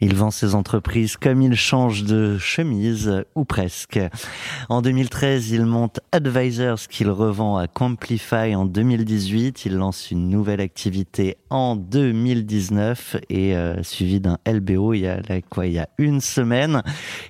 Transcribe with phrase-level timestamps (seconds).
[0.00, 3.98] Il vend ses entreprises comme il change de chemise, ou presque.
[4.68, 9.66] En 2013, il monte Advisors qu'il revend à Complify en 2018.
[9.66, 15.20] Il lance une nouvelle activité en 2019 et euh, suivi d'un LBO il y a
[15.50, 16.82] quoi il y a une semaine.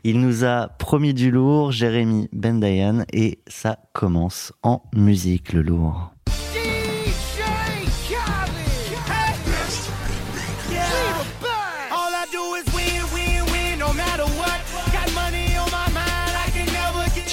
[0.05, 6.18] Il nous a promis du lourd, Jérémy Bendayan, et ça commence en musique le lourd.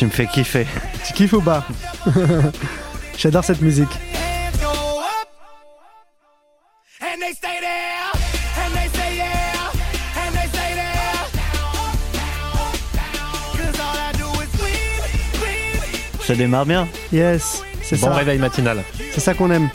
[0.05, 0.67] Tu me fais kiffer.
[1.03, 1.65] Tu kiffes ou pas
[3.17, 3.89] J'adore cette musique.
[16.21, 16.87] Ça démarre bien.
[17.11, 18.13] Yes, c'est Bon ça.
[18.13, 18.83] réveil matinal.
[19.11, 19.69] C'est ça qu'on aime.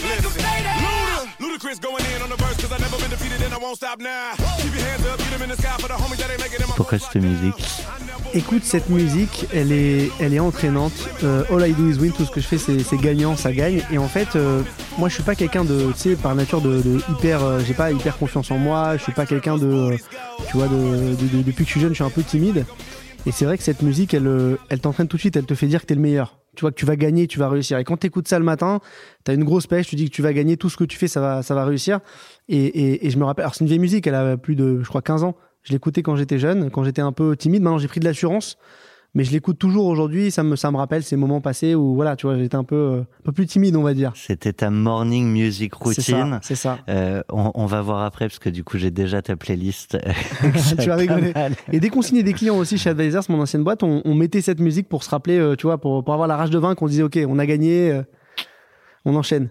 [6.77, 7.85] Pourquoi cette musique?
[8.33, 10.93] Écoute, cette musique, elle est, elle est entraînante.
[11.25, 13.83] Euh, all I do is win, tout ce que je fais, c'est gagnant, ça gagne.
[13.91, 14.63] Et en fait, euh,
[14.99, 17.75] moi, je suis pas quelqu'un de, tu sais, par nature de, de hyper, euh, j'ai
[17.75, 18.97] pas hyper confiance en moi.
[18.97, 19.97] Je suis pas quelqu'un de, euh,
[20.49, 22.65] tu vois, de- de- depuis que je suis jeune, je suis un peu timide.
[23.27, 25.35] Et c'est vrai que cette musique, elle, euh, elle t'entraîne tout de suite.
[25.35, 26.39] Elle te fait dire que t'es le meilleur.
[26.55, 27.79] Tu vois que tu vas gagner, tu vas réussir.
[27.79, 28.81] Et quand t'écoutes ça le matin,
[29.25, 29.89] t'as une grosse pêche.
[29.89, 31.65] Tu dis que tu vas gagner tout ce que tu fais, ça va, ça va
[31.65, 31.99] réussir.
[32.49, 33.43] Et, et, et je me rappelle.
[33.43, 34.07] Alors c'est une vieille musique.
[34.07, 35.35] Elle a plus de, je crois, 15 ans.
[35.63, 37.63] Je l'écoutais quand j'étais jeune, quand j'étais un peu timide.
[37.63, 38.57] Maintenant, j'ai pris de l'assurance,
[39.15, 40.31] mais je l'écoute toujours aujourd'hui.
[40.31, 42.77] Ça me, ça me rappelle ces moments passés où, voilà, tu vois, j'étais un peu,
[42.77, 44.13] euh, un peu plus timide, on va dire.
[44.15, 46.39] C'était ta morning music C'est ça, routine.
[46.43, 46.79] C'est ça.
[46.89, 49.99] Euh, on, on va voir après parce que du coup j'ai déjà ta playlist.
[50.79, 51.33] tu vas rigoler.
[51.73, 54.41] Et dès qu'on signait des clients aussi chez Advisors, mon ancienne boîte, on, on mettait
[54.43, 56.83] cette musique pour se rappeler, euh, tu vois, pour, pour avoir la rage de vaincre.
[56.83, 58.03] On se disait, ok, on a gagné, euh,
[59.05, 59.51] on enchaîne.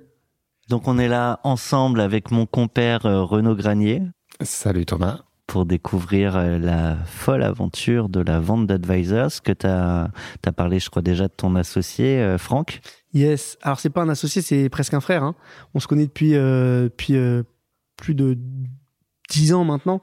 [0.69, 4.03] Donc on est là ensemble avec mon compère euh, Renaud Granier
[4.41, 5.19] Salut Thomas.
[5.49, 10.11] Pour découvrir euh, la folle aventure de la vente d'Advisors que tu as,
[10.55, 12.81] parlé je crois déjà de ton associé euh, Franck.
[13.15, 13.57] Yes.
[13.63, 15.23] Alors c'est pas un associé, c'est presque un frère.
[15.23, 15.35] hein.
[15.73, 18.37] On se connaît depuis, euh, plus de
[19.31, 20.01] 10 ans maintenant.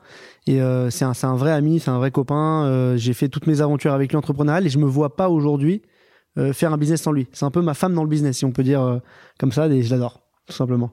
[0.48, 0.58] Et
[0.90, 2.94] c'est un, vrai ami, c'est un vrai copain.
[2.96, 5.82] J'ai fait toutes mes aventures avec lui entrepreneuriales et je me vois pas aujourd'hui
[6.52, 7.26] faire un business sans lui.
[7.32, 9.00] C'est un peu ma femme dans le business, si on peut dire
[9.38, 9.66] comme ça.
[9.66, 10.92] Et je l'adore, tout simplement.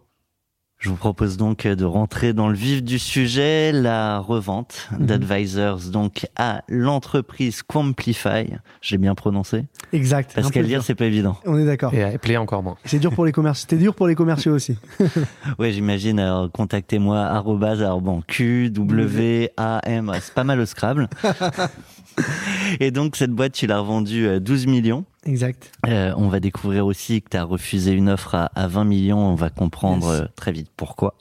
[0.84, 5.06] Je vous propose donc de rentrer dans le vif du sujet, la revente Mhm.
[5.06, 8.48] d'Advisors donc à l'entreprise Quamplify.
[8.82, 9.64] J'ai bien prononcé
[9.94, 10.34] Exact.
[10.36, 11.38] parce qu'à dire c'est pas évident.
[11.46, 11.94] On est d'accord.
[11.94, 12.76] Et à appeler encore moins.
[12.84, 13.62] C'est dur pour les commerciaux.
[13.62, 14.78] C'était dur pour les commerciaux aussi.
[15.58, 16.20] Ouais, j'imagine.
[16.20, 20.12] Alors, contactez-moi arrobase, alors bon, Q, W, A, M.
[20.20, 21.08] C'est pas mal au Scrabble.
[22.82, 25.06] Et donc, cette boîte, tu l'as revendue à 12 millions.
[25.26, 25.72] Exact.
[25.88, 29.20] Euh, on va découvrir aussi que tu as refusé une offre à, à 20 millions.
[29.20, 30.22] On va comprendre Yes.
[30.24, 31.16] euh, très vite pourquoi.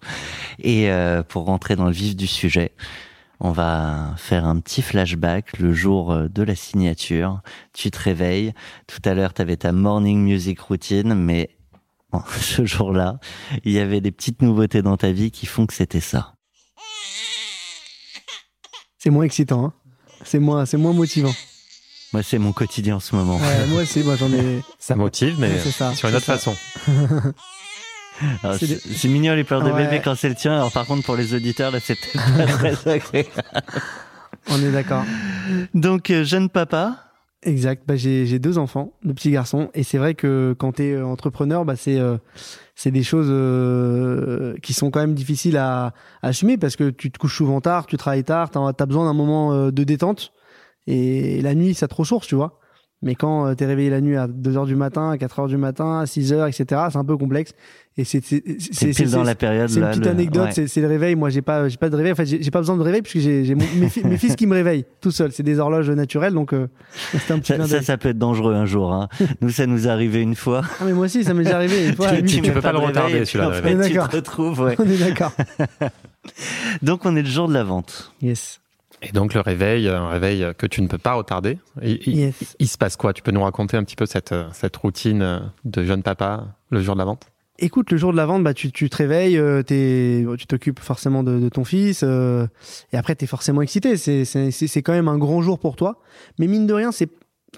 [0.58, 2.72] Et euh, pour rentrer dans le vif du sujet,
[3.38, 7.40] on va faire un petit flashback le jour de la signature.
[7.72, 8.52] Tu te réveilles.
[8.88, 11.50] Tout à l'heure, tu avais ta morning music routine, mais
[12.12, 13.20] bon, ce jour-là,
[13.64, 16.34] il y avait des petites nouveautés dans ta vie qui font que c'était ça.
[18.98, 19.64] C'est moins excitant.
[19.66, 19.72] Hein.
[20.24, 21.32] C'est moins, c'est moins motivant.
[22.12, 23.36] Moi, c'est mon quotidien en ce moment.
[23.36, 24.62] Ouais, moi aussi, moi j'en ai.
[24.78, 26.32] Ça motive, mais Ouais, c'est ça, sur une c'est autre ça.
[26.38, 26.54] façon.
[28.94, 29.84] C'est mignon les pleurs de Ouais.
[29.84, 30.52] bébé quand c'est le tien.
[30.52, 32.46] Alors par contre, pour les auditeurs, là, c'est peut-être pas
[32.76, 33.28] très agréable.
[34.50, 35.04] On est d'accord.
[35.74, 36.98] Donc, euh, jeune papa,
[37.44, 37.82] Exact.
[37.88, 41.02] Bah, j'ai j'ai deux enfants, deux petits garçons, et c'est vrai que quand tu es
[41.02, 42.16] entrepreneur, bah, c'est euh,
[42.76, 45.86] c'est des choses euh, qui sont quand même difficiles à,
[46.22, 49.06] à assumer parce que tu te couches souvent tard, tu travailles tard, t'as as besoin
[49.06, 50.32] d'un moment euh, de détente,
[50.86, 52.58] et la nuit ça te ressource, tu vois.
[53.04, 55.48] Mais quand euh, t'es réveillé la nuit à 2 heures du matin, à 4 heures
[55.48, 57.50] du matin, à 6 heures, etc., c'est un peu complexe.
[57.96, 60.52] Et c'est c'est c'est dans la période c'est une petite le- anecdote, ouais.
[60.52, 61.16] c'est- c'est le réveil.
[61.16, 62.12] Moi, j'ai pas, j'ai pas de réveil.
[62.12, 64.54] En fait, j'ai pas besoin de réveil puisque j'ai mes, fi- mes fils qui me
[64.54, 65.32] réveillent tout seuls.
[65.32, 66.68] C'est des horloges naturelles, donc euh,
[67.10, 68.92] c'était un petit Ça, ça, ça peut être dangereux un jour.
[68.92, 69.08] Hein.
[69.40, 70.62] Nous, ça nous est arrivé une fois.
[70.80, 72.12] Ah mais moi aussi, ça m'est déjà arrivé une fois.
[72.12, 74.60] Tu- tu peux pas le retarder, celui-là, tu te retrouves.
[74.60, 74.76] ouais.
[74.78, 75.32] On est d'accord.
[76.82, 78.12] Donc, on est le jour de la vente.
[78.22, 78.60] Yes.
[79.02, 81.58] Et donc le réveil, un réveil que tu ne peux pas retarder.
[81.82, 82.56] Il, il- Yes.
[82.58, 83.12] il se passe quoi?
[83.12, 86.94] Tu peux nous raconter un petit peu cette, cette routine de jeune papa le jour
[86.94, 87.26] de la vente?
[87.58, 91.22] Écoute, le jour de la vente, bah, tu, tu te réveilles, euh, tu t'occupes forcément
[91.22, 92.46] de, de ton fils, euh,
[92.92, 93.96] et après, tu es forcément excité.
[93.96, 96.00] C'est- quand même un grand jour pour toi.
[96.38, 97.08] Mais mine de rien, c'est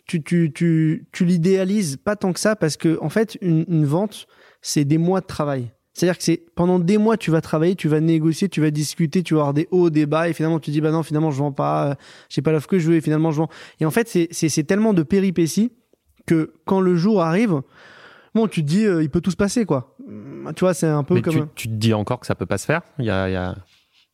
[0.06, 3.86] tu, tu, tu, tu l'idéalises pas tant que ça, parce que en fait, une, une
[3.86, 4.26] vente,
[4.60, 5.70] c'est des mois de travail.
[5.94, 9.22] C'est-à-dire que c'est pendant des mois, tu vas travailler, tu vas négocier, tu vas discuter,
[9.22, 11.38] tu vas avoir des hauts, des bas, et finalement, tu dis, bah non, finalement, je
[11.38, 11.94] vends pas, euh,
[12.28, 13.48] j'ai pas l'offre que je veux, et finalement, je vends.
[13.80, 15.70] Et en fait, c'est- tellement de péripéties
[16.26, 17.60] que quand le jour arrive,
[18.34, 19.96] bon, tu te dis, euh, il peut tout se passer, quoi.
[20.06, 21.34] Hum, Tu vois, c'est un peu Mais comme.
[21.34, 22.82] tu, tu te dis encore que ça peut pas se faire?
[22.98, 23.54] Il y a, y a-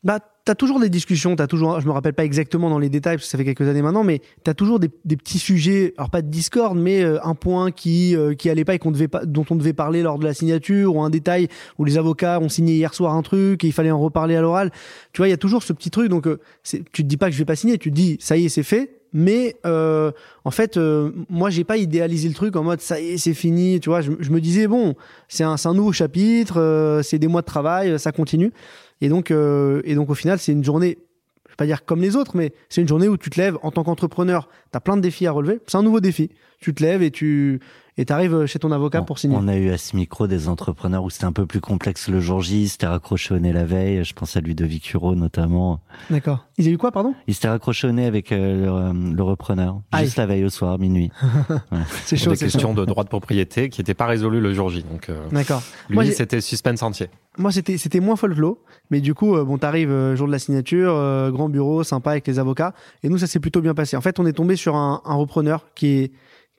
[0.04, 3.16] Bah, t'as toujours des discussions, t'as toujours, je me rappelle pas exactement dans les détails
[3.16, 6.10] parce que ça fait quelques années maintenant, mais t'as toujours des, des petits sujets, alors
[6.10, 9.08] pas de discorde, mais euh, un point qui euh, qui allait pas et qu'on devait
[9.08, 11.48] pas, dont on devait parler lors de la signature, ou un détail
[11.78, 14.40] où les avocats ont signé hier soir un truc et il fallait en reparler à
[14.40, 14.70] l'oral.
[15.12, 17.26] Tu vois, il y a toujours ce petit truc, donc euh, tu te dis pas
[17.26, 19.00] que je vais pas signer, tu te dis ça y est, c'est fait.
[19.12, 20.12] Mais euh,
[20.44, 23.34] en fait, euh, moi, j'ai pas idéalisé le truc en mode ça y est, c'est
[23.34, 23.80] fini.
[23.80, 24.94] Tu vois, je, je me disais bon,
[25.28, 28.52] c'est un, un nouveau chapitre, euh, c'est des mois de travail, ça continue.
[29.00, 30.98] Et donc, euh, et donc au final, c'est une journée,
[31.46, 33.58] je vais pas dire comme les autres, mais c'est une journée où tu te lèves
[33.62, 35.60] en tant qu'entrepreneur, tu as plein de défis à relever.
[35.66, 36.30] C'est un nouveau défi.
[36.60, 37.60] Tu te lèves et tu
[37.98, 39.36] et arrives chez ton avocat On- pour signer.
[39.38, 42.20] On a eu à ce micro des entrepreneurs où c'était un peu plus complexe le
[42.20, 44.04] jour J, ils s'étaient raccroché au nez la veille.
[44.04, 45.80] Je pense à Ludovic Huro notamment.
[46.10, 46.46] D'accord.
[46.58, 47.14] Ils ont eu quoi, pardon?
[47.26, 50.50] Il s'était raccroché au nez avec euh, le, euh, le repreneur, juste la veille au
[50.50, 51.10] soir, minuit.
[52.04, 52.44] C'est chaud, des chaud.
[52.44, 54.82] questions de droit de propriété qui n'étaient pas résolues le jour J.
[54.84, 55.62] Donc, euh, D'accord.
[55.88, 57.08] lui, c'était suspense entier.
[57.38, 58.56] Moi, c'était c'était moins folklore,
[58.90, 62.10] mais du coup, euh, bon, t'arrives euh, jour de la signature, euh, grand bureau, sympa
[62.10, 63.96] avec les avocats, et nous, ça s'est plutôt bien passé.
[63.96, 66.12] En fait, on est tombé sur un, un repreneur qui est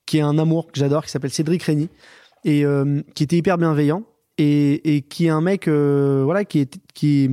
[0.06, 1.90] qui est un amour que j'adore, qui s'appelle Cédric Rény,
[2.44, 4.04] et euh, qui était hyper bienveillant,
[4.38, 7.30] et, et qui est un mec, euh, voilà, qui est qui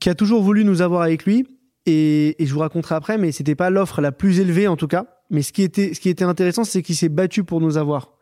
[0.00, 1.46] qui a toujours voulu nous avoir avec lui,
[1.86, 4.88] et, et je vous raconterai après, mais c'était pas l'offre la plus élevée en tout
[4.88, 5.06] cas.
[5.30, 8.12] Mais ce qui était ce qui était intéressant, c'est qu'il s'est battu pour nous avoir.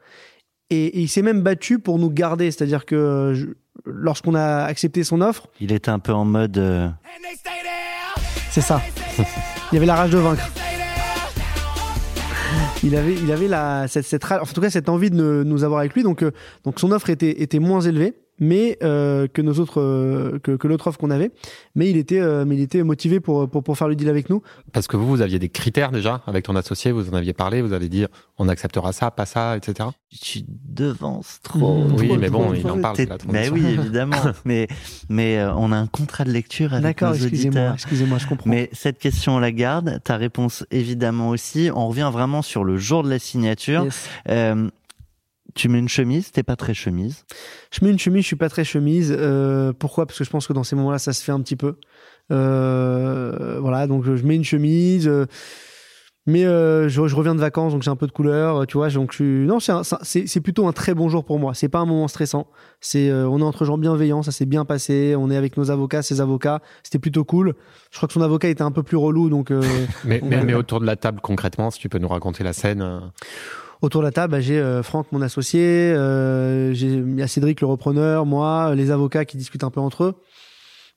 [0.71, 3.47] Et, et il s'est même battu pour nous garder, c'est-à-dire que je-
[3.85, 6.89] lorsqu'on a accepté son offre, Il était un peu en mode euh,
[8.51, 8.81] c'est ça.
[9.73, 10.49] Il y avait la rage de vaincre.
[12.85, 15.81] Il avait, il avait la, cette, cette en tout cas cette envie de nous avoir
[15.81, 16.03] avec lui.
[16.03, 16.33] Donc, euh,
[16.65, 20.67] donc son offre était, était moins élevée, mais euh, que nos autres, euh, que, que
[20.67, 21.31] l'autre offre qu'on avait.
[21.75, 24.31] Mais il était, euh, mais il était motivé pour, pour, pour faire le deal avec
[24.31, 24.43] nous.
[24.73, 27.63] Parce que vous, vous aviez des critères déjà avec ton associé, vous en aviez parlé,
[27.63, 28.07] vous avez dit
[28.39, 29.89] on acceptera ça, pas ça, etc.
[30.21, 31.79] tu devances trop.
[31.79, 31.95] Mmh.
[31.97, 34.17] Oui, trop, mais bon, trop, il en parle, c'est la Mais oui, évidemment.
[34.45, 34.67] mais
[35.09, 38.51] mais euh, on a un contrat de lecture avec D'accord, nos excusez-moi, excusez-moi, je comprends.
[38.51, 40.01] Mais cette question, on la garde.
[40.03, 41.71] Ta réponse, évidemment aussi.
[41.75, 43.85] On revient vraiment sur le jour de la signature.
[43.85, 44.09] Yes.
[45.55, 47.25] Tu mets une chemise, t'es pas très chemise?
[47.73, 49.15] Je mets une chemise, je suis pas très chemise.
[49.17, 50.07] Euh, pourquoi?
[50.07, 51.77] Parce que je pense que dans ces moments-là, ça se fait un petit peu.
[52.33, 55.07] Euh, voilà, donc je mets une chemise.
[55.07, 55.27] euh,
[56.27, 58.89] mais euh, je, je reviens de vacances, donc j'ai un peu de couleur, tu vois.
[58.89, 59.47] Donc je suis...
[59.47, 61.53] non, c'est plutôt un très bon jour pour moi.
[61.53, 62.47] C'est pas un moment stressant.
[62.81, 65.15] C'est euh, on est entre gens bienveillants, ça s'est bien passé.
[65.19, 66.63] On est avec nos avocats, ses avocats.
[66.83, 67.55] C'était plutôt cool.
[67.91, 69.63] Je crois que son avocat était un peu plus relou, donc euh,
[70.05, 73.01] Mais, mais autour de la table, concrètement, si tu peux nous raconter la scène.
[73.83, 77.27] Autour de la table, bah, j'ai euh, Franck, mon associé, euh, j'ai il y a
[77.29, 80.15] Cédric, le repreneur, moi, les avocats qui discutent un peu entre eux.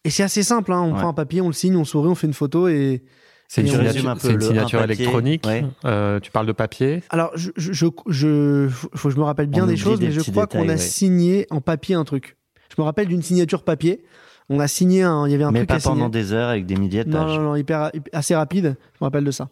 [0.06, 0.81] Et c'est assez simple, hein.
[0.81, 1.00] on Ouais.
[1.00, 3.03] prend un papier, on le signe, on sourit, on fait une photo et
[3.50, 5.45] C'est une signature, résume un peu c'est une le- un signature papier, électronique.
[5.47, 5.65] ouais.
[5.85, 7.03] Euh, tu parles de papier?
[7.09, 10.07] alors je je je, je- faut que je me rappelle bien On des choses, des
[10.07, 10.77] mais je crois qu'on a ouais.
[10.77, 12.38] signé en papier un truc.
[12.69, 14.03] Je me rappelle d'une signature papier.
[14.50, 15.95] On a signé un, il y avait un mais truc pas à signer.
[15.95, 17.38] pendant des heures avec des milliers de Non, pages.
[17.38, 18.75] non, non, hyper, hyper- assez rapide.
[18.94, 19.50] Je me rappelle de ça.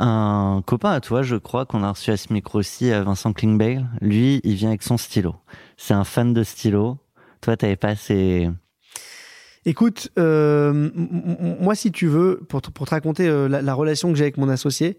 [0.00, 3.32] Un copain à toi, je crois, qu'on a reçu à ce micro aussi, euh, Vincent
[3.32, 5.36] Klingbeil, lui, il vient avec son stylo.
[5.76, 6.98] C'est un fan de stylo.
[7.40, 8.50] Toi, t'avais pas assez...
[9.66, 10.90] Écoute, euh,
[11.60, 14.24] moi, si tu veux, pour te, pour te raconter euh, la, la relation que j'ai
[14.24, 14.98] avec mon associé,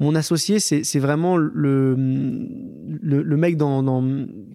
[0.00, 4.02] mon associé, c'est vraiment le, le, mec dans, dans,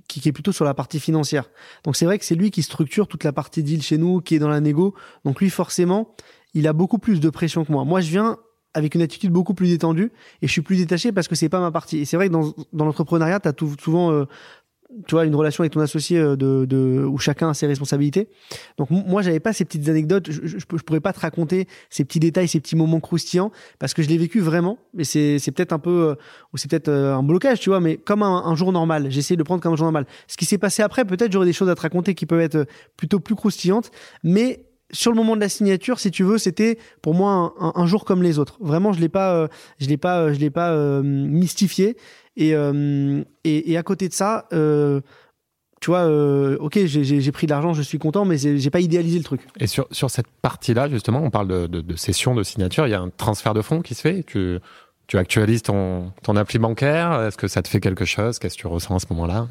[0.07, 1.49] qui, qui est plutôt sur la partie financière.
[1.85, 4.35] Donc, c'est vrai que c'est lui qui structure toute la partie deal chez nous, qui
[4.35, 4.95] est dans la négo.
[5.23, 6.13] Donc, lui, forcément,
[6.53, 7.85] il a beaucoup plus de pression que moi.
[7.85, 8.37] Moi, je viens
[8.73, 10.11] avec une attitude beaucoup plus détendue
[10.41, 11.99] et je suis plus détaché parce que c'est pas ma partie.
[11.99, 14.25] Et c'est vrai que dans, dans l'entrepreneuriat, tu as souvent euh,
[15.05, 18.27] tu vois, une relation avec ton associé euh, de, de, où chacun a ses responsabilités.
[18.77, 20.31] Donc moi, j'avais pas ces petites anecdotes.
[20.31, 23.93] Je, je, je pourrais pas te raconter ces petits détails, ces petits moments croustillants, parce
[23.93, 24.79] que je l'ai vécu vraiment.
[24.93, 26.15] Mais c'est, c'est peut-être un peu, euh,
[26.53, 29.11] ou c'est peut-être euh, un blocage, tu vois, mais comme un, jour normal.
[29.11, 30.07] J'ai essayé de le prendre comme un jour normal.
[30.27, 32.65] Ce qui s'est passé après, peut-être j'aurais des choses à te raconter qui peuvent être
[32.97, 33.91] plutôt plus croustillantes,
[34.23, 38.05] mais sur le moment de la signature, si tu veux, c'était pour moi un, jour
[38.05, 38.57] comme les autres.
[38.59, 39.47] Vraiment, je l'ai pas, euh,
[39.79, 41.97] je l'ai pas, euh, je l'ai pas euh, mystifié.
[42.37, 42.53] Et,
[43.43, 44.47] et, à côté de ça,
[45.81, 46.07] tu vois,
[46.59, 49.41] ok, j'ai- pris de l'argent, je suis content, mais j'ai pas idéalisé le truc.
[49.59, 52.87] Et sur, sur cette partie-là, justement, on parle de, de, de session de signature.
[52.87, 54.23] Il y a un transfert de fonds qui se fait.
[54.23, 54.57] Tu,
[55.07, 57.23] tu actualises ton, ton appli bancaire.
[57.23, 58.39] Est-ce que ça te fait quelque chose?
[58.39, 59.47] Qu'est-ce que tu ressens à ce moment-là?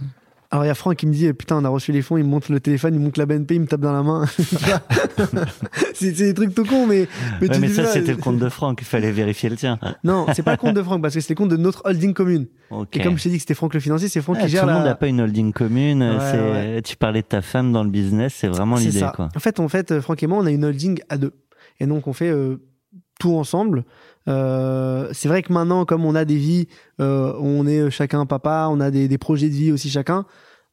[0.50, 2.24] Alors il y a Franck qui me dit putain on a reçu les fonds, il
[2.24, 4.24] me montre le téléphone, il me montre la BNP, il me tape dans la main.
[5.94, 7.06] c'est des trucs tout cons mais
[7.40, 9.78] mais, ça c'était le compte de Franck, il fallait vérifier le tien.
[10.04, 12.14] Non, c'est pas le compte de Franck parce que c'est le compte de notre holding
[12.14, 12.46] commune.
[12.92, 14.68] Et comme je t'ai dit que c'était Franck le financier, c'est Franck qui gère Tout
[14.68, 16.18] le monde n'a pas une holding commune,
[16.82, 19.28] tu parlais de ta femme dans le business, c'est vraiment l'idée quoi.
[19.36, 21.34] En fait, en fait Franck et moi on a une holding à deux.
[21.80, 22.56] Et donc on fait euh,
[23.20, 23.84] tout ensemble.
[24.28, 26.68] Euh, c'est vrai que maintenant, comme on a des vies,
[27.00, 30.26] euh, on est chacun papa, on a des, des, projets de vie aussi chacun.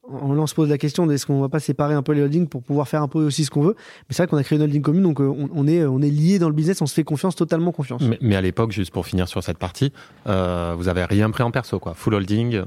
[0.08, 2.48] On, on se pose la question est-ce qu'on va pas séparer un peu les holdings
[2.48, 3.76] pour pouvoir faire un peu aussi ce qu'on veut.
[3.78, 6.10] Mais c'est vrai qu'on a créé une holding commune, donc on, on est on est
[6.10, 8.02] lié dans le business, on se fait confiance, totalement confiance.
[8.04, 9.92] Mais, mais à l'époque, juste pour finir sur cette partie,
[10.28, 11.94] euh, vous avez rien pris en perso, quoi.
[11.96, 12.62] Full holding.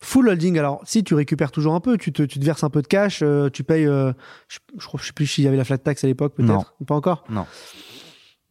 [0.00, 2.70] Full holding, alors si tu récupères toujours un peu, tu te, tu te verses un
[2.70, 4.12] peu de cash, euh, tu payes, euh,
[4.46, 6.94] je, je, je sais plus s'il y avait la flat tax à l'époque, peut-être, pas
[6.94, 7.24] encore?
[7.28, 7.44] Non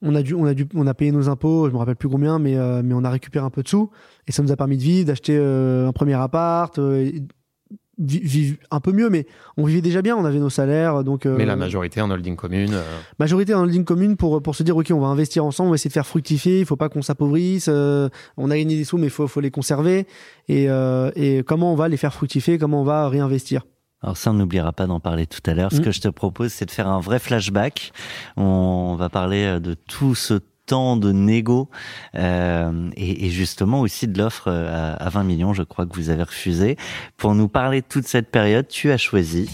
[0.01, 2.10] on a dû, on a dû, on a payé nos impôts, je me rappelle plus
[2.10, 3.89] combien, mais euh, mais on a récupéré un peu de sous
[4.27, 7.10] et ça nous a permis de vivre, d'acheter euh, un premier appart, euh,
[7.98, 9.25] vivre un peu mieux, mais
[9.58, 11.25] on vivait déjà bien, on avait nos salaires, donc.
[11.25, 12.75] mais la majorité en holding commune.
[13.18, 15.75] Majorité en holding commune pour pour se dire ok, on va investir ensemble, on va
[15.75, 19.08] essayer de faire fructifier, il faut pas qu'on s'appauvrisse, on a gagné des sous, mais
[19.08, 20.06] il faut faut les conserver
[20.48, 20.68] et
[21.16, 23.63] et comment on va les faire fructifier, comment on va réinvestir.
[24.04, 25.72] Alors ça, on n'oubliera pas d'en parler tout à l'heure.
[25.72, 25.86] Ce mm.
[25.86, 27.92] que je te propose, c'est de faire un vrai flashback.
[28.36, 31.70] On va parler euh, de tout ce temps de négo
[32.16, 35.96] euh, et, et, justement aussi de l'offre euh, à, à, 20 millions, je crois que
[35.96, 36.75] vous avez refusé.
[37.16, 39.50] Pour nous parler de toute cette période, tu as choisi.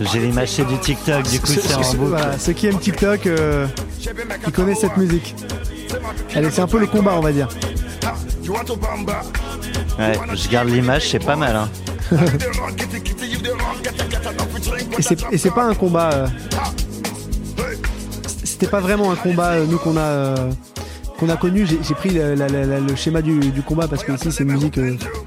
[0.00, 1.96] J'ai l'image du TikTok, du coup c'est en boucle.
[2.08, 3.66] Voilà, ceux qui aiment TikTok, euh,
[4.44, 5.34] qui connaissent cette musique.
[6.34, 7.48] Allez, c'est un peu le combat, on va dire.
[9.98, 11.56] Ouais, je garde l'image, c'est pas mal.
[11.56, 11.68] Hein.
[15.30, 16.10] et c'est pas un combat.
[16.12, 16.26] Euh...
[18.44, 20.00] C'était pas vraiment un combat, euh, nous qu'on a.
[20.00, 20.50] Euh,
[21.18, 24.10] qu'on a connu, j'ai pris le, la, la, le schéma du, du, combat parce que
[24.10, 24.80] ici c'est une musique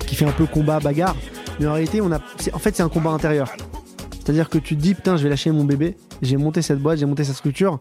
[0.06, 1.16] qui fait un peu combat bagarre,
[1.58, 2.20] mais en réalité on a,
[2.52, 3.48] en fait c'est un combat intérieur.
[4.26, 6.98] C'est-à-dire que tu te dis, putain, je vais lâcher mon bébé, j'ai monté cette boîte,
[6.98, 7.80] j'ai monté cette structure.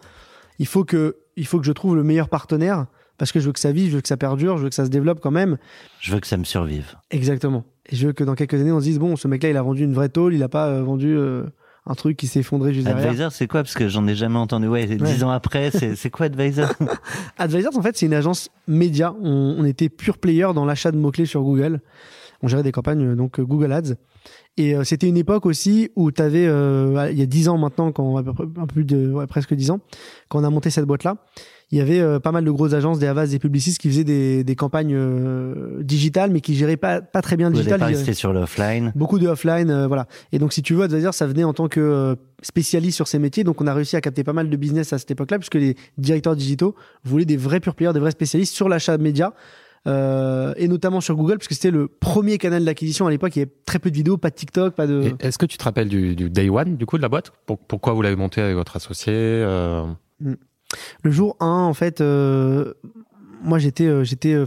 [0.58, 2.84] Il faut, que, il faut que je trouve le meilleur partenaire
[3.16, 4.74] parce que je veux que ça vive, je veux que ça perdure, je veux que
[4.74, 5.56] ça se développe quand même.
[6.00, 6.96] Je veux que ça me survive.
[7.10, 7.64] Exactement.
[7.88, 9.62] Et je veux que dans quelques années, on se dise, bon, ce mec-là, il a
[9.62, 11.44] vendu une vraie tôle, il a pas euh, vendu euh,
[11.86, 13.06] un truc qui s'est effondré juste derrière.
[13.06, 13.62] Advisor, c'est quoi?
[13.62, 14.68] Parce que j'en ai jamais entendu.
[14.68, 16.68] Ouais, dix ans après, c'est quoi Advisor?
[17.38, 19.14] Advisor, en fait, c'est une agence média.
[19.22, 21.80] On, on était pure player dans l'achat de mots-clés sur Google.
[22.42, 23.94] On gérait des campagnes, euh, donc Google Ads.
[24.56, 27.58] Et euh, c'était une époque aussi où tu avais, euh, il y a dix ans
[27.58, 29.80] maintenant, quand, un peu plus de, ouais, presque dix ans,
[30.28, 31.16] quand on a monté cette boîte-là,
[31.70, 34.04] il y avait euh, pas mal de grosses agences, des Havas, des publicistes qui faisaient
[34.04, 37.96] des, des campagnes euh, digitales, mais qui géraient pas, pas très bien le digital.
[37.96, 38.92] C'était sur l'offline.
[38.94, 40.06] Beaucoup de offline, euh, voilà.
[40.30, 43.42] Et donc, si tu veux, Advisor, ça venait en tant que spécialiste sur ces métiers.
[43.42, 45.74] Donc, on a réussi à capter pas mal de business à cette époque-là, puisque les
[45.98, 49.32] directeurs digitaux voulaient des vrais pure players, des vrais spécialistes sur l'achat média
[49.86, 53.36] euh, et notamment sur Google, parce que c'était le premier canal d'acquisition à l'époque.
[53.36, 55.14] Il y avait très peu de vidéos, pas de TikTok, pas de.
[55.20, 57.32] Est-ce que tu te rappelles du, du, day one du coup de la boîte?
[57.46, 59.84] Pourquoi vous l'avez monté avec votre associé euh...
[60.20, 60.34] Mm.
[61.02, 62.74] Le jour 1, en fait, euh,
[63.42, 64.46] moi j'étais euh, j'étais euh,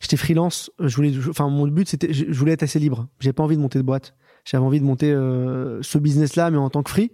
[0.00, 0.70] j'étais freelance.
[0.78, 3.08] Je voulais, enfin mon but c'était, je voulais être assez libre.
[3.20, 4.14] J'ai pas envie de monter de boîte.
[4.44, 7.12] J'avais envie de monter ce business-là, mais en tant que free.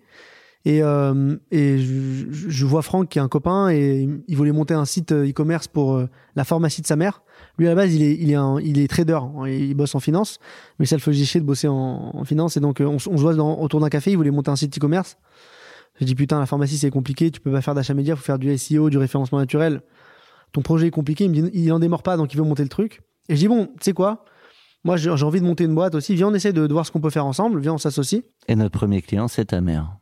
[0.67, 4.75] Et, euh, et je, je, vois Franck qui est un copain et il voulait monter
[4.75, 7.23] un site euh, e-commerce pour euh, la pharmacie de sa mère.
[7.57, 9.95] Lui à la base il est il est un, il est trader, hein, il bosse
[9.95, 10.39] en finance,
[10.79, 13.33] mais ça le faisait chier de bosser en, finance et donc on, on se voit
[13.33, 14.11] autour d'un café.
[14.11, 15.17] Il voulait monter un site e-commerce.
[15.99, 18.39] J'ai dit putain la pharmacie c'est compliqué, tu peux pas faire d'achat média, faut faire
[18.39, 19.81] du SEO, du référencement naturel.
[20.53, 21.25] Ton projet est compliqué.
[21.25, 23.01] Il me dit il en démord pas donc il veut monter le truc.
[23.31, 24.27] Et je dis bon tu sais quoi?
[24.85, 26.15] Moi j'ai envie de monter une boîte aussi.
[26.15, 27.61] Viens on essaie de voir ce qu'on peut faire ensemble.
[27.61, 28.23] Viens on s'associe.
[28.47, 30.00] Et notre premier client c'est ta mère.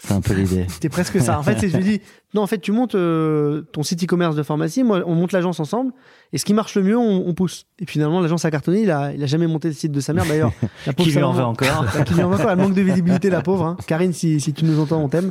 [0.00, 0.66] C'est un peu l'idée.
[0.68, 1.38] C'était presque ça.
[1.38, 2.00] En fait, je lui dis,
[2.34, 5.60] non, en fait, tu montes euh, ton site e-commerce de pharmacie, moi, on monte l'agence
[5.60, 5.92] ensemble,
[6.32, 7.66] et ce qui marche le mieux, on, on pousse.
[7.78, 10.12] Et finalement, l'agence a cartonné, il a, il a jamais monté le site de sa
[10.12, 10.52] mère, d'ailleurs.
[10.96, 11.86] qui lui en veut encore.
[12.04, 12.50] qui lui en veut encore.
[12.50, 13.64] Elle manque de visibilité, la pauvre.
[13.64, 13.76] Hein.
[13.86, 15.30] Karine, si, si tu nous entends, on t'aime.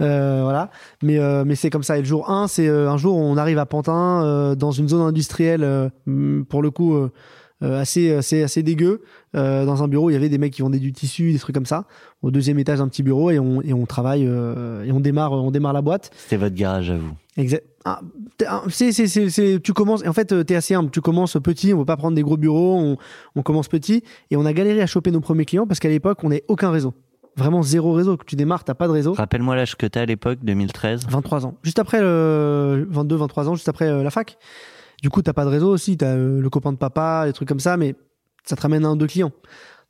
[0.00, 0.70] Euh, voilà.
[1.02, 1.98] Mais, euh, mais c'est comme ça.
[1.98, 4.88] Et le jour 1, c'est euh, un jour on arrive à Pantin, euh, dans une
[4.88, 5.90] zone industrielle,
[6.48, 7.10] pour le coup, euh,
[7.62, 9.02] assez, assez, assez dégueu.
[9.34, 11.54] Euh, dans un bureau, il y avait des mecs qui vendaient du tissu, des trucs
[11.54, 11.86] comme ça.
[12.22, 15.32] Au deuxième étage, un petit bureau et on, et on travaille euh, et on démarre,
[15.32, 16.10] on démarre la boîte.
[16.16, 17.12] C'était votre garage à vous.
[17.36, 17.64] Exact.
[17.84, 18.00] Ah,
[18.68, 20.90] c'est, c'est, c'est, tu commences, en fait, t'es assez humble.
[20.90, 22.96] Tu commences petit, on veut pas prendre des gros bureaux, on,
[23.34, 24.02] on commence petit.
[24.30, 26.70] Et on a galéré à choper nos premiers clients parce qu'à l'époque, on n'avait aucun
[26.70, 26.94] réseau.
[27.36, 28.16] Vraiment zéro réseau.
[28.24, 29.12] Tu démarres, t'as pas de réseau.
[29.12, 31.06] Rappelle-moi l'âge que t'as à l'époque, 2013.
[31.08, 31.54] 23 ans.
[31.62, 34.38] Juste après, euh, 22, 23 ans, juste après la fac.
[35.04, 37.46] Du coup, t'as pas de réseau aussi, t'as euh, le copain de papa, des trucs
[37.46, 37.94] comme ça, mais
[38.42, 39.32] ça te ramène un ou deux clients.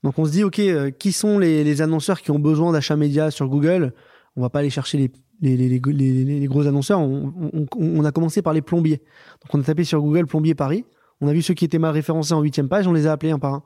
[0.03, 2.97] Donc on se dit, ok, euh, qui sont les, les annonceurs qui ont besoin d'achats
[2.97, 3.93] médias sur Google?
[4.35, 6.99] On va pas aller chercher les, les, les, gros annonceurs.
[6.99, 9.05] On, on, on, a commencé par les plombiers.
[9.41, 10.85] Donc on a tapé sur Google plombier Paris.
[11.21, 12.89] On a vu ceux qui étaient mal référencés en huitième page.
[12.89, 13.63] On les a appelés un par un.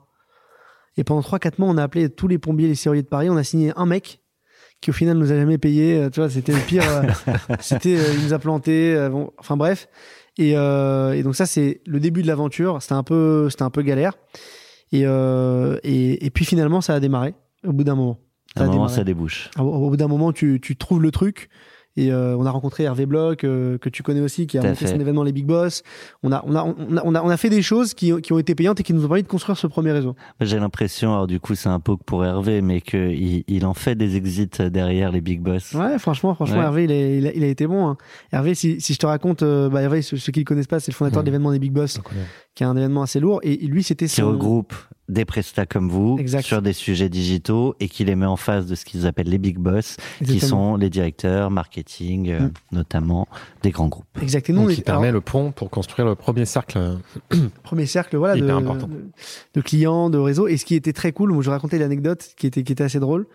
[0.97, 3.27] Et pendant 3-4 mois, on a appelé tous les plombiers, les serruriers de Paris.
[3.31, 4.21] On a signé un mec
[4.81, 5.97] qui au final nous a jamais payé.
[5.97, 6.83] Euh, tu vois, c'était le pire.
[7.59, 9.09] C'était, il nous a planté.
[9.09, 9.87] Bon, enfin bref.
[10.39, 12.81] Et, et donc ça, c'est le début de l'aventure.
[12.81, 14.13] C'était un peu, c'était un peu galère.
[14.91, 18.19] Et, euh, et, et, puis finalement, ça a démarré au bout d'un moment.
[18.57, 19.51] Ça, un moment, ça débouche.
[19.57, 21.49] Au, au bout d'un moment, tu, tu trouves le truc.
[21.97, 24.87] Et euh, on a rencontré Hervé Bloch, euh, que tu connais aussi, qui a monté
[24.87, 25.83] son événement Les Big Boss.
[26.23, 28.31] On a, on a, on a, on a, on a fait des choses qui, qui,
[28.31, 30.15] ont été payantes et qui nous ont permis de construire ce premier réseau.
[30.39, 33.95] J'ai l'impression, alors du coup, c'est un peu pour Hervé, mais qu'il il en fait
[33.95, 35.73] des exits derrière les Big Boss.
[35.73, 37.87] Ouais, franchement, franchement, Hervé, il, est, il, a, il, a, été bon.
[37.87, 37.97] Hein.
[38.31, 40.79] Hervé, si, si je te raconte, euh, bah, Hervé, ceux, ceux qui le connaissent pas,
[40.79, 41.99] c'est le fondateur de l'événement des Big Boss,
[42.55, 43.39] qui est un événement assez lourd.
[43.43, 44.73] Et lui, c'était Qui regroupe
[45.07, 46.43] des prestats comme vous exact.
[46.43, 49.39] sur des sujets digitaux et qui les met en face de ce qu'ils appellent les
[49.39, 52.51] big boss, qui sont les directeurs marketing, mm.
[52.71, 53.27] notamment
[53.63, 54.05] des grands groupes.
[54.21, 54.63] Exactement.
[54.63, 56.97] Donc, qui permet le pont pour construire le premier cercle.
[57.63, 58.41] premier cercle, voilà, de,
[59.55, 60.47] de, clients, de réseaux.
[60.47, 62.99] Et ce qui était très cool, moi je racontais l'anecdote qui était, qui était assez
[62.99, 63.25] drôle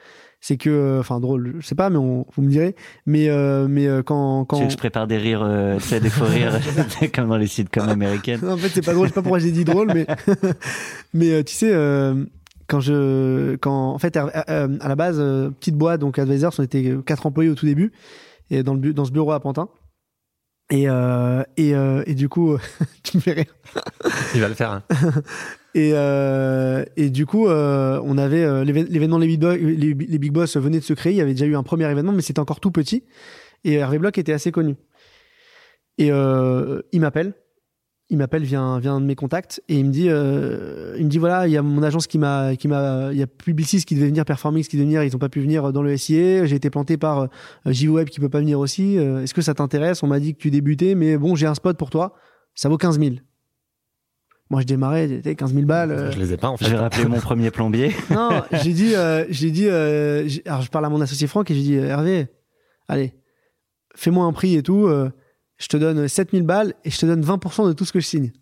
[0.44, 2.76] c'est que euh, enfin drôle je sais pas mais on, vous me direz.
[3.06, 6.10] Mais euh, mais euh, quand quand tu je prépare des rires euh, tu sais des
[6.10, 6.60] faux rires
[7.14, 8.46] comme dans les sitcoms américaines.
[8.46, 10.06] En fait c'est pas drôle je sais pas pourquoi j'ai dit drôle mais
[11.14, 11.72] mais tu sais
[12.66, 15.16] quand je quand en fait à la base
[15.60, 17.92] petite boîte donc Advisors on était quatre employés au tout début
[18.50, 19.70] et dans le dans ce bureau à Pantin
[20.71, 22.56] et, euh, et, euh, et, du coup,
[23.02, 23.54] tu me fais rire.
[24.35, 24.71] Il va le faire.
[24.71, 24.83] Hein.
[25.75, 30.56] et, euh, et du coup, euh, on avait euh, l'événement les, les, les, Big Boss
[30.56, 31.12] venaient de se créer.
[31.12, 33.04] Il y avait déjà eu un premier événement, mais c'était encore tout petit.
[33.64, 34.76] Et Hervé Bloch était assez connu.
[35.99, 37.35] Et il m'appelle
[38.11, 41.18] il m'appelle vient vient de mes contacts et il me dit euh, il me dit
[41.18, 43.94] voilà il y a mon agence qui m'a qui m'a il y a Publicis qui
[43.94, 46.56] devait venir Performix qui devait venir ils ont pas pu venir dans le SIA j'ai
[46.56, 47.28] été planté par euh,
[47.66, 48.99] JWeb qui peut pas venir aussi.
[48.99, 50.02] Euh, est-ce que ça t'intéresse?
[50.02, 52.14] On m'a dit que tu débutais mais bon j'ai un spot pour toi.
[52.54, 53.16] Ça vaut 15 000
[54.50, 56.11] moi je démarrais 15 000 balles euh.
[56.11, 56.66] je les ai pas en fait.
[56.66, 57.92] J'ai rappelé mon premier plombier.
[58.11, 58.92] Non j'ai dit
[59.31, 62.26] j'ai dit alors je parle à mon associé Franck et j'ai dit Hervé
[62.87, 63.14] allez
[63.96, 64.90] fais-moi un prix et tout
[65.64, 68.07] je te donne 7000 balles et je te donne 20% de tout ce que je
[68.07, 68.33] signe.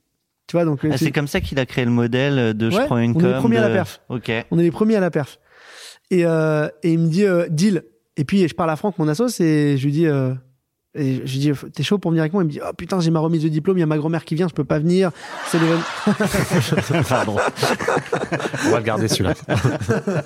[0.48, 0.80] Tu vois, donc.
[0.84, 3.22] Ah, c'est comme ça qu'il a créé le modèle de je prends une com.
[3.22, 4.00] On est les premiers à la perf.
[4.08, 4.32] Ok.
[4.50, 5.38] On est les premiers à la perf.
[6.10, 7.84] Et, euh, et il me dit, euh, deal.
[8.16, 10.34] Et puis, je parle à Franck, mon assos, et je lui dis, euh,
[10.94, 12.42] et je lui dis, t'es chaud pour venir avec moi?
[12.42, 14.24] Il me dit, oh putain, j'ai ma remise de diplôme, il y a ma grand-mère
[14.24, 15.12] qui vient, je peux pas venir.
[15.46, 17.04] C'est l'événement.
[17.08, 17.36] Pardon.
[18.66, 19.34] On va le garder celui-là.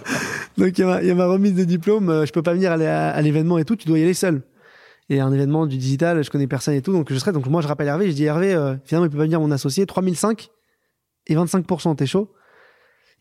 [0.59, 2.43] donc, il y, a ma, il y, a ma remise de diplôme, euh, je peux
[2.43, 4.43] pas venir à, à l'événement et tout, tu dois y aller seul
[5.09, 7.33] et un événement du digital, je connais personne et tout, donc je serai.
[7.33, 9.51] Donc moi, je rappelle Hervé, je dis Hervé, euh, finalement, il peut pas venir mon
[9.51, 10.49] associé, 3005
[11.29, 12.33] et 25%, t'es chaud?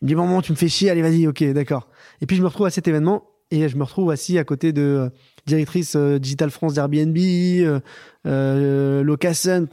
[0.00, 1.88] Il me dit, bon, tu me fais chier, allez, vas-y, ok, d'accord.
[2.20, 4.72] Et puis je me retrouve à cet événement et je me retrouve assis à côté
[4.72, 5.08] de euh,
[5.46, 7.80] directrice euh, Digital France d'Airbnb, euh,
[8.26, 9.16] euh,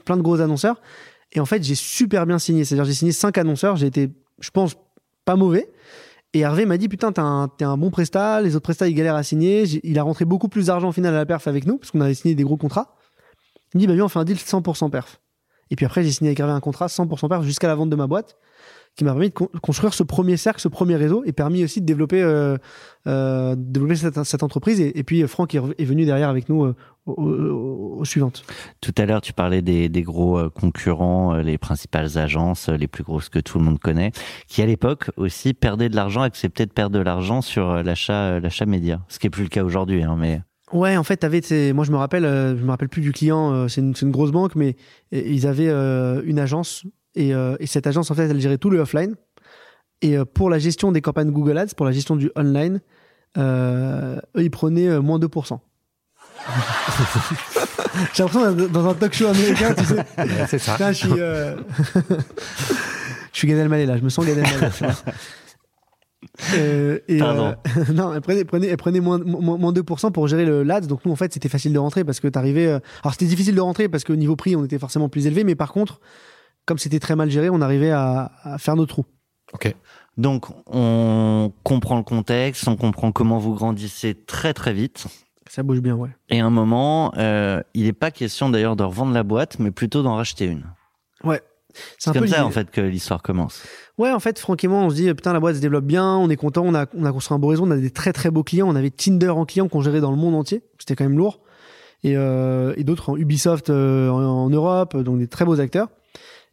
[0.05, 0.81] plein de gros annonceurs.
[1.33, 2.63] Et en fait, j'ai super bien signé.
[2.63, 3.75] C'est-à-dire, j'ai signé cinq annonceurs.
[3.75, 4.75] J'ai été, je pense,
[5.25, 5.67] pas mauvais.
[6.33, 9.15] Et Hervé m'a dit putain t'es un, un bon prestat, les autres prestats ils galèrent
[9.15, 9.63] à signer.
[9.83, 12.01] Il a rentré beaucoup plus d'argent au final à la perf avec nous parce qu'on
[12.01, 12.95] avait signé des gros contrats.
[13.73, 15.21] Il me dit bah viens on fait un deal 100% perf.
[15.69, 17.95] Et puis après j'ai signé avec Hervé un contrat 100% perf jusqu'à la vente de
[17.95, 18.37] ma boîte
[18.95, 21.85] qui m'a permis de construire ce premier cercle, ce premier réseau, et permis aussi de
[21.85, 22.57] développer, euh,
[23.07, 24.79] euh, développer cette, cette entreprise.
[24.79, 26.75] Et, et, puis Franck est, est, venu derrière avec nous euh,
[27.07, 28.43] aux, aux, suivantes.
[28.81, 32.87] Tout à l'heure, tu parlais des, des, gros euh, concurrents, euh, les principales agences, les
[32.87, 34.11] plus grosses que tout le monde connaît,
[34.47, 38.67] qui à l'époque aussi perdaient de l'argent, acceptaient de perdre de l'argent sur l'achat, l'achat
[38.67, 40.41] média, ce qui est plus le cas aujourd'hui, hein, mais.
[40.71, 41.41] Ouais, en fait, t'avais,
[41.73, 44.55] moi je me rappelle, je me rappelle plus du client, c'est une, une, grosse banque,
[44.55, 44.75] mais
[45.11, 46.83] ils avaient une agence
[47.15, 49.15] et, euh, et, cette agence, en fait, elle gérait tout le offline.
[50.01, 52.81] Et euh, pour la gestion des campagnes Google Ads, pour la gestion du online,
[53.37, 55.59] euh, eux, ils prenaient moins 2%.
[58.13, 60.03] J'ai l'impression d'être dans un talk show américain, tu sais.
[60.47, 60.91] c'est ça.
[60.91, 61.55] je suis, euh...
[63.31, 64.69] je suis Gad Elmaleh là, je me sens Gad Elmaleh.
[66.55, 67.55] Euh, et, Pardon.
[67.77, 70.87] Euh, non, elle prenait, prenait, elle prenait moins, moins, moins 2% pour gérer le LADS.
[70.87, 72.67] Donc nous, en fait, c'était facile de rentrer parce que t'arrivais.
[72.67, 75.43] Alors c'était difficile de rentrer parce qu'au niveau prix, on était forcément plus élevé.
[75.43, 75.99] Mais par contre,
[76.65, 79.05] comme c'était très mal géré, on arrivait à, à, faire nos trous.
[79.53, 79.73] Ok.
[80.17, 85.07] Donc, on comprend le contexte, on comprend comment vous grandissez très très vite.
[85.49, 86.09] Ça bouge bien, ouais.
[86.29, 89.71] Et à un moment, euh, il n'est pas question d'ailleurs de revendre la boîte, mais
[89.71, 90.63] plutôt d'en racheter une.
[91.23, 91.41] Ouais.
[91.97, 93.63] C'est comme ça en fait que l'histoire commence.
[93.97, 96.35] Ouais, en fait, franchement, on se dit putain la boîte se développe bien, on est
[96.35, 98.43] content, on a on a construit un beau réseau, on a des très très beaux
[98.43, 101.17] clients, on avait Tinder en client qu'on gérait dans le monde entier, c'était quand même
[101.17, 101.39] lourd,
[102.03, 105.89] et, euh, et d'autres en Ubisoft euh, en, en, Europe, donc des très beaux acteurs.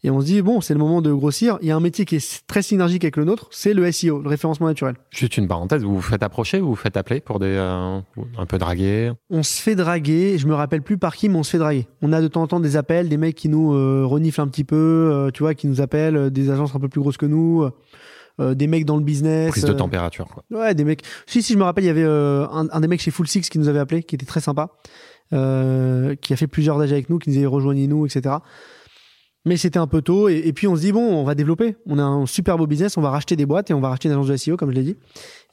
[0.03, 1.59] Et on se dit, bon, c'est le moment de grossir.
[1.61, 4.23] Il y a un métier qui est très synergique avec le nôtre, c'est le SEO,
[4.23, 4.97] le référencement naturel.
[5.11, 7.99] Juste une parenthèse, vous vous faites approcher, vous vous faites appeler pour des euh,
[8.39, 11.43] un peu draguer On se fait draguer, je me rappelle plus par qui, mais on
[11.43, 11.87] se fait draguer.
[12.01, 14.49] On a de temps en temps des appels, des mecs qui nous euh, reniflent un
[14.49, 17.19] petit peu, euh, tu vois, qui nous appellent, euh, des agences un peu plus grosses
[17.19, 17.69] que nous,
[18.41, 19.51] euh, des mecs dans le business.
[19.51, 20.45] Prise de euh, température, quoi.
[20.51, 21.03] Ouais, des mecs.
[21.27, 23.29] Si, si, je me rappelle, il y avait euh, un, un des mecs chez Full
[23.29, 24.71] Six qui nous avait appelé, qui était très sympa,
[25.35, 28.37] euh, qui a fait plusieurs dages avec nous, qui nous avait rejoigné-nous, etc.
[29.47, 31.77] Mais c'était un peu tôt, et, puis on se dit, bon, on va développer.
[31.87, 34.09] On a un super beau business, on va racheter des boîtes et on va racheter
[34.09, 34.97] une agence de SEO, comme je l'ai dit.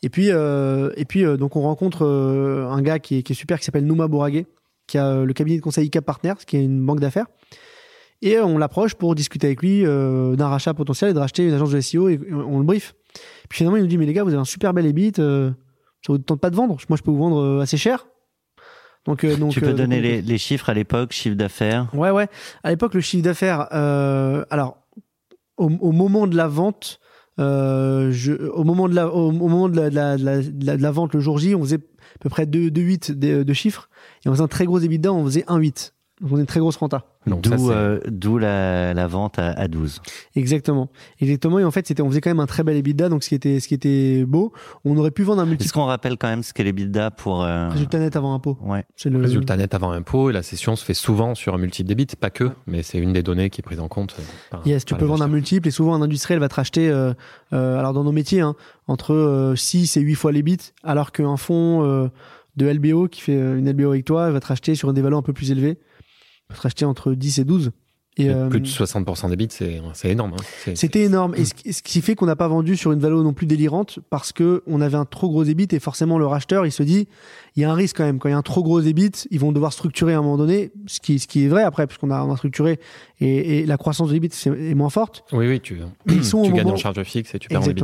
[0.03, 3.59] Et puis, euh, et puis euh, donc on rencontre euh, un gars qui est, super,
[3.59, 4.45] qui s'appelle Nouma Bouragé,
[4.87, 7.27] qui a euh, le cabinet de conseil Cap Partners, qui est une banque d'affaires.
[8.21, 11.53] Et euh, on l'approche pour discuter avec lui d'un rachat potentiel et de racheter une
[11.53, 12.93] agence de SEO, et on le brief.
[13.47, 15.53] Puis finalement, il nous dit, mais les gars, vous avez un super bel EBIT, ça
[16.09, 16.75] vous tente pas de vendre?
[16.89, 18.05] Moi, je peux vous vendre assez cher.
[19.07, 21.87] Donc, euh, donc tu peux euh, donner donc, les, les chiffres à l'époque, chiffre d'affaires.
[21.93, 22.27] Ouais, ouais.
[22.63, 24.77] À l'époque, le chiffre d'affaires, euh, alors,
[25.57, 26.99] au, au moment de la vente,
[27.39, 30.41] euh, je, au moment de la, au, au moment de la, de, la, de, la,
[30.41, 33.43] de la- de la vente le jour J, on faisait à peu près 2,8 de,
[33.43, 33.89] de chiffres.
[34.25, 35.93] Et on faisait un très gros EBITDA, on faisait 1,8.
[36.21, 37.03] Donc, on est une très grosse renta.
[37.27, 40.01] Donc ça, D'où euh, d'où la, la vente à, à 12.
[40.35, 40.89] Exactement.
[41.19, 41.59] Exactement.
[41.59, 43.35] Et en fait, c'était, on faisait quand même un très bel EBITDA, donc ce qui
[43.35, 44.51] était, ce qui était beau.
[44.85, 47.43] On aurait pu vendre un Est-ce multi qu'on rappelle quand même ce qu'est l'EBITDA pour...
[47.43, 48.57] euh, résultat net avant impôt.
[48.61, 48.85] Ouais.
[48.95, 51.87] C'est le Résultat net avant impôt, et la session se fait souvent sur un multiple
[51.89, 54.15] débit, pas que, mais c'est une des données qui est prise en compte.
[54.19, 56.89] euh, par- Yes, tu peux vendre un multiple et souvent un industriel va te racheter,
[56.89, 57.13] euh,
[57.53, 58.55] euh, alors dans nos métiers, hein,
[58.87, 62.07] entre euh, 6 et 8 fois les bits, alors qu'un fonds euh,
[62.55, 65.19] de LBO qui fait euh, une LBO avec toi va te racheter sur des valeurs
[65.19, 65.77] un peu plus élevées,
[66.49, 67.71] va te racheter entre 10 et 12.
[68.19, 70.33] Et, Et euh, Plus de 60% des bits, c'est énorme.
[70.33, 70.71] hein.
[70.73, 71.35] C'était énorme.
[71.37, 73.45] Et ce qui, ce qui fait qu'on n'a pas vendu sur une valeur non plus
[73.45, 76.81] délirante parce que on avait un trop gros EBIT et forcément le racheteur, il se
[76.81, 77.07] dit,
[77.55, 78.17] il y a un risque quand même.
[78.17, 80.37] Quand il y a un trop gros EBIT, ils vont devoir structurer à un moment
[80.37, 82.79] donné, ce qui, ce qui est vrai après, puisqu'on a, on a structuré
[83.19, 85.23] et, et la croissance de l'EBIT c'est- est moins forte.
[85.31, 87.67] Oui, oui, tu, Ils sont tu gagnes moment- en charge fixe et tu perds en
[87.67, 87.83] débit.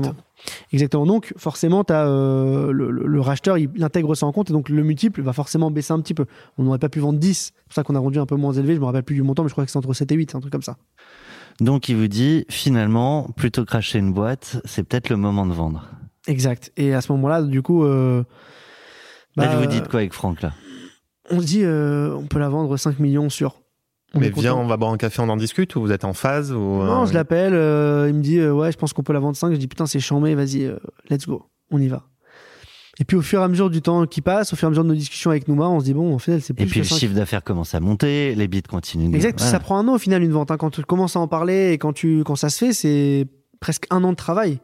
[0.71, 1.05] Exactement.
[1.05, 4.53] Donc, forcément, as, euh, le, le- le racheteur, il, il intègre ça en compte et
[4.53, 6.25] donc le multiple va forcément baisser un petit peu.
[6.57, 7.33] On n'aurait pas pu vendre 10.
[7.55, 8.75] C'est pour ça qu'on a vendu un peu moins élevé.
[8.75, 10.35] Je me rappelle plus du montant, mais je crois que c'est entre 7 et 8,
[10.35, 10.77] un truc comme ça.
[11.61, 15.53] Donc il vous dit, finalement, plutôt que racheter une boîte, c'est peut-être le moment de
[15.53, 15.87] vendre.
[16.27, 16.71] Exact.
[16.77, 18.23] Et à ce moment-là, du coup, euh,
[19.35, 20.53] Là, bah, vous dites quoi avec Franck, là?
[21.31, 23.61] on se dit, euh, on peut la vendre 5 millions sur.
[24.15, 26.13] On Mais viens, on va boire un café, on en discute, ou vous êtes en
[26.13, 29.01] phase ou, Non, euh, je l'appelle, euh, il me dit, euh, ouais, je pense qu'on
[29.03, 29.51] peut la vendre 5.
[29.51, 30.77] Je dis, putain, c'est chambé, vas-y, euh,
[31.09, 32.03] let's go, on y va.
[32.99, 34.69] Et puis au fur et à mesure du temps qui passe, au fur et à
[34.69, 36.67] mesure de nos discussions avec Nouma, on se dit, bon, en fait, c'est plus Et
[36.67, 36.95] puis le 5.
[36.99, 39.09] chiffre d'affaires commence à monter, les bits continuent.
[39.09, 39.51] de- Exact, Voilà.
[39.51, 40.51] ça prend un an au final une vente.
[40.51, 40.57] hein.
[40.57, 43.25] Quand tu commences à en parler et quand, tu, quand ça se fait, c'est
[43.59, 44.59] presque un an de travail.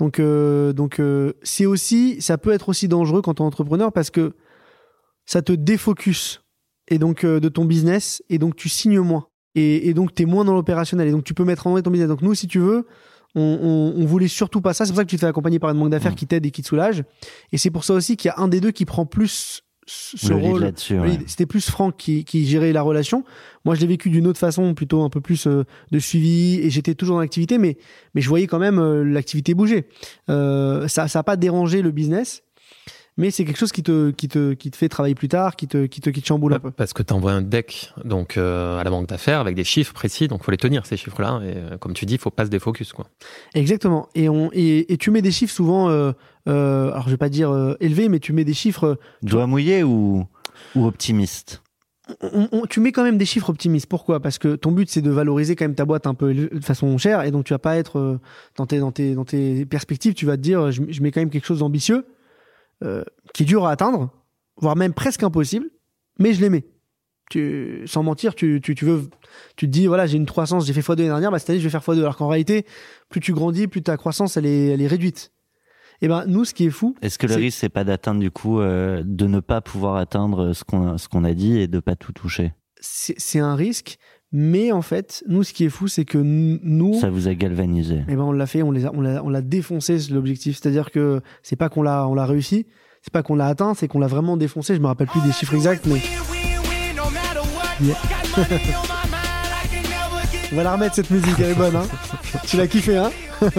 [0.00, 3.92] Donc, euh, donc euh, c'est aussi, ça peut être aussi dangereux quand tu es entrepreneur
[3.92, 4.32] parce que
[5.24, 6.42] ça te défocus
[6.88, 10.22] et donc euh, de ton business et donc tu signes moins et, et donc tu
[10.22, 12.08] es moins dans l'opérationnel et donc tu peux mettre en vrai ton business.
[12.08, 12.86] Donc nous, si tu veux,
[13.34, 13.40] on,
[13.96, 14.84] on, on voulait surtout pas ça.
[14.84, 16.16] C'est pour ça que tu te fais accompagner par une banque d'affaires Mm.
[16.16, 17.04] qui t'aide et qui te soulage.
[17.52, 20.28] Et c'est pour ça aussi qu'il y a un des deux qui prend plus ce
[20.28, 21.18] le rôle ouais.
[21.26, 23.24] C'était plus Franck qui, qui gérait la relation.
[23.64, 26.68] Moi, je l'ai vécu d'une autre façon, plutôt un peu plus euh, de suivi, et
[26.68, 27.78] j'étais toujours dans l'activité, mais,
[28.14, 29.88] mais je voyais quand même euh, l'activité bouger.
[30.28, 32.42] Euh, ça n'a pas dérangé le business,
[33.18, 35.68] mais c'est quelque chose qui te, qui, te, qui te fait travailler plus tard, qui
[35.68, 36.70] te, qui te, qui te chamboule un peu.
[36.70, 39.92] Parce que tu envoies un deck donc, euh, à la banque d'affaires avec des chiffres
[39.92, 41.40] précis, donc faut les tenir ces chiffres-là.
[41.44, 42.94] Et euh, comme tu dis, il faut pas se défocus.
[42.94, 43.08] Quoi.
[43.54, 44.08] Exactement.
[44.14, 46.12] Et, on, et, et tu mets des chiffres souvent, euh,
[46.48, 49.82] euh, alors je vais pas dire euh, élevés, mais tu mets des chiffres Doigt mouillé
[49.82, 50.24] ou,
[50.74, 51.62] ou optimiste?
[52.22, 53.86] On- on- tu mets quand même des chiffres optimistes.
[53.86, 54.20] Pourquoi?
[54.20, 56.96] Parce que ton but c'est de valoriser quand même ta boîte un peu de façon
[56.96, 58.18] chère, et donc tu vas pas être euh,
[58.56, 60.14] dans tes dans tes dans tes perspectives.
[60.14, 62.06] Tu vas te dire, je, je mets quand même quelque chose d'ambitieux,
[62.82, 64.10] euh, qui est dur à atteindre,
[64.56, 65.68] voire même presque impossible,
[66.18, 66.64] mais je mets.
[67.30, 69.10] Tu, sans mentir, tu, tu, tu veux,
[69.56, 71.58] tu te dis voilà, j'ai une croissance, j'ai fait x2 l'année dernière, bah, cette année
[71.58, 71.98] je vais faire x2.
[71.98, 72.64] Alors qu'en réalité,
[73.10, 75.30] plus tu grandis, plus ta croissance elle est, elle est réduite.
[76.00, 78.20] Et ben nous, ce qui est fou, Est-ce que le C'est- risque, c'est pas d'atteindre
[78.20, 81.66] du coup, euh, de ne pas pouvoir atteindre ce qu'on ce qu'on a dit et
[81.66, 82.54] de pas tout toucher?
[82.80, 83.98] C'est un risque,
[84.32, 88.02] mais en fait, nous, ce qui est fou, c'est que nous, Ça vous a galvanisé.
[88.08, 90.58] Eh ben on l'a fait, on les a- on l'a on l'a défoncé c'est l'objectif.
[90.60, 92.66] C'est-à-dire que c'est pas qu'on l'a on l'a réussi,
[93.02, 94.74] c'est pas qu'on l'a atteint, c'est qu'on l'a vraiment défoncé.
[94.74, 96.00] Je me rappelle plus des chiffres exacts, mais
[97.80, 97.94] Yeah.
[100.52, 101.76] on va la remettre cette musique, elle est bonne.
[101.76, 101.86] Hein
[102.44, 103.10] tu l'as kiffé, hein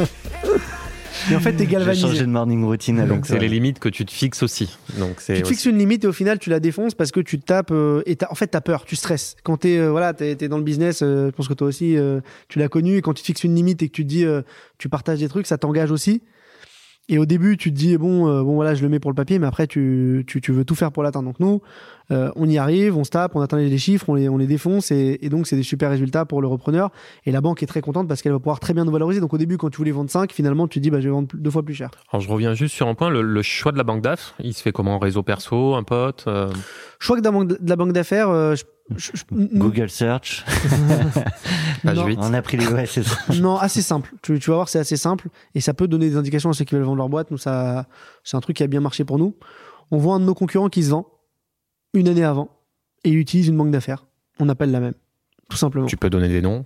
[1.32, 2.22] Et en fait, t'es J'ai changé galvanisé.
[2.22, 2.98] de morning routine.
[3.00, 4.78] Donc donc c'est les limites que tu te fixes aussi.
[4.98, 7.20] Donc c'est Tu te fixes une limite et au final tu la défonces parce que
[7.20, 9.36] tu te tapes euh, et t'as- en fait t'as peur, tu stresses.
[9.44, 11.98] Quand t'es euh, voilà t'es t'es dans le business, euh, je pense que toi aussi
[11.98, 14.10] euh, tu l'as connu et quand tu te fixes une limite et que tu te
[14.10, 14.42] dis euh,
[14.78, 16.22] tu partages des trucs, ça t'engage aussi.
[17.12, 19.16] Et au début, tu te dis bon, euh, bon voilà, je le mets pour le
[19.16, 21.28] papier, mais après tu, tu, tu veux tout faire pour l'atteindre.
[21.30, 21.60] Donc nous,
[22.12, 24.48] euh, on y arrive, on se tape, on atteint les chiffres, on les, on les
[24.48, 26.90] défonce, et, et donc c'est des super résultats pour le repreneur.
[27.26, 29.20] Et la banque est très contente parce qu'elle va pouvoir très bien nous valoriser.
[29.22, 31.12] Donc au début, quand tu voulais vendre 5, finalement, tu te dis bah je vais
[31.14, 31.90] vendre deux fois plus cher.
[32.12, 34.54] Alors je reviens juste sur un point, le, le choix de la banque DAF, il
[34.54, 34.98] se fait comment?
[35.00, 36.50] Réseau perso, un pote euh,
[37.00, 38.64] que de la banque, de la banque d'affaires, euh, je-
[38.98, 39.24] je- je-
[39.58, 40.44] Google Search.
[41.84, 42.06] Page Non.
[42.08, 42.20] 8.
[42.22, 43.16] On a pris les ouais, c'est ça.
[43.40, 44.12] non, assez simple.
[44.22, 46.66] Tu, tu vas voir, c'est assez simple et ça peut donner des indications à ceux
[46.66, 47.32] qui veulent vendre leur boîte.
[47.32, 47.86] Nous, ça,
[48.24, 49.36] c'est un truc qui a bien marché pour nous.
[49.92, 51.08] On voit un de nos concurrents qui se vend
[51.94, 52.50] une année avant
[53.04, 54.06] et il utilise une banque d'affaires.
[54.40, 54.94] On appelle la même,
[55.50, 55.86] tout simplement.
[55.88, 56.64] Tu peux donner des noms?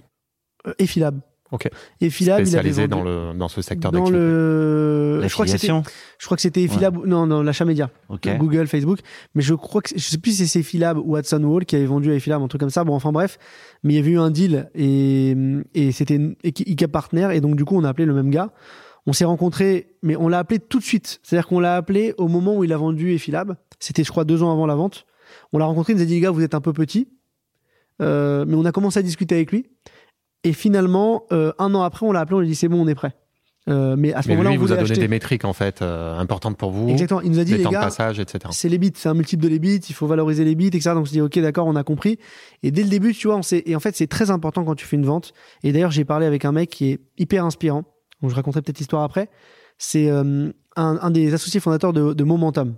[0.67, 1.19] Euh, Effilab.
[1.51, 1.69] Ok.
[2.01, 5.21] Effilab, il avait spécialisés vendu dans, le, dans ce secteur dans le.
[5.23, 5.67] Je crois que c'était.
[5.67, 7.05] Je crois que c'était Effilab.
[7.05, 7.91] Non, non, l'achat média.
[8.09, 8.27] Ok.
[8.39, 8.99] Google, Facebook.
[9.35, 11.85] Mais je crois que je sais plus si c'est Effilab ou Hudson Wall qui avait
[11.85, 12.83] vendu à Effilab, un truc comme ça.
[12.83, 13.37] Bon, enfin bref.
[13.83, 15.35] Mais il y avait eu un deal et,
[15.75, 17.29] et c'était une- ICA Partner.
[17.33, 18.51] Et donc, du coup, on a appelé le même gars.
[19.05, 21.19] On s'est rencontrés, mais on l'a appelé tout de suite.
[21.21, 23.57] C'est-à-dire qu'on l'a appelé au moment où il a vendu Effilab.
[23.79, 25.05] C'était, je crois, deux ans avant la vente.
[25.53, 27.07] On l'a rencontré, il nous a dit, les gars, vous êtes un peu petit.
[28.01, 29.65] Euh, mais on a commencé à discuter avec lui.
[30.43, 32.81] Et finalement, euh, un an après, on l'a appelé, on lui a dit, c'est bon,
[32.81, 33.15] on est prêt.
[33.69, 34.99] Euh, mais à ce moment-là, on il vous a donné acheter.
[34.99, 37.21] des métriques en fait euh, importantes pour vous, Exactement.
[37.21, 38.39] Il nous a dit, les temps de gars, passage, etc.
[38.51, 40.89] c'est les bits, c'est un multiple de les bits, il faut valoriser les bits, etc.
[40.89, 42.19] Donc on se dit ok d'accord, on a compris.
[42.61, 44.85] Et dès le début, tu vois, on et en fait c'est très important quand tu
[44.85, 45.33] fais une vente.
[45.63, 47.85] Et d'ailleurs j'ai parlé avec un mec qui est hyper inspirant.
[48.21, 49.29] Donc je raconterai peut-être l'histoire après.
[49.77, 52.75] C'est euh, un, un des associés fondateurs de, de Momentum,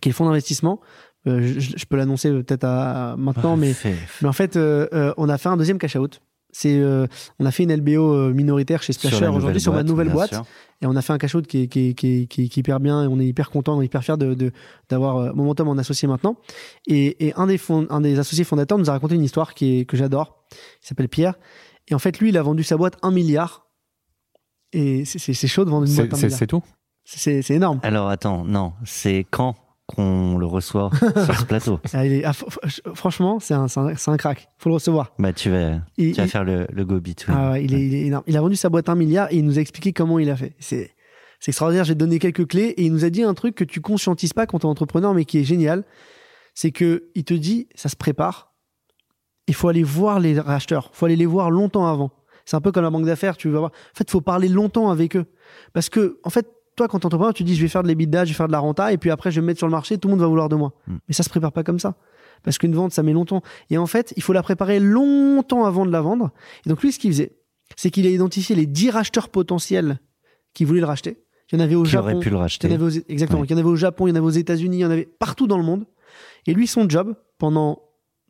[0.00, 0.80] qui est le fonds d'investissement.
[1.28, 3.74] Euh, je, je peux l'annoncer peut-être à, à maintenant, mais
[4.24, 6.20] en fait euh, euh, on a fait un deuxième cash out.
[6.50, 7.06] C'est euh,
[7.38, 10.30] on a fait une LBO euh, minoritaire chez Splasher la aujourd'hui sur ma nouvelle boîte.
[10.32, 10.44] sûr.
[10.80, 12.56] Et on a fait un cash out qui est, qui, est, qui, est, qui, est,
[12.56, 14.52] hyper bien et on est hyper content, on est hyper fiers de,
[14.88, 16.36] d'avoir euh, Momentum en associé maintenant.
[16.86, 19.80] Et, et un, des fond- un des associés fondateurs nous a raconté une histoire qui
[19.80, 20.44] est, que j'adore.
[20.82, 21.34] Il s'appelle Pierre.
[21.88, 23.66] Et en fait, lui, il a vendu sa boîte un milliard.
[24.72, 26.38] Et c'est, chaud de vendre une boîte un c'est- milliard.
[26.38, 26.62] c'est tout?
[27.04, 27.80] C'est énorme.
[27.82, 29.54] Alors attends, non, c'est quand?
[29.88, 30.90] Qu'on le reçoit
[31.24, 34.48] sur ce plateau Ah, il est, ah, fr- fr- franchement, c'est un, un, un crack.
[34.58, 35.12] Faut le recevoir.
[35.18, 37.36] Bah tu vas, Il- tu vas il- faire le, le go between.
[37.36, 38.24] Ah ouais, il, est, il est énorme.
[38.26, 40.36] Il a vendu sa boîte un milliard et il nous a expliqué comment il a
[40.36, 40.54] fait.
[40.60, 40.90] C'est,
[41.46, 41.84] extraordinaire.
[41.84, 44.46] J'ai donné quelques clés et il nous a dit un truc que tu conscientises pas
[44.46, 45.84] quand tu es entrepreneur, mais qui est génial.
[46.54, 48.52] C'est que il te dit, ça se prépare.
[49.46, 50.90] Il faut aller voir les racheteurs.
[50.92, 52.10] Il faut aller les voir longtemps avant.
[52.44, 53.36] C'est un peu comme la banque d'affaires.
[53.36, 53.70] Tu vas voir.
[53.70, 55.26] En fait, il faut parler longtemps avec eux.
[55.72, 56.46] Parce que, en fait,
[56.78, 58.58] toi, quand entrepreneur, tu dis, je vais faire de l'EBITDA, je vais faire de la
[58.58, 60.26] renta, et puis après, je vais me mettre sur le marché, tout le monde va
[60.26, 60.72] vouloir de moi.
[60.86, 60.96] Mm.
[61.08, 61.94] Mais ça se prépare pas comme ça.
[62.42, 63.42] Parce qu'une vente, ça met longtemps.
[63.70, 66.30] Et en fait, il faut la préparer longtemps avant de la vendre.
[66.64, 67.36] Et donc, lui, ce qu'il faisait,
[67.76, 69.98] c'est qu'il a identifié les 10 racheteurs potentiels
[70.54, 71.18] qui voulaient le racheter.
[71.52, 72.20] Il y en avait au Qui Japon.
[72.20, 73.40] pu le Il y racheter en avait aux- exactement.
[73.40, 73.46] Ouais.
[73.48, 74.90] Il y en avait au Japon, il y en avait aux États-Unis, il y en
[74.90, 75.84] avait partout dans le monde.
[76.46, 77.80] Et lui, son job, pendant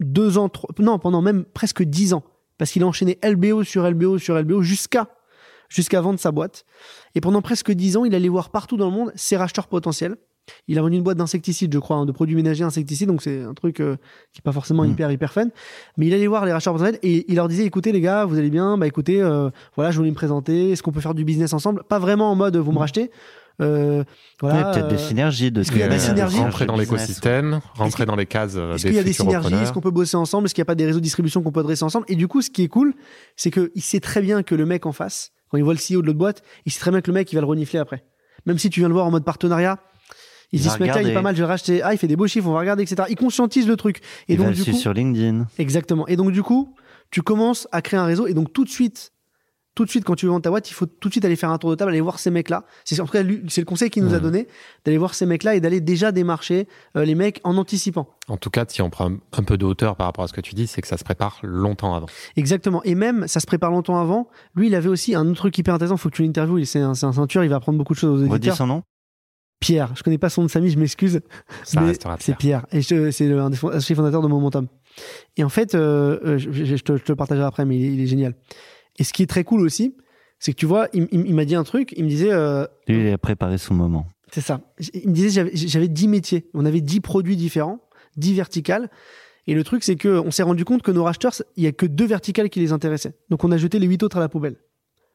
[0.00, 2.22] deux ans, trois- non, pendant même presque dix ans,
[2.56, 5.08] parce qu'il a enchaîné LBO sur LBO sur LBO jusqu'à
[5.68, 6.64] jusqu'à vendre sa boîte.
[7.14, 10.16] Et pendant presque dix ans, il allait voir partout dans le monde ses racheteurs potentiels.
[10.66, 13.42] Il a vendu une boîte d'insecticides, je crois, hein, de produits ménagers insecticides, donc c'est
[13.42, 13.96] un truc euh,
[14.33, 14.90] qui est pas forcément Mm.
[14.92, 15.48] hyper hyper fun.
[15.98, 18.38] Mais il allait voir les racheteurs potentiels et il leur disait, écoutez les gars, vous
[18.38, 21.24] allez bien, bah écoutez, euh, voilà, je voulais me présenter, est-ce qu'on peut faire du
[21.26, 21.83] business ensemble?
[21.85, 23.11] Pas vraiment en mode vous me rachetez.
[23.61, 24.04] Euh,
[24.40, 26.38] voilà, Ouais, peut-être des euh, synergies de est-ce qu'il y a des Euh, synergies?
[26.38, 29.54] Rentrer dans l'écosystème, rentrer dans les cases euh, Est-ce des qu'il y a des synergies?
[29.54, 30.46] Est-ce qu'on peut bosser ensemble?
[30.46, 32.07] Est-ce qu'il n'y a pas des réseaux de distribution qu'on peut adresser ensemble?
[32.09, 32.94] Et du coup, ce qui est cool,
[33.37, 36.02] c'est qu'il sait très bien que le mec en face, quand il voit le CEO
[36.02, 38.04] de l'autre boîte, il sait très bien que le mec, il va le renifler après.
[38.46, 39.78] Même si tu viens le voir en mode partenariat,
[40.52, 41.82] il, Il se dit ce mec-là, il est pas mal, je vais racheter.
[41.82, 43.02] Ah, il fait des beaux chiffres, on va regarder, etc.
[43.11, 43.98] Il conscientise le truc.
[44.28, 45.46] Et Il donc, va du le suivre coup, sur LinkedIn.
[45.58, 46.06] exactement.
[46.08, 46.74] Et donc, du coup,
[47.11, 48.26] tu commences à créer un réseau.
[48.26, 49.12] Et donc, tout de suite,
[49.79, 51.37] tout de suite, quand tu veux vendre ta boîte, il faut tout de suite aller
[51.37, 52.64] faire un tour de table, aller voir ces mecs-là.
[52.85, 54.23] C'est en tout cas, c'est le conseil qu'il nous a Mhm.
[54.23, 54.49] donné,
[54.85, 58.09] d'aller voir ces mecs-là et d'aller déjà démarcher euh, les mecs en anticipant.
[58.27, 60.41] En tout cas, si on prend un peu de hauteur par rapport à ce que
[60.41, 62.07] tu dis, c'est que ça se prépare longtemps avant.
[62.37, 62.83] Exactement.
[62.83, 64.29] Et même, ça se prépare longtemps avant.
[64.57, 65.97] Lui, il avait aussi un autre truc hyper intéressant.
[65.97, 66.64] Faut que tu l'interviewes.
[66.67, 67.45] C'est un, c'est un ceinture.
[67.45, 68.57] Il va apprendre beaucoup de choses aux Redis auditeurs.
[68.57, 68.83] son nom
[69.61, 69.93] Pierre.
[69.97, 70.71] Je connais pas son nom de famille.
[70.71, 71.21] Je m'excuse.
[71.64, 72.67] Ça mais restera C'est Pierre.
[72.73, 74.67] Et c'est un des fondateurs de Momentum.
[75.37, 77.77] Et en fait, euh, euh, je, je- je te, je te le partagerai après, mais
[77.79, 78.35] il il est génial.
[78.98, 79.96] Et ce qui est très cool aussi,
[80.38, 81.92] c'est que tu vois, il, il- il m'a dit un truc.
[81.96, 84.06] Il me disait, euh, Lui, il a préparé son moment.
[84.32, 84.61] c'est ça.
[84.94, 86.48] Il me disait, j'avais- j'avais 10 métiers.
[86.54, 87.80] On avait 10 produits différents,
[88.16, 88.90] 10 verticales.
[89.46, 91.72] Et le truc, c'est que on s'est rendu compte que nos racheteurs, il y a
[91.72, 93.14] que deux verticales qui les intéressaient.
[93.30, 94.56] Donc on a jeté les huit autres à la poubelle.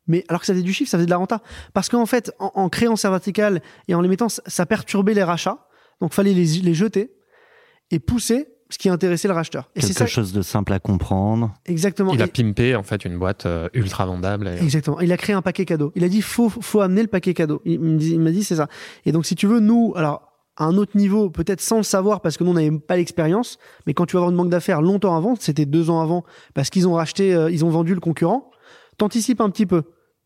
[0.07, 1.41] Mais alors que ça faisait du chiffre, ça faisait de la renta.
[1.73, 5.13] Parce qu'en fait, en, en créant ces verticales et en les mettant, ça, ça perturbait
[5.13, 5.67] les rachats.
[6.01, 7.13] Donc fallait les, les jeter
[7.91, 9.69] et pousser ce qui intéressait le racheteur.
[9.75, 11.53] Et c'est Quelque ça, chose de simple à comprendre.
[11.65, 12.11] exactement.
[12.13, 14.47] Il a pimpé en fait une boîte euh, ultra vendable.
[14.47, 14.99] et- Exactement.
[14.99, 15.91] Il a créé un paquet cadeau.
[15.95, 17.61] Il a dit faut faut amener le paquet cadeau.
[17.65, 18.67] Il me dit- il m'a dit c'est ça.
[19.05, 22.21] Et donc si tu veux nous alors à un autre niveau peut-être sans le savoir
[22.21, 23.57] parce que nous on n'avait pas l'expérience,
[23.87, 26.69] mais quand tu vas avoir une banque d'affaires longtemps avant, c'était deux ans avant parce
[26.69, 28.49] qu'ils ont racheté, euh, ils ont vendu le concurrent.
[28.97, 29.83] T'anticipes un petit peu.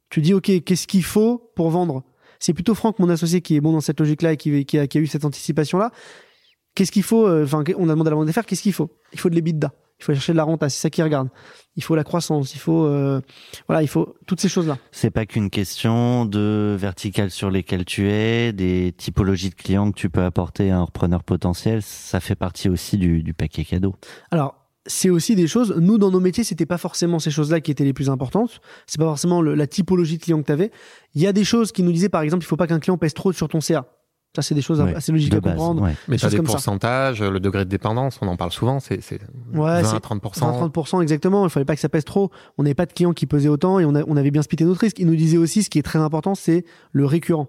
[0.09, 2.03] Tu dis ok qu'est-ce qu'il faut pour vendre?
[2.39, 4.85] c'est plutôt Franck, mon associé, qui est bon dans cette logique-là et qui, qui, a,
[4.85, 5.89] qui a eu cette anticipation-là.
[6.77, 8.91] Qu'est-ce qu'il faut euh, Enfin, on a demandé à la banque d'affaires, qu'est-ce qu'il faut?
[9.13, 9.73] Il faut de l'EBITDA.
[9.99, 11.29] Il faut chercher de la renta, c'est ça qui regarde.
[11.75, 13.19] Il faut la croissance, il faut euh,
[13.67, 14.77] voilà, il faut toutes ces choses-là.
[14.91, 19.97] C'est pas qu'une question de verticale sur lesquelles tu es, des typologies de clients que
[19.97, 23.95] tu peux apporter à un repreneur potentiel, ça fait partie aussi du, du paquet cadeau.
[24.29, 24.53] Alors,
[24.85, 25.75] c'est aussi des choses.
[25.79, 28.61] Nous, dans nos métiers, c'était pas forcément ces choses-là qui étaient les plus importantes.
[28.85, 30.71] C'est pas forcément le- la typologie de client que tu avais.
[31.15, 32.97] Il y a des choses qui nous disaient, par exemple, il faut pas qu'un client
[32.99, 33.85] pèse trop sur ton CA.
[34.37, 35.81] Ça, c'est des choses Ouais, assez logiques de à base, comprendre.
[35.81, 35.95] ouais.
[36.07, 36.51] Mais tu as des comme ça.
[36.53, 38.99] pourcentages, le degré de dépendance, on en parle souvent, c'est
[39.53, 40.69] Ouais, 20 c'est à 30%.
[40.69, 41.43] 20-30% exactement.
[41.45, 42.29] Il fallait pas que ça pèse trop.
[42.59, 44.63] On n'avait pas de clients qui pesaient autant et on, a- on avait bien splitté
[44.63, 44.99] notre risque.
[44.99, 47.47] Il nous disait aussi, ce qui est très important, c'est le récurrent.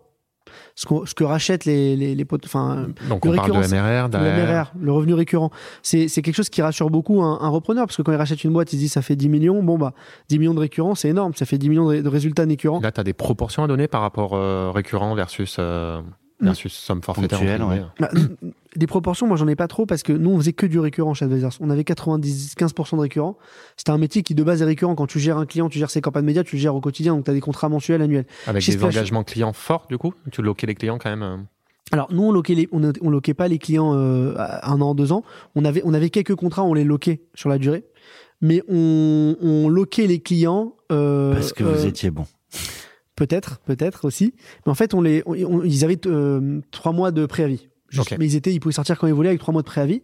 [0.77, 4.47] Ce, que rachètent les, les, les potes, enfin, Donc Le on parle de MRR, le.
[4.47, 5.51] MRR, le revenu récurrent.
[5.83, 8.43] C'est, c'est quelque chose qui rassure beaucoup un, un repreneur parce que quand il rachète
[8.45, 9.63] une boîte, il se dit ça fait 10 millions.
[9.63, 9.93] Bon, bah,
[10.31, 11.35] 10 millions de récurrents, c'est énorme.
[11.35, 12.81] Ça fait 10 millions de, de résultats récurrents.
[12.81, 16.01] Là, tu as des proportions à donner par rapport euh, récurrent versus, euh,
[16.41, 17.39] versus somme forfaitaire.
[17.39, 17.83] Ponctuel, ouais.
[18.01, 18.11] Bah,
[18.77, 21.15] des proportions, moi j'en ai pas trop parce que nous on faisait que du récurrent
[21.15, 21.53] chez Advisors.
[21.61, 23.37] On avait 90-15% de récurrent.
[23.77, 24.95] C'était un métier qui de base est récurrent.
[24.95, 27.15] Quand tu gères un client, tu gères ses campagnes médias, tu le gères au quotidien,
[27.15, 28.27] donc tu as des contrats mensuels, annuels.
[28.47, 30.13] Avec Chez des Splash- engagements clients forts, du coup?
[30.31, 31.37] Tu loquais les clients quand même euh,
[31.93, 35.11] Alors nous on loquait, les, on, on loquait pas les clients euh, un an, deux
[35.13, 35.25] ans.
[35.57, 37.85] On avait, on avait quelques contrats, on les loquait sur la durée.
[38.41, 40.77] Mais on, on loquait les clients.
[40.93, 42.25] euh, Parce que vous étiez bon.
[43.19, 44.33] Peut-être, peut-être aussi.
[44.65, 47.69] Mais en fait, on les, on- on- ils avaient euh, trois mois de préavis.
[47.91, 48.15] Juste.
[48.19, 50.03] Mais ils étaient, ils pouvaient sortir quand ils voulaient avec trois mois de préavis.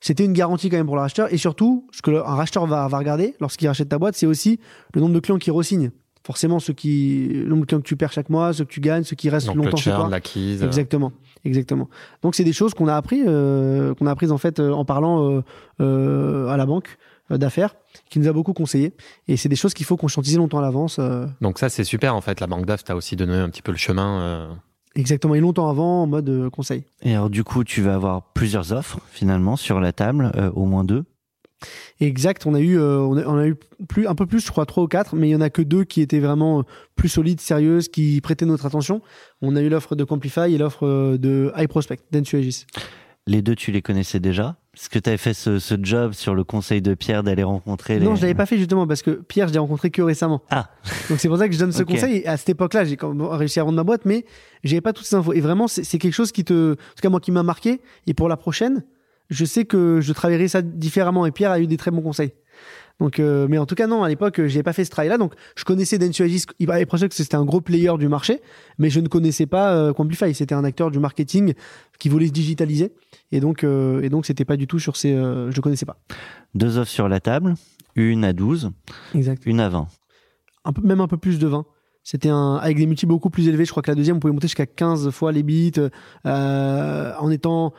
[0.00, 1.32] C'était une garantie quand même pour le racheteur.
[1.32, 4.26] Et surtout, ce que le- un racheteur va, va regarder lorsqu'il rachète ta boîte, c'est
[4.26, 4.60] aussi
[4.94, 5.90] le nombre de clients qui re-signent.
[6.24, 8.80] Forcément, ceux qui, le nombre de clients que tu perds chaque mois, ceux que tu
[8.80, 10.08] gagnes, ceux qui restent Donc le longtemps chez toi.
[10.08, 10.62] l'acquise.
[10.62, 11.12] euh, Exactement,
[11.44, 11.88] exactement.
[12.22, 14.84] Donc c'est des choses qu'on a appris, euh, qu'on a apprises en fait euh, en
[14.84, 15.42] parlant
[15.80, 16.96] à la banque
[17.38, 17.74] d'affaires,
[18.10, 18.92] qui nous a beaucoup conseillé.
[19.28, 20.96] Et c'est des choses qu'il faut conscientiser longtemps à l'avance.
[20.98, 22.40] euh, Donc ça, c'est super en fait.
[22.40, 24.20] La banque d'AF t'a aussi donné un petit peu le chemin.
[24.20, 24.52] euh,
[24.94, 26.84] Exactement, et longtemps avant, en mode euh, conseil.
[27.02, 30.66] Et alors du coup, tu vas avoir plusieurs offres finalement sur la table, euh, au
[30.66, 31.04] moins deux.
[32.00, 33.54] Exact, on a eu, euh, on a, on a eu
[33.88, 35.62] plus, un peu plus, je crois trois ou quatre, mais il y en a que
[35.62, 36.62] deux qui étaient vraiment euh,
[36.96, 39.00] plus solides, sérieuses, qui prêtaient notre attention.
[39.40, 42.66] On a eu l'offre de Camplify et l'offre euh, de iProspect, d'Ensuagis.
[43.28, 44.56] Les deux, tu les connaissais déjà?
[44.74, 47.98] Est-ce que tu avais fait ce, ce job sur le conseil de Pierre d'aller rencontrer
[47.98, 48.06] les...
[48.06, 50.40] Non, je l'avais pas fait justement parce que Pierre, je l'ai rencontré que récemment.
[50.48, 50.70] Ah.
[51.10, 52.18] Donc c'est pour ça que je donne ce conseil.
[52.18, 54.24] Et à cette époque-là, j'ai quand même réussi à vendre ma boîte, mais
[54.64, 55.34] j'avais pas toutes ces infos.
[55.34, 57.82] Et vraiment, c'est c'est quelque chose qui te, en tout cas moi, qui m'a marqué.
[58.06, 58.82] Et pour la prochaine,
[59.28, 61.26] je sais que je travaillerai ça différemment.
[61.26, 62.32] Et Pierre a eu des très bons conseils.
[63.02, 65.18] Donc, euh, mais en tout cas, non, à l'époque, euh, j'ai pas fait ce travail-là.
[65.18, 66.44] Donc, je connaissais Densuagis.
[66.60, 68.40] Il paraît que c'était un gros player du marché,
[68.78, 70.32] mais je ne connaissais pas euh, Quamplify.
[70.32, 71.54] C'était un acteur du marketing
[71.98, 72.92] qui voulait se digitaliser.
[73.32, 75.98] Et donc, euh, et donc, c'était pas du tout sur ces, euh, je connaissais pas.
[76.54, 77.54] Deux offres sur la table,
[77.96, 78.70] une à 12,
[79.16, 79.42] Exact.
[79.46, 79.88] une à 20.
[80.66, 81.66] un peu, même un peu plus de 20.
[82.04, 83.64] C'était un, avec des multiples beaucoup plus élevés.
[83.64, 85.72] Je crois que la deuxième, on pouvait monter jusqu'à 15 fois les bits,
[86.24, 87.72] en étant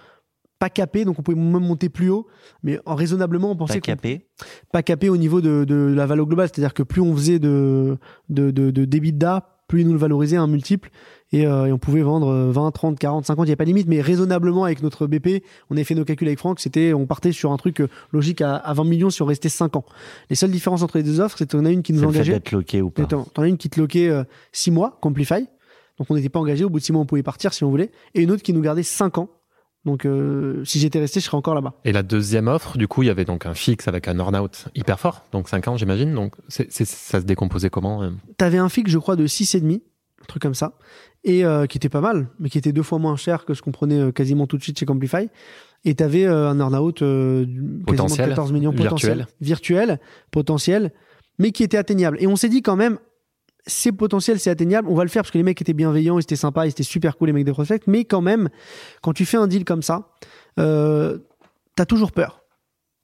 [0.64, 2.26] pas capé, donc on pouvait même monter plus haut,
[2.64, 4.28] mais en raisonnablement, on pensait Pas capé.
[4.72, 6.48] pas capé au niveau de, de la valeur globale.
[6.48, 7.98] C'est-à-dire que plus on faisait de,
[8.30, 10.90] de, de, de plus ils nous le valorisaient un multiple,
[11.34, 13.72] et, euh, et on pouvait vendre 20, 30, 40, 50, il n'y a pas de
[13.72, 17.06] limite, mais raisonnablement avec notre BP, on avait fait nos calculs avec Franck, c'était, on
[17.08, 19.84] partait sur un truc euh, logique à, à 20 millions si on restait 5 ans.
[20.30, 22.32] Les seules différences entre les deux offres, c'est qu'on a une qui nous engageait.
[22.36, 23.04] d'être loqué ou pas.
[23.04, 24.10] T'en as une qui te loquait
[24.54, 25.46] 6 mois, Complify.
[25.98, 26.64] Donc on n'était pas engagé.
[26.64, 27.92] Au bout de 6 mois, on pouvait partir si on voulait.
[28.16, 29.30] Et une autre qui nous gardait 5 ans.
[29.86, 31.74] Donc euh, si j'étais resté, je serais encore là-bas.
[31.84, 34.66] Et la deuxième offre, du coup, il y avait donc un fixe avec un earn-out
[34.76, 36.14] hyper fort, donc 5 ans, j'imagine.
[36.16, 39.82] Donc c'est, c'est- ça se décomposait comment euh T'avais un fixe, je crois, de 6,5,
[40.22, 40.78] un truc comme ça.
[41.26, 43.62] Et euh, qui était pas mal, mais qui était deux fois moins cher que ce
[43.62, 45.30] qu'on prenait euh, quasiment tout de suite chez Complify.
[45.86, 47.46] Et t'avais euh, un earn-out euh,
[47.86, 49.28] Potentiel, 14 millions potentiel, virtuel.
[49.42, 50.00] virtuel,
[50.32, 50.92] potentiel,
[51.40, 52.18] mais qui était atteignable.
[52.22, 53.00] Et on s'est dit quand même,
[53.66, 56.24] c'est potentiel, c'est atteignable, on va le faire parce que les mecs étaient bienveillants, ils
[56.24, 58.50] étaient sympas, ils étaient super cool les mecs de Prospect, mais quand même,
[59.02, 60.10] quand tu fais un deal comme ça,
[60.60, 61.20] euh,
[61.76, 62.42] t'as toujours peur.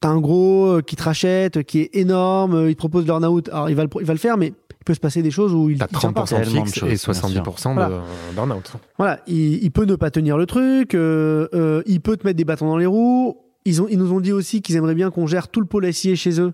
[0.02, 3.50] T'as un gros euh, qui te rachète, qui est énorme, euh, il te propose l'earn-out,
[3.50, 5.54] alors il va, le, il va le faire, mais il peut se passer des choses
[5.54, 6.24] où il, T'as il tient pas.
[6.24, 7.90] 30% de fixe choses, et bien 70% Voilà.
[7.90, 8.72] de burn-out.
[8.98, 12.38] Voilà, il, il peut ne pas tenir le truc, euh, euh, il peut te mettre
[12.38, 13.38] des bâtons dans les roues.
[13.66, 15.92] Ils, ont, ils nous ont dit aussi qu'ils aimeraient bien qu'on gère tout le pôle
[15.94, 16.54] SIA chez eux.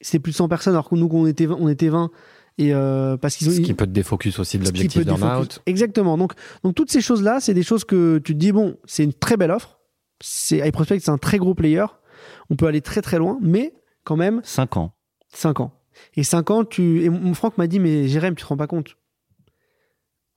[0.00, 1.56] C'était plus de 100 personnes, alors que nous, on était 20.
[1.60, 2.10] On était 20
[2.58, 3.52] et euh, parce qu'ils ont.
[3.52, 5.60] Ce qui peut te défocus aussi de l'objectif burn-out.
[5.66, 6.18] Exactement.
[6.18, 9.14] Donc, donc toutes ces choses-là, c'est des choses que tu te dis bon, c'est une
[9.14, 9.78] très belle offre.
[10.20, 11.84] C'est iProspect, c'est un très gros player.
[12.50, 13.74] On peut aller très très loin, mais
[14.04, 14.92] quand même 5 ans.
[15.34, 15.72] 5 ans.
[16.16, 17.02] Et 5 ans, tu.
[17.04, 18.96] Et mon Franck m'a dit, mais Jérém, tu te rends pas compte.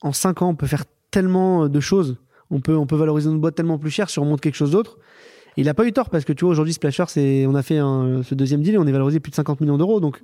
[0.01, 2.17] En 5 ans, on peut faire tellement de choses.
[2.51, 4.71] On peut, on peut valoriser notre boîte tellement plus cher si on monte quelque chose
[4.71, 4.97] d'autre.
[5.57, 7.63] Et il a pas eu tort parce que tu vois, aujourd'hui, Splasher, c'est, on a
[7.63, 9.99] fait un- ce deuxième deal et on est valorisé plus de 50 millions d'euros.
[9.99, 10.21] Donc,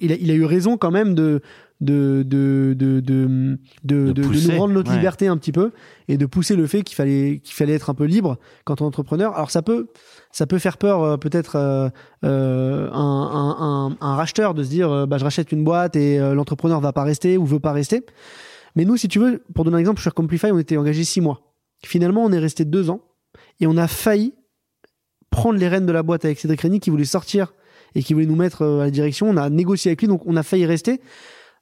[0.00, 1.40] il, a, il a eu raison quand même de,
[1.80, 4.96] de de de de, de, de- de pousser, nous rendre notre ouais.
[4.96, 5.72] liberté un petit peu
[6.08, 8.84] et de pousser le fait qu'il fallait qu'il fallait être un peu libre quand on
[8.84, 9.34] est entrepreneur.
[9.34, 9.88] Alors ça peut
[10.32, 11.88] ça peut faire peur euh, peut-être euh,
[12.24, 15.96] euh, un, un, un, un racheteur de se dire euh, bah je rachète une boîte
[15.96, 18.04] et l'entrepreneur va pas rester ou veut pas rester.
[18.74, 21.22] Mais nous, si tu veux, pour donner un exemple, sur Complify, on était engagé six
[21.22, 21.40] mois.
[21.82, 23.00] Finalement, on est resté deux ans
[23.60, 24.34] et on a failli
[25.30, 27.54] prendre les rênes de la boîte avec Cédric Rény qui voulait sortir
[27.94, 29.28] et qui voulait nous mettre euh, à la direction.
[29.28, 31.00] On a négocié avec lui, donc on a failli rester.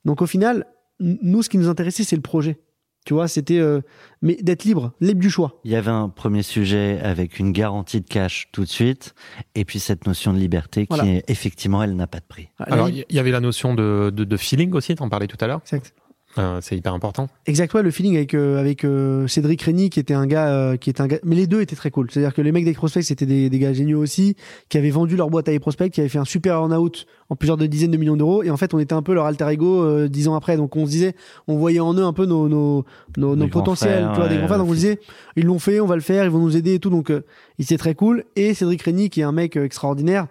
[0.05, 0.67] Donc au final,
[1.01, 2.59] nous, ce qui nous intéressait, c'est le projet.
[3.07, 3.83] Tu vois, c'était euh,
[4.23, 5.61] mais d'être libre, libre du choix.
[5.65, 9.15] Il y avait un premier sujet avec une garantie de cash tout de suite,
[9.55, 11.11] et puis cette notion de liberté qui, Voilà.
[11.11, 12.49] est- effectivement, elle n'a pas de prix.
[12.59, 15.47] Alors, il y avait la notion de, de, de feeling aussi, t'en parlais tout à
[15.47, 15.61] l'heure.
[15.65, 15.93] exact.
[16.39, 17.29] Euh, c'est hyper important.
[17.47, 20.77] Exact, ouais, le feeling avec euh, avec euh, Cédric Rény qui était un gars euh,
[20.77, 22.11] qui était un gars, mais les deux étaient très cool.
[22.11, 24.37] C'est-à-dire que les mecs d'Eprospect c'était des, des gars géniaux aussi,
[24.69, 27.57] qui avaient vendu leur boîte à Eprospect, qui avaient fait un super earn-out en plusieurs
[27.57, 29.85] de dizaines de millions d'euros, et en fait on était un peu leur alter ego
[29.85, 30.57] euh, dix ans après.
[30.57, 31.15] Donc on se disait,
[31.47, 32.85] on voyait en eux un peu nos nos
[33.17, 34.59] nos, Des potentiels, frères, tu vois, des grands frères.
[34.59, 35.01] Donc on se disait,
[35.37, 36.91] ils l'ont fait, on va le faire, ils vont nous aider et tout.
[36.91, 37.23] Donc euh,
[37.59, 38.25] il était très cool.
[38.35, 40.27] Et Cédric Rény qui est un mec extraordinaire.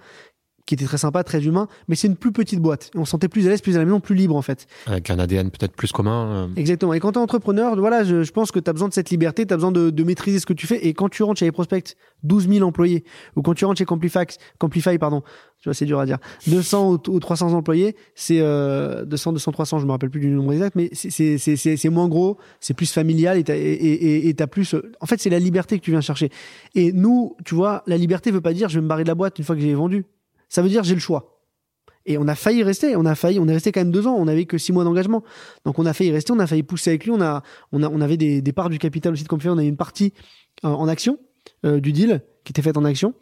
[0.66, 2.90] Qui était très sympa, très humain, mais c'est une plus petite boîte.
[2.96, 4.66] On se sentait plus à l'aise, plus à la maison, plus libre en fait.
[4.86, 6.28] Avec un ADN peut-être plus commun.
[6.32, 6.94] euh, Exactement.
[6.94, 9.10] Et quand tu es entrepreneur, voilà, je, je pense que tu as besoin de cette
[9.10, 10.88] liberté, tu as besoin de, de maîtriser ce que tu fais.
[10.88, 13.04] Et quand tu rentres chez les prospects, 12 000 employés,
[13.36, 15.22] ou quand tu rentres chez Complifax, Complify, pardon,
[15.60, 19.52] tu vois, c'est dur à dire, 200 ou, ou 300 employés, c'est euh, 200, 200,
[19.52, 23.38] 300, je me rappelle plus du nombre exact, mais c'est- moins gros, c'est plus familial
[23.38, 24.76] et t'as et, et, et t'as plus.
[25.02, 26.30] En fait, c'est la liberté que tu viens chercher.
[26.74, 29.16] Et nous, tu vois, la liberté veut pas dire je vais me barrer de la
[29.16, 30.06] boîte une fois que j'ai vendu.
[30.54, 31.40] Ça veut dire j'ai le choix.
[32.06, 34.16] Et on a failli rester, on a failli, on est resté quand même deux ans,
[34.16, 35.24] on n'avait que six mois d'engagement.
[35.66, 37.42] Donc on a failli rester, on a failli pousser avec lui, on a,
[37.72, 39.78] on a, on avait des, des parts du capital aussi de Complify, on avait une
[39.78, 40.14] partie
[40.64, 41.18] euh, en action
[41.66, 43.16] euh, du deal qui était faite en action.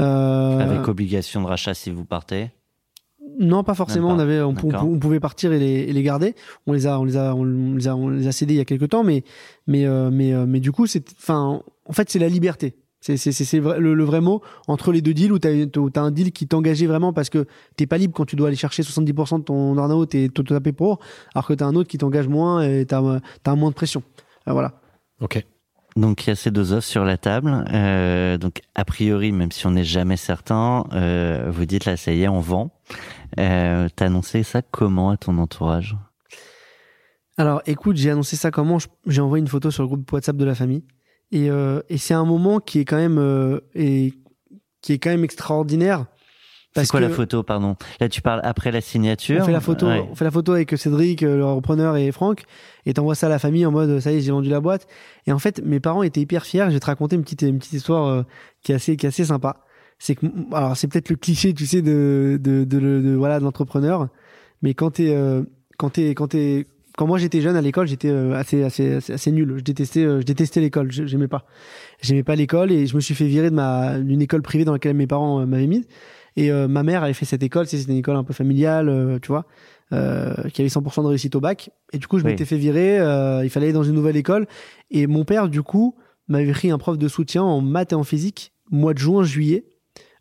[0.00, 2.50] Euh, Avec obligation de rachat si vous partez.
[3.38, 4.10] non, pas forcément.
[4.10, 6.34] On avait, on, pouvait partir et les, et les garder.
[6.66, 8.60] On les a, on les a, on les a, on les a cédés il y
[8.60, 9.24] a quelques temps, mais,
[9.66, 12.74] mais, euh, mais, euh, mais du coup, c'est, enfin, en fait, c'est la liberté.
[13.06, 15.50] C'est, c'est, c'est, c'est vrai- le, le vrai mot entre les deux deals où t'as,
[15.76, 17.44] où t'as un deal qui t'engageait vraiment parce que
[17.76, 20.72] t'es pas libre quand tu dois aller chercher 70% de ton earn-out et te taper
[20.72, 21.00] pour,
[21.34, 23.02] alors que t'as un autre qui t'engage moins et t'as,
[23.42, 24.02] t'as moins de pression.
[24.48, 24.80] Euh, voilà.
[25.20, 25.44] Ok.
[25.96, 27.66] Donc il y a ces deux offres sur la table.
[27.74, 32.10] Euh, donc a priori, même si on n'est jamais certain, euh, vous dites là, ça
[32.14, 32.70] y est, on vend.
[33.38, 35.94] Euh, T'as annoncé ça comment à ton entourage?
[37.36, 38.78] Alors, écoute, j'ai annoncé ça comment?
[39.06, 40.84] J'ai envoyé une photo sur le groupe WhatsApp de la famille.
[41.34, 44.14] Et, euh, et c'est un moment qui est quand même, euh, et,
[44.82, 46.06] qui est quand même extraordinaire.
[46.76, 47.76] C'est quoi que la photo, pardon?
[48.00, 49.40] Là, tu parles après la signature.
[49.42, 50.04] on fait la photo, Ouais.
[50.10, 52.42] on fait la photo avec Cédric, euh, le repreneur et Franck,
[52.84, 54.86] et t'envoies ça à la famille en mode ça y est, j'ai vendu la boîte.
[55.26, 56.64] Et en fait, mes parents étaient hyper fiers.
[56.68, 58.22] Je vais te raconter une petite, une petite histoire euh,
[58.62, 59.58] qui est assez, qui est assez sympa.
[60.00, 63.38] C'est que, alors c'est peut-être le cliché, tu sais, de, de, de, de- de- voilà,
[63.38, 64.08] de l'entrepreneur,
[64.62, 65.42] mais quand t'es, euh,
[65.78, 66.66] quand t'es, quand t'es,
[66.96, 69.54] quand moi j'étais jeune à l'école, j'étais euh, assez, assez, assez, assez nul.
[69.58, 70.90] Je détestais, euh, je détestais l'école.
[70.92, 71.44] J'aimais pas,
[72.00, 74.72] j'aimais pas l'école et je me suis fait virer de ma, d'une école privée dans
[74.72, 75.86] laquelle mes parents euh, m'avaient mis.
[76.36, 79.18] Et euh, ma mère avait fait cette école, c'était une école un peu familiale, euh,
[79.20, 79.46] tu vois,
[79.92, 81.70] euh, qui avait 100% de réussite au bac.
[81.92, 82.30] Et du coup, je Oui.
[82.32, 82.98] m'étais fait virer.
[82.98, 84.46] euh, il fallait aller dans une nouvelle école.
[84.90, 85.94] Et mon père, du coup,
[86.26, 89.64] m'avait pris un prof de soutien en maths et en physique, mois de juin, juillet,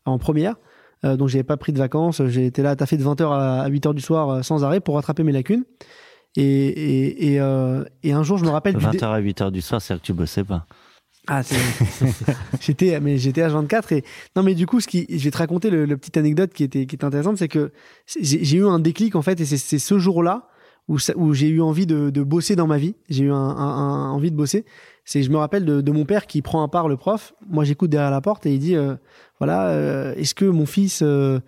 [0.06, 0.56] en première.
[1.04, 2.20] Euh, donc, j'avais pas pris de vacances.
[2.20, 5.64] Été là, taffé de 20h à 8h du soir sans arrêt pour rattraper mes lacunes.
[6.36, 9.52] Et, et, et, euh, et un jour, je me rappelle du dé- 20h à 8h
[9.52, 10.66] du soir, c'est que tu bossais pas.
[11.28, 11.42] ah,
[12.60, 14.04] j'étais, mais j'étais à 24 et
[14.36, 16.64] non, mais du coup, ce qui, je vais te raconter le, le petite anecdote qui
[16.64, 17.72] était, qui était intéressante, c'est que
[18.20, 20.48] j'ai, eu un déclic en fait, et c'est, ce jour-là
[20.88, 22.96] où, où j'ai eu envie de, de bosser dans ma vie.
[23.10, 24.66] J'ai eu un, un- un- envie de bosser.
[25.06, 27.34] C'est, je me rappelle de, de mon père qui prend à part le prof.
[27.50, 28.96] Moi, j'écoute derrière la porte et il dit, euh,
[29.40, 31.40] voilà, euh, est-ce que mon fils, euh,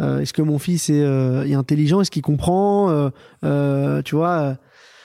[0.00, 3.10] est-ce que mon fils est, euh, est intelligent, est-ce qu'il comprend, euh,
[3.44, 4.30] euh, tu vois.
[4.40, 4.54] euh,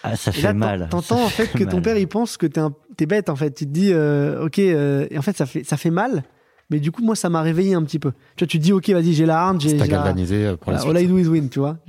[0.04, 0.88] Ah, ça fait là, mal.
[0.90, 2.74] T'entends en fait fait que ton père il pense que t'es un...
[2.98, 3.52] t'es bête en fait.
[3.52, 6.24] Tu te dis euh, ok euh, et en fait ça fait ça fait mal.
[6.72, 8.12] Mais du coup moi ça m'a réveillé un petit peu.
[8.36, 9.98] Tu vois tu te dis ok vas-y j'ai la hargne j'ai T'as j'ai la...
[9.98, 10.96] galvanisé euh, pour la suite.
[10.96, 11.78] all I do is win tu vois.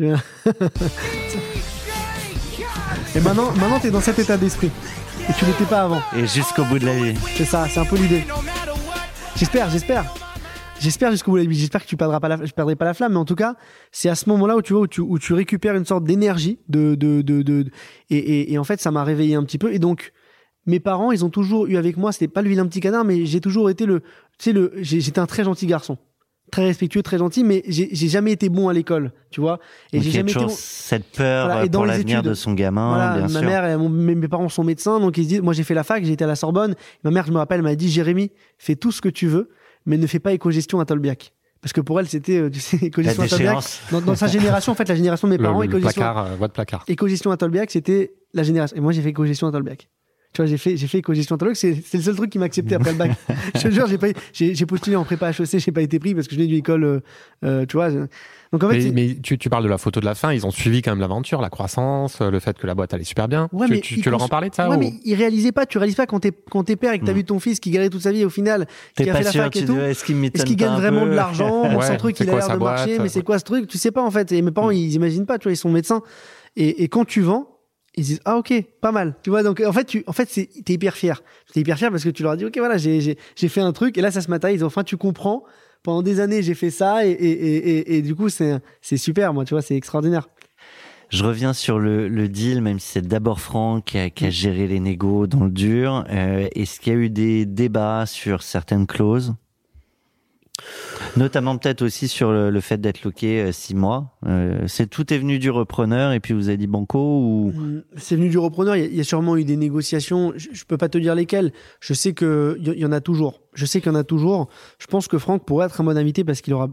[3.14, 4.70] Et maintenant maintenant t'es dans cet état d'esprit
[5.28, 6.00] et tu l'étais pas avant.
[6.16, 7.14] Et jusqu'au bout de la vie.
[7.36, 8.24] C'est ça c'est un peu l'idée.
[9.36, 10.04] J'espère j'espère.
[10.80, 11.58] J'espère jusqu'au bout de la vie.
[11.58, 13.54] J'espère que tu perdras pas la, je perdrai pas la flamme, mais en tout cas,
[13.92, 16.58] c'est à ce moment-là où tu vois où tu, où tu récupères une sorte d'énergie
[16.68, 17.66] de, de, de, de,
[18.08, 19.72] et, et, et en fait, ça m'a réveillé un petit peu.
[19.74, 20.12] Et donc,
[20.66, 23.26] mes parents, ils ont toujours eu avec moi, c'était pas le vilain petit canard, mais
[23.26, 24.06] j'ai toujours été le, tu
[24.38, 25.98] sais, le, j'étais un très gentil garçon.
[26.50, 29.60] Très respectueux, très gentil, mais j'ai jamais été bon à l'école, tu vois.
[29.92, 32.34] Et j'ai jamais été toujours bon- cette peur Voilà, euh, et dans pour l'avenir de
[32.34, 33.42] son gamin, voilà, bien ma sûr.
[33.48, 35.84] mère et mon- mes parents sont médecins, donc ils se disent, moi j'ai fait la
[35.84, 36.74] fac, j'ai été à la Sorbonne.
[37.04, 39.50] Ma mère, je me rappelle, m'a dit, Jérémy, fais tout ce que tu veux,
[39.86, 41.32] mais ne fais pas éco-gestion à Tolbiac.
[41.60, 43.64] Parce que pour elle, c'était, euh, tu sais, éco-gestion à Tolbiac.
[43.90, 46.84] Dans, dans sa génération, en fait, la génération de mes parents, éco-gestion, placard, euh, placard.
[46.88, 48.76] éco-gestion à Tolbiac, c'était la génération.
[48.76, 49.88] Et moi, j'ai fait éco-gestion à Tolbiac.
[50.32, 51.56] Tu vois, j'ai fait, j'ai fait Tolbiac.
[51.56, 53.10] C'est, c'est le seul truc qui m'a accepté après le bac.
[53.56, 56.14] je te jure, j'ai pas, j'ai, j'ai postulé en prépa HEC, j'ai pas été pris
[56.14, 57.00] parce que je venais d'une école, euh,
[57.44, 57.90] euh, tu vois.
[57.90, 57.98] je-
[58.52, 60.52] Donc en fait, Mais, tu, tu parles de la photo de la fin, ils ont
[60.52, 63.48] suivi quand même l'aventure, la croissance, euh, le fait que la boîte allait super bien.
[63.52, 65.50] Ouais, tu mais tu- tu leur en parlais de ça ouais, ou- mais ils réalisaient
[65.50, 65.66] pas.
[65.66, 67.16] Tu réalises pas quand t'es, quand t'es père et que t'as Mm.
[67.16, 69.24] vu ton fils qui galérait toute sa vie au final, T'es qui a pas fait
[69.24, 69.76] la fac tu et tout.
[69.78, 72.98] est-ce qu'il gagne vraiment de l'argent Ouais, Son truc, il a l'air de boîte marcher,
[73.00, 73.66] mais c'est quoi ce truc?
[73.66, 74.30] Tu sais pas en fait.
[74.30, 75.38] Et mes parents, ils imaginent pas.
[75.38, 76.02] Tu vois, ils sont médecins.
[76.56, 77.48] Et, et quand tu vends,
[77.96, 79.14] ils disent ah ok, pas mal.
[79.22, 81.22] Tu vois, donc en fait, tu, en fait, c'est, t'es hyper fier.
[81.52, 83.98] T'es hyper fier parce que tu leur dis ok, voilà, j'ai, fait un truc.
[83.98, 84.62] Et là, ça se matérialise.
[84.62, 85.44] Enfin, tu comprends.
[85.82, 89.32] Pendant des années, j'ai fait ça et, et, et, et, du coup, c'est, c'est super.
[89.32, 90.28] Moi, tu vois, c'est extraordinaire.
[91.08, 94.30] Je reviens sur le, le deal, même si c'est d'abord Franck qui a, qui a
[94.30, 96.04] géré les négos dans le dur.
[96.10, 99.34] Euh, Est-ce qu'il y a eu des débats sur certaines clauses?
[101.16, 104.16] Notamment peut-être aussi sur le, le fait d'être loqué euh, six mois.
[104.26, 107.52] Euh, c'est tout est venu du repreneur et puis vous avez dit banco ou?
[107.54, 108.76] Mm, C'est venu du repreneur.
[108.76, 110.32] Il y, a- il y a sûrement eu des négociations.
[110.36, 111.52] Je, je peux pas te dire lesquelles.
[111.80, 113.40] Je sais que il y, y en a toujours.
[113.54, 114.48] Je sais qu'il y en a toujours.
[114.78, 116.68] Je pense que Franck pourrait être un bon invité parce qu'il aura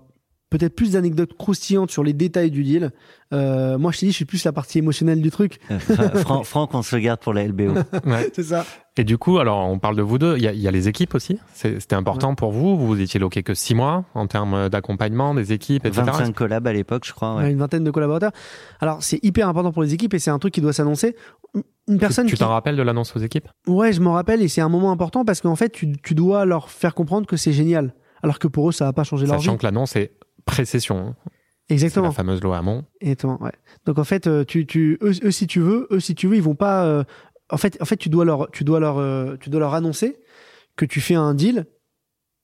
[0.49, 2.91] peut-être plus d'anecdotes croustillantes sur les détails du deal.
[3.33, 5.59] Euh, moi, je t'ai dit, je suis plus la partie émotionnelle du truc.
[5.79, 7.73] Fra- Fran- Franck, on se garde pour la LBO.
[8.05, 8.29] Ouais.
[8.33, 8.65] C'est ça.
[8.99, 10.71] Et du coup, alors on parle de vous deux, il y a, il y a
[10.71, 11.39] les équipes aussi.
[11.53, 12.77] C'était important pour vous.
[12.77, 16.03] Vous étiez loqué que six mois en termes d'accompagnement des équipes, etc.
[16.05, 17.35] 25 collabs à l'époque, je crois.
[17.35, 17.51] Ouais.
[17.51, 18.31] une vingtaine de collaborateurs.
[18.79, 21.15] Alors, c'est hyper important pour les équipes et c'est un truc qui doit s'annoncer.
[21.87, 22.39] Une personne tu qui...
[22.39, 23.47] t'en rappelles de l'annonce aux équipes?
[23.67, 26.45] Ouais, je m'en rappelle et c'est un moment important parce qu'en fait, tu, tu dois
[26.45, 27.93] leur faire comprendre que c'est génial.
[28.23, 29.43] Alors que pour eux, ça va pas changer leur vie.
[29.43, 30.11] Sachant que l'annonce est
[30.45, 31.15] précession.
[31.69, 32.07] C'est Exactement.
[32.07, 32.85] la fameuse loi Hamon.
[33.01, 33.51] Exactement, ouais.
[33.85, 36.35] Donc en fait, euh, tu, tu, eux, eux, si tu veux, eux, si tu veux,
[36.37, 36.85] ils vont pas.
[36.85, 37.03] euh,
[37.49, 40.17] en fait, en fait, tu dois leur, tu dois leur, euh, tu dois leur annoncer
[40.75, 41.65] que tu fais un deal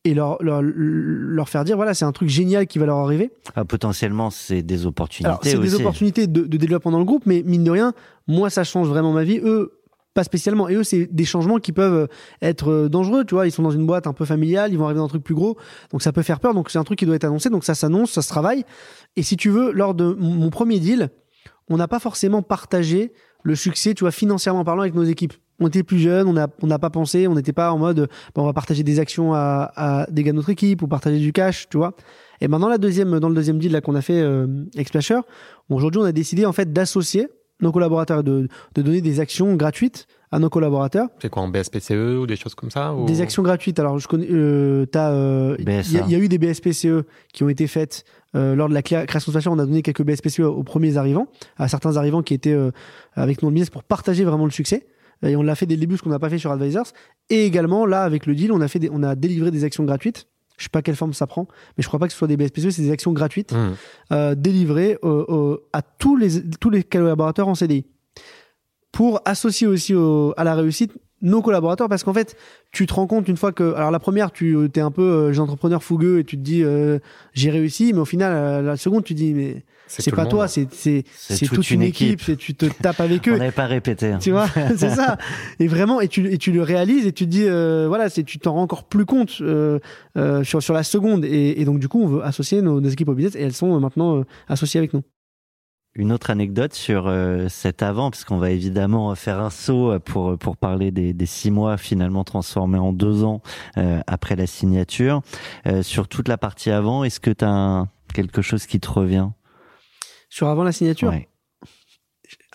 [0.06, 3.32] et leur, leur, leur faire dire voilà, c'est un truc génial qui va leur arriver.
[3.56, 7.42] Ah, potentiellement, c'est des opportunités c'est des opportunités de, de développement dans le groupe, mais
[7.46, 7.94] mine de rien,
[8.28, 9.40] moi, ça change vraiment ma vie.
[9.44, 9.80] Eux.
[10.14, 10.70] Pas spécialement.
[10.70, 12.08] Et eux, c'est des changements qui peuvent
[12.40, 13.26] être euh, dangereux.
[13.26, 15.10] Tu vois, ils sont dans une boîte un peu familiale, ils vont arriver dans un
[15.10, 15.58] truc plus gros.
[15.90, 16.54] Donc ça peut faire peur.
[16.54, 17.50] Donc c'est un truc qui doit être annoncé.
[17.50, 18.64] Donc ça s'annonce, ça se travaille.
[19.16, 21.10] Et si tu veux, lors de mon premier deal,
[21.68, 23.12] on n'a pas forcément partagé
[23.44, 25.34] le succès, tu vois, financièrement parlant avec nos équipes.
[25.60, 28.10] On était plus jeunes, on n'a on n'a pas pensé, on n'était pas en mode,
[28.34, 31.20] bon, on va partager des actions à, à des gars de notre équipe ou partager
[31.20, 31.94] du cash, tu vois.
[32.42, 35.20] Et maintenant, la deuxième, dans le deuxième deal là qu'on a fait euh, avec Splasher,
[35.70, 37.28] aujourd'hui, on a décidé en fait d'associer
[37.62, 41.08] nos collaborateurs, et de, de donner des actions gratuites à nos collaborateurs.
[41.22, 43.80] C'est quoi en BSPCE ou des choses comme ça ou- Des actions gratuites.
[43.80, 47.44] Alors, je connais, euh, t'as, euh, il y, il y a eu des BSPCE qui
[47.44, 48.04] ont été faites
[48.36, 49.50] euh, lors de la création de Splasher.
[49.50, 51.28] On a donné quelques BSPCE aux premiers arrivants,
[51.58, 52.72] à certains arrivants qui étaient euh,
[53.14, 54.88] avec nous en business pour partager vraiment le succès.
[55.26, 56.88] Et on l'a fait dès le début, ce qu'on n'a pas fait sur Advisors.
[57.30, 59.86] Et également, là, avec le deal, on a fait, des- on a délivré des actions
[59.86, 60.28] gratuites.
[60.58, 62.38] Je sais pas quelle forme ça prend, mais je crois pas que ce soit des
[62.38, 63.72] BSPCE, c'est des actions gratuites Mmh.
[64.12, 67.86] euh, délivrées euh, à tous les, tous les collaborateurs en CDI
[68.92, 70.94] pour associer aussi au- à la réussite
[71.24, 72.36] nos collaborateurs parce qu'en fait
[72.72, 75.40] tu te rends compte une fois que alors la première tu es un peu euh,
[75.40, 77.00] entrepreneur fougueux et tu te dis euh,
[77.34, 80.68] j'ai réussi mais au final euh, la seconde tu dis mais c'est pas toi c'est
[80.72, 82.22] c'est C'est toute toute, une équipe, équipe.
[82.26, 84.08] c'est tu te tapes avec On eux n'avait pas répété.
[84.12, 84.20] hein.
[84.22, 84.48] tu vois
[84.78, 85.18] c'est ça
[85.60, 88.24] et vraiment et tu et tu le réalises et tu te dis euh, voilà c'est
[88.24, 89.80] tu t'en rends encore plus compte euh,
[90.18, 92.90] euh, sur sur la seconde et, et donc du coup on veut associer nos, nos
[92.90, 95.04] équipes au business et elles sont euh, maintenant euh, associées avec nous
[95.96, 100.38] Une autre anecdote sur euh, cet avant, parce qu'on va évidemment faire un saut pour
[100.40, 103.42] pour parler des, des six mois finalement transformés en deux ans
[103.78, 105.22] euh, après la signature.
[105.68, 109.30] Euh, sur toute la partie avant, est-ce que tu as quelque chose qui te revient?
[110.30, 111.10] Sur avant la signature?
[111.10, 111.30] Ouais.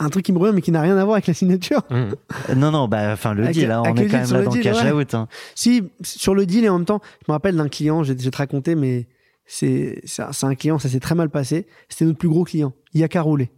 [0.00, 1.82] un truc qui me revient mais qui n'a rien à voir avec la signature?
[1.90, 1.94] Mmh.
[1.94, 4.42] Euh, Non, non, bah, enfin le Avec- deal, hein, on avec est quand même là
[4.42, 4.90] dans le cash ouais.
[4.92, 5.14] out.
[5.14, 5.28] hein.
[5.54, 8.36] Si, sur le deal et en même temps, je me rappelle d'un client, vais te
[8.36, 9.06] raconter, mais
[9.50, 10.02] c'est
[10.42, 11.66] un client, ça s'est très mal passé.
[11.88, 12.72] C'était notre plus gros client.
[12.94, 13.50] Il y a qu'à rouler.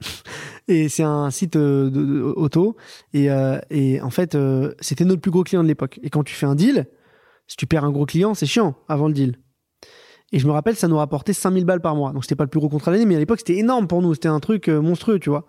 [0.68, 2.76] et c'est un site euh, de, de- auto.
[3.14, 6.00] Et, euh, et en fait, euh, c'était notre plus gros client de l'époque.
[6.02, 6.86] Et quand tu fais un deal,
[7.46, 9.36] si tu perds un gros client, c'est chiant avant le deal.
[10.32, 12.12] Et je me rappelle, ça nous rapportait 5000 balles par mois.
[12.12, 14.02] Donc c'était pas le plus gros contrat de l'année, mais à l'époque, c'était énorme pour
[14.02, 14.14] nous.
[14.14, 15.46] C'était un truc euh, monstrueux, tu vois.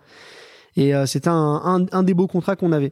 [0.76, 2.92] Et euh, c'était un, un, un des beaux contrats qu'on avait.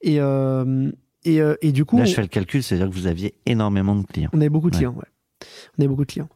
[0.00, 0.90] Et, euh,
[1.24, 1.98] et, euh, et du coup.
[1.98, 4.30] Là, je fais le calcul, c'est-à-dire que vous aviez énormément de clients.
[4.32, 4.80] On avait beaucoup de Ouais.
[4.80, 5.08] clients, ouais.
[5.76, 6.28] On avait beaucoup de clients.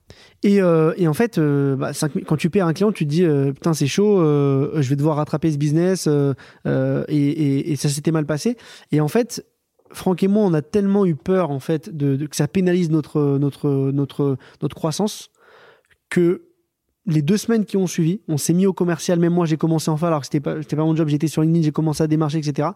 [0.42, 1.90] Et, euh, et en fait, euh, bah,
[2.26, 5.16] quand tu perds un client, tu te dis euh, putain c'est chaud, je vais devoir
[5.16, 6.72] rattraper ce business et,
[7.08, 8.56] et, et ça s'était mal passé.
[8.92, 9.44] Et en fait,
[9.92, 12.90] Franck et moi, on a tellement eu peur en fait de, de- que ça pénalise
[12.90, 15.30] notre notre notre notre croissance
[16.08, 16.44] que
[17.06, 19.18] les deux semaines qui ont suivi, on s'est mis au commercial.
[19.18, 21.08] Même moi, j'ai commencé enfin, alors que c'était pas, c'était pas mon job.
[21.08, 22.68] J'étais sur LinkedIn, j'ai commencé à démarcher, etc.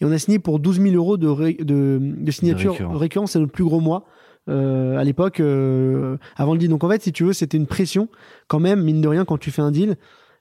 [0.00, 2.92] Et on a signé pour 12 000 euros de, ré- de, de signature récurrent.
[2.96, 3.26] récurrent.
[3.26, 4.04] C'est notre plus gros mois.
[4.48, 6.68] Euh, à l'époque euh, avant le deal.
[6.68, 8.08] Donc en fait, si tu veux, c'était une pression
[8.48, 9.96] quand même, mine de rien, quand tu fais un deal.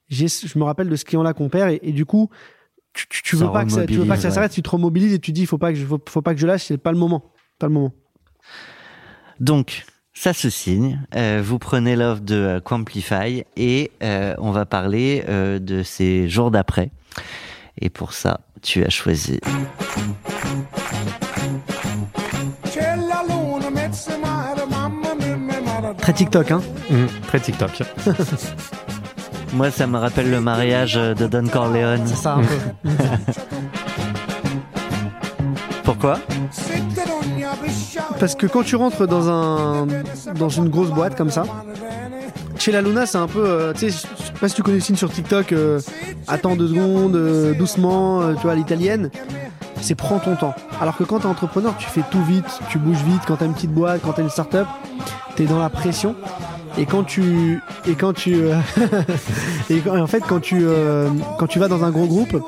[0.09, 2.29] Je me rappelle de ce client-là qu'on perd et, et du coup,
[2.93, 4.69] tu, tu, veux pas que ça, tu veux pas que ça remobilise, s'arrête, tu te
[4.69, 6.77] remobilises et tu dis, faut pas que je, faut, faut pas que je lâche, c'est
[6.77, 7.93] pas le moment, pas le moment.
[9.39, 11.01] Donc, ça se signe.
[11.15, 16.51] Euh, vous prenez l'offre de euh, Quamplify et euh, on va parler de ces jours
[16.51, 16.91] d'après.
[17.79, 19.39] Et pour ça, tu as choisi
[26.11, 26.61] Très TikTok, hein.
[26.89, 27.71] Mmh, très TikTok.
[29.53, 32.01] Moi, ça me rappelle le mariage de Don Corleone.
[32.05, 32.89] C'est ça un peu.
[35.85, 36.19] Pourquoi?
[38.19, 39.87] Parce que quand tu rentres dans un
[40.35, 41.43] dans une grosse boîte comme ça,
[42.59, 43.89] chez la Luna, c'est un peu, euh, tu sais,
[44.19, 45.79] je sais pas si tu connais le signe sur TikTok, euh,
[46.27, 49.11] attends deux secondes, euh, doucement, euh, tu vois, à l'italienne.
[49.79, 50.55] C'est prends ton temps.
[50.81, 53.21] Alors que quand t'es entrepreneur, tu fais tout vite, tu bouges vite.
[53.25, 54.67] Quand t'as une petite boîte, quand t'as une start-up,
[55.35, 56.15] t'es dans la pression.
[56.77, 58.55] Et quand tu et quand tu euh,
[59.69, 62.41] et en fait quand tu euh, quand tu vas dans un gros groupe,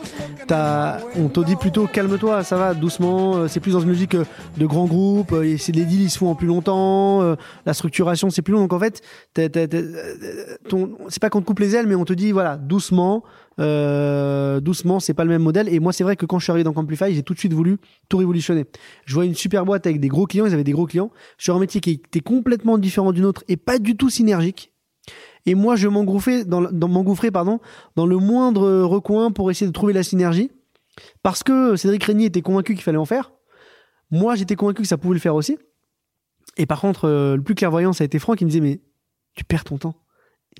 [0.48, 3.36] t'as on te dit plutôt calme-toi, ça va doucement.
[3.36, 4.24] euh, C'est plus dans une logique euh,
[4.58, 5.34] de grands groupes.
[5.34, 7.36] euh, et c'est les deals ils se font en plus longtemps.
[7.66, 8.62] La structuration c'est plus long.
[8.62, 9.02] Donc en fait,
[9.36, 13.24] c'est pas qu'on te coupe les ailes, mais on te dit voilà doucement.
[13.60, 15.70] Euh, doucement, c'est pas le même modèle.
[15.70, 17.54] Et moi, c'est vrai que quand je suis arrivé dans Camplify, j'ai tout de suite
[17.54, 17.78] voulu
[18.10, 18.66] tout révolutionner.
[19.06, 21.56] Je vois une super boîte avec des gros clients, ils avaient des gros clients, sur
[21.56, 24.72] un métier qui était complètement différent d'une autre et pas du tout synergique.
[25.46, 30.04] Et moi, je m'engouffrais dans, dans, dans le moindre recoin pour essayer de trouver la
[30.04, 30.52] synergie.
[31.22, 33.32] Parce que Cédric Régnier était convaincu qu'il fallait en faire.
[34.12, 35.58] Moi, j'étais convaincu que ça pouvait le faire aussi.
[36.58, 38.82] Et par contre, euh, le plus clairvoyant, ça a été Franck qui me disait, mais
[39.36, 39.96] tu perds ton temps.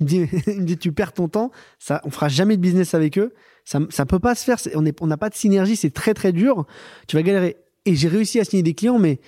[0.00, 3.32] Il me dit, tu perds ton temps, ça, on fera jamais de business avec eux.
[3.64, 4.58] Ça, ça peut pas se faire.
[4.74, 6.66] On est- on n'a pas de synergie, c'est très très dur.
[7.06, 7.56] Tu vas galérer.
[7.86, 9.20] Et j'ai réussi à signer des clients, mais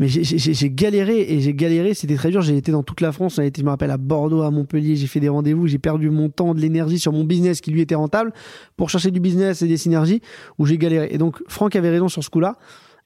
[0.00, 1.92] mais j'ai- galéré et j'ai galéré.
[1.92, 2.40] C'était très dur.
[2.40, 3.36] J'ai été dans toute la France.
[3.38, 4.94] On a été, je me rappelle, à Bordeaux, à Montpellier.
[4.94, 5.66] J'ai fait des rendez-vous.
[5.66, 8.32] J'ai perdu mon temps, de l'énergie sur mon business qui lui était rentable
[8.76, 10.22] pour chercher du business et des synergies
[10.56, 11.08] où j'ai galéré.
[11.10, 12.56] Et donc Franck avait raison sur ce coup-là.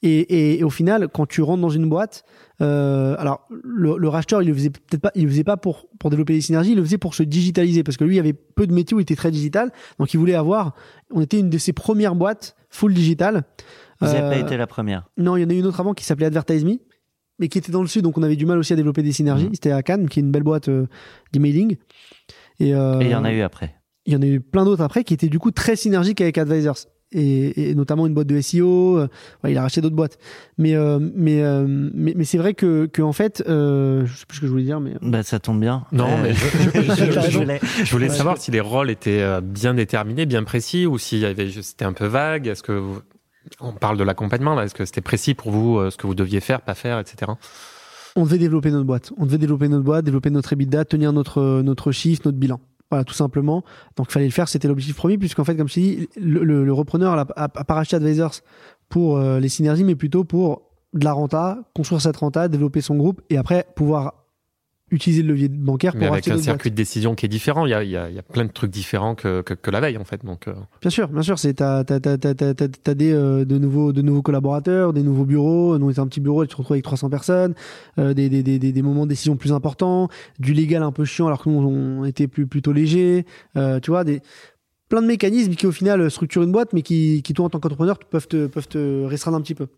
[0.02, 2.24] Et- et au final, quand tu rentres dans une boîte,
[2.62, 5.88] euh, alors le, le racheteur, il le faisait peut-être pas, il le faisait pas pour
[5.98, 8.32] pour développer des synergies, il le faisait pour se digitaliser parce que lui, il avait
[8.32, 10.74] peu de métiers où il était très digital, donc il voulait avoir.
[11.12, 13.44] On était une de ses premières boîtes full digital.
[14.00, 15.08] Vous n'avez Euh, pas été la première.
[15.16, 16.78] Non, il y en a une autre avant qui s'appelait Advertise Me,
[17.38, 19.12] mais qui était dans le sud, donc on avait du mal aussi à développer des
[19.12, 19.46] synergies.
[19.46, 19.54] Mhm.
[19.54, 20.86] C'était à Cannes, qui est une belle boîte euh,
[21.32, 21.76] d'emailing.
[22.60, 23.74] Et, euh, Et il y en a eu après.
[24.06, 26.36] il y en a eu plein d'autres après qui étaient du coup très synergiques avec
[26.38, 26.78] Advisors.
[27.12, 28.98] Et, et notamment une boîte de SEO.
[28.98, 29.08] euh,
[29.44, 30.18] ouais, il a racheté d'autres boîtes.
[30.58, 34.26] Mais, euh, mais, euh, mais, mais c'est vrai que, que en fait, euh, je sais
[34.26, 34.94] plus ce que je voulais dire, mais.
[35.02, 35.84] Bah, ça tombe bien.
[35.92, 39.40] Non, Euh, mais je, je- voulais, je voulais Ouais, savoir si les rôles étaient euh,
[39.40, 41.22] bien déterminés, bien précis, ou si
[41.62, 42.46] c'était un peu vague.
[42.46, 43.00] Est-ce que vous-
[43.60, 46.14] on parle de l'accompagnement là Est-ce que c'était précis pour vous euh, ce que vous
[46.14, 47.32] deviez faire, pas faire, etc.
[48.14, 49.10] On devait développer notre boîte.
[49.16, 52.60] On devait développer notre boîte, développer notre EBITDA, tenir notre, notre chiffre, notre bilan.
[52.92, 53.64] Voilà, tout simplement.
[53.96, 54.48] Donc, fallait le faire.
[54.48, 58.34] C'était l'objectif premier, puisqu'en fait, comme je t'ai dit, le, repreneur n'a pas racheté Advisors
[58.90, 62.96] pour euh, les synergies, mais plutôt pour de la renta, construire cette renta, développer son
[62.96, 64.21] groupe et après pouvoir
[64.92, 67.66] utiliser le levier bancaire Mais pour avec racheter un circuit de décision qui est différent,
[67.66, 69.54] il y a, il y a- il y a plein de trucs différents que, que,
[69.54, 70.24] que la veille en fait.
[70.24, 73.92] Donc, euh, Bien sûr, bien sûr, c'est t'as t'as t'as t'as des euh, de nouveaux
[73.92, 75.78] de nouveaux collaborateurs, des nouveaux bureaux.
[75.78, 77.54] Nous on était un petit bureau, et tu te retrouves avec 300 personnes,
[77.98, 81.04] euh, des, des, des, des des moments de décision plus importants, du légal un peu
[81.04, 83.24] chiant alors que nous on était plus plutôt léger.
[83.56, 84.20] Euh, tu vois des
[84.88, 87.60] plein de mécanismes qui au final structurent une boîte, mais qui qui toi en tant
[87.60, 89.68] qu'entrepreneur peuvent te peuvent te restreindre un petit peu.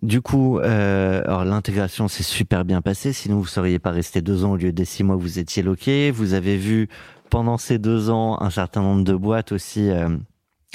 [0.00, 3.12] Du coup, euh, l'intégration s'est super bien passée.
[3.12, 6.10] Sinon, vous seriez pas resté deux ans au lieu des six mois vous étiez loqué.
[6.10, 6.88] Vous avez vu
[7.30, 10.08] pendant ces deux ans un certain nombre de boîtes aussi euh,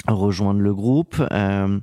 [0.06, 1.22] rejoindre le groupe.
[1.32, 1.78] Euh,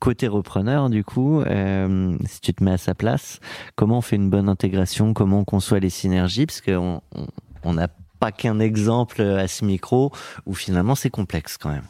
[0.00, 3.38] côté repreneur, du coup, euh, si tu te mets à sa place,
[3.76, 5.14] comment on fait une bonne intégration?
[5.14, 6.44] Comment on conçoit les synergies?
[6.44, 7.26] Parce qu'on on-
[7.64, 10.12] on n'a pas qu'un exemple à ce micro
[10.46, 11.84] où finalement c'est complexe quand même.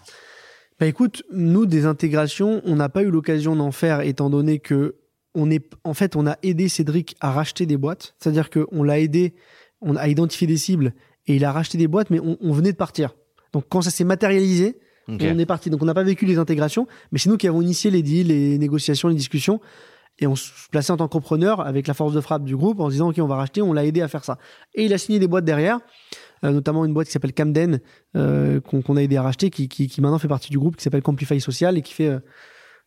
[0.82, 4.96] Bah écoute, nous des intégrations, on n'a pas eu l'occasion d'en faire étant donné que
[5.32, 8.82] on est en fait on a aidé Cédric à racheter des boîtes, c'est-à-dire que on
[8.82, 9.32] l'a aidé,
[9.80, 10.92] on a identifié des cibles
[11.28, 13.14] et il a racheté des boîtes, mais on, on venait de partir.
[13.52, 15.70] Donc quand ça s'est matérialisé, on est parti.
[15.70, 18.26] Donc on n'a pas vécu les intégrations, mais c'est nous qui avons initié les deals,
[18.26, 19.60] les négociations, les discussions.
[20.18, 22.88] Et on se plaçait en tant qu'entrepreneur avec la force de frappe du groupe en
[22.88, 24.36] se disant ok on va racheter, on l'a aidé à faire ça.
[24.74, 25.78] Et il a signé des boîtes derrière,
[26.50, 27.78] notamment une boîte qui s'appelle Camden
[28.16, 30.76] euh, qu'on qu'on a aidé à racheter, qui, qui, qui maintenant fait partie du groupe,
[30.76, 32.18] qui s'appelle Camplify Social et qui fait euh,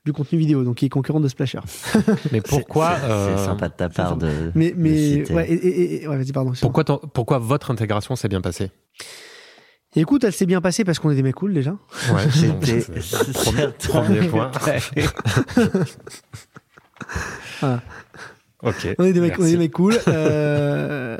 [0.06, 1.60] du contenu vidéo, donc qui est concurrent de Splasher.
[2.32, 4.51] mais pourquoi C'est euh, c'est sympa de ta part de.
[4.56, 6.51] Mais mais ouais, et, et- et- ouais vas-y pardon.
[6.62, 8.72] pourquoi, ton- pourquoi votre intégration s'est bien passée?
[9.97, 11.72] Écoute, elle s'est bien passée parce qu'on est des mecs cool déjà.
[12.12, 14.51] Ouais, c'est- premier, premier point.
[17.62, 17.82] Voilà.
[18.64, 18.95] Ok.
[18.97, 19.95] On est des mecs, on est des mecs cool.
[20.08, 21.18] euh,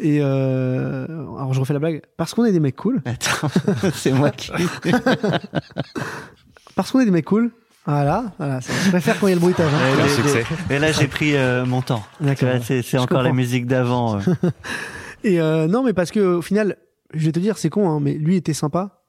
[0.00, 1.06] et euh,
[1.36, 2.02] alors je refais la blague.
[2.16, 3.00] Parce qu'on est des mecs cool.
[3.04, 3.48] Attends,
[3.94, 4.52] c'est moi qui.
[6.76, 7.50] Parce qu'on est des mecs cool.
[7.86, 8.60] Voilà, voilà.
[8.60, 9.70] Je préfère quand il y a le bruitage.
[9.72, 9.78] hein.
[10.02, 10.44] Mais- succès.
[10.70, 12.02] Mais là, j'ai pris euh, mon temps.
[12.20, 12.48] D'accord.
[12.62, 14.16] C'est encore la musique d'avant.
[14.16, 14.20] euh.
[15.24, 16.76] Et euh, non, mais parce que au final,
[17.12, 19.03] je vais te dire, c'est con, hein, mais lui était sympa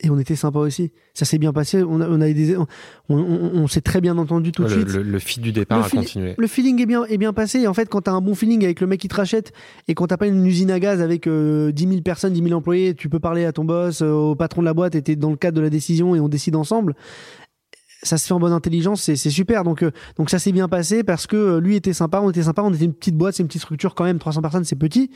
[0.00, 0.92] et on était sympa aussi.
[1.14, 1.82] Ça s'est bien passé.
[1.82, 2.66] On a, on a des, on,
[3.08, 4.88] on, on s'est très bien entendu tout de suite.
[4.92, 6.34] le, le fil du départ Le a fil- continué.
[6.36, 7.60] Le feeling est bien, est bien passé.
[7.60, 9.52] Et en fait, quand t'as un bon feeling avec le mec qui te rachète
[9.88, 12.52] et quand t'as pas une usine à gaz avec euh, 10 000 personnes, 10 000
[12.52, 15.16] employés, tu peux parler à ton boss, euh, au patron de la boîte et t'es
[15.16, 16.94] dans le cadre de la décision et on décide ensemble.
[18.02, 19.64] Ça se fait en bonne intelligence, c'est c'est super.
[19.64, 22.42] Donc, euh, donc ça s'est bien passé parce que euh, lui était sympa, on était
[22.42, 24.76] sympa, on était une petite boîte, c'est une petite structure quand même, 300 personnes, c'est
[24.76, 25.10] petit.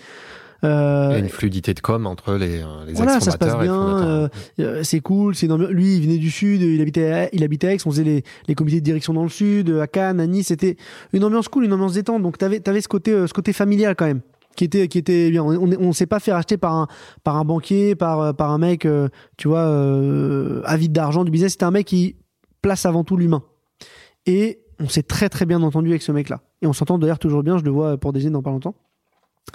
[0.63, 3.39] Euh, Il y a une fluidité de com entre les, euh, les voilà, ça se
[3.39, 3.75] passe et bien.
[3.75, 5.35] euh, euh, c'est cool.
[5.35, 6.61] C'est lui, il venait du sud.
[6.61, 7.79] Il habitait, à, il habitait à Aix.
[7.87, 10.49] On faisait les, les comités de direction dans le sud, à Cannes, à Nice.
[10.49, 10.77] C'était
[11.13, 12.23] une ambiance cool, une ambiance détente.
[12.23, 14.21] Donc t'avais, t'avais ce côté, euh, ce côté familial quand même,
[14.55, 15.43] qui était, qui était bien.
[15.43, 16.89] On, on, s'est pas fait racheter par un,
[17.25, 19.09] par un banquier, par, euh, par un mec, euh,
[19.39, 21.53] tu vois, euh, avide d'argent du business.
[21.53, 22.17] C'était un mec qui
[22.61, 23.43] place avant tout l'humain.
[24.27, 26.43] Et on s'est très très bien entendu avec ce mec-là.
[26.61, 27.57] Et on s'entend d'ailleurs toujours bien.
[27.57, 28.75] Je le vois pour déjeuner dans pas longtemps.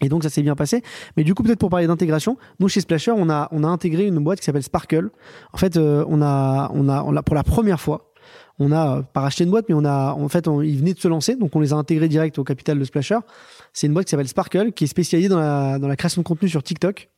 [0.02, 0.84] Et donc ça s'est bien passé.
[1.18, 4.06] Mais du coup, peut-être pour parler d'intégration, nous chez Splasher, on a, on a intégré
[4.06, 5.10] une boîte qui s'appelle Sparkle.
[5.54, 8.12] En fait, euh, on, a, on, a, on pour la première fois,
[8.60, 10.93] on a euh, pas racheté une boîte, mais on a, en fait, on, ils venaient
[10.93, 13.20] de se lancer, donc on les a intégrés direct au capital de Splasher.
[13.74, 16.28] C'est une boîte qui s'appelle Sparkle, qui est spécialisée dans la, dans la création de
[16.28, 17.10] contenu sur TikTok.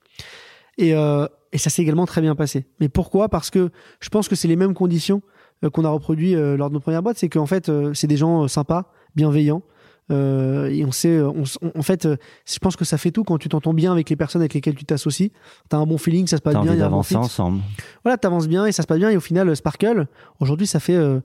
[0.78, 2.66] Et, euh, et ça s'est également très bien passé.
[2.80, 3.30] Mais pourquoi?
[3.30, 5.22] Parce que je pense que c'est les mêmes conditions
[5.64, 7.18] euh, qu'on a reproduit euh, lors de nos premières boîtes.
[7.18, 9.64] C'est qu'en fait, c'est des gens sympas, bienveillants.
[10.12, 13.24] Euh, et on sait, on, on- en fait, euh, je pense que ça fait tout
[13.24, 15.32] quand tu t'entends bien avec les personnes avec lesquelles tu t'associes.
[15.70, 17.60] T'as un bon feeling, ça se passe T'as bien, envie un bon d'avancer ensemble.
[18.04, 19.10] Voilà, t'avances bien et ça se passe bien.
[19.10, 20.08] Et au final, Sparkle,
[20.40, 20.96] aujourd'hui, ça fait.
[20.96, 21.20] euh,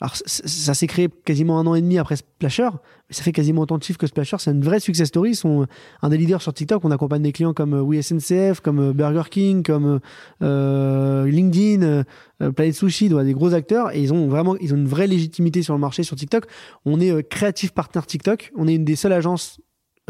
[0.00, 2.68] alors, ça s'est créé quasiment un an et demi après Splasher,
[3.08, 4.36] mais ça fait quasiment autant de chiffres que Splasher.
[4.38, 5.30] C'est une vraie success story.
[5.30, 5.66] Ils sont
[6.02, 6.84] un des leaders sur TikTok.
[6.84, 9.98] On accompagne des clients comme euh, Oui SNCF, comme euh, Burger King, comme
[10.42, 12.04] euh, LinkedIn, euh,
[12.42, 13.92] euh, Planet Sushi, des gros acteurs.
[13.92, 16.44] Et ils ont vraiment, ils ont une vraie légitimité sur le marché sur TikTok.
[16.84, 18.52] On est euh, créatif partner TikTok.
[18.56, 19.60] On est une des seules agences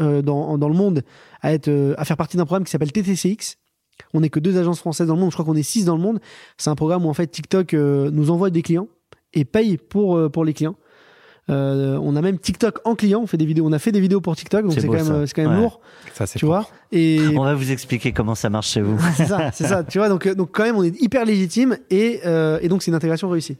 [0.01, 1.01] euh, dans, dans le monde
[1.41, 3.57] à être, euh, à faire partie d'un programme qui s'appelle TTCX.
[4.13, 5.31] On n'est que deux agences françaises dans le monde.
[5.31, 6.19] Je crois qu'on est six dans le monde.
[6.57, 8.87] C'est un programme où en fait TikTok euh, nous envoie des clients
[9.33, 10.75] et paye pour euh, pour les clients.
[11.49, 13.21] Euh, on a même TikTok en client.
[13.23, 13.65] On fait des vidéos.
[13.67, 15.25] On a fait des vidéos pour TikTok, donc C'est quand même ça.
[15.27, 15.61] c'est quand même Ouais.
[15.63, 15.81] lourd,
[16.13, 16.69] Ça, c'est tu propre.
[16.69, 16.69] vois.
[16.91, 18.99] Et On va vous expliquer comment ça marche chez vous.
[19.15, 19.83] c'est ça, c'est ça.
[19.83, 22.83] Tu vois, donc euh, donc quand même on est hyper légitime et euh, et donc
[22.83, 23.57] c'est une intégration réussie.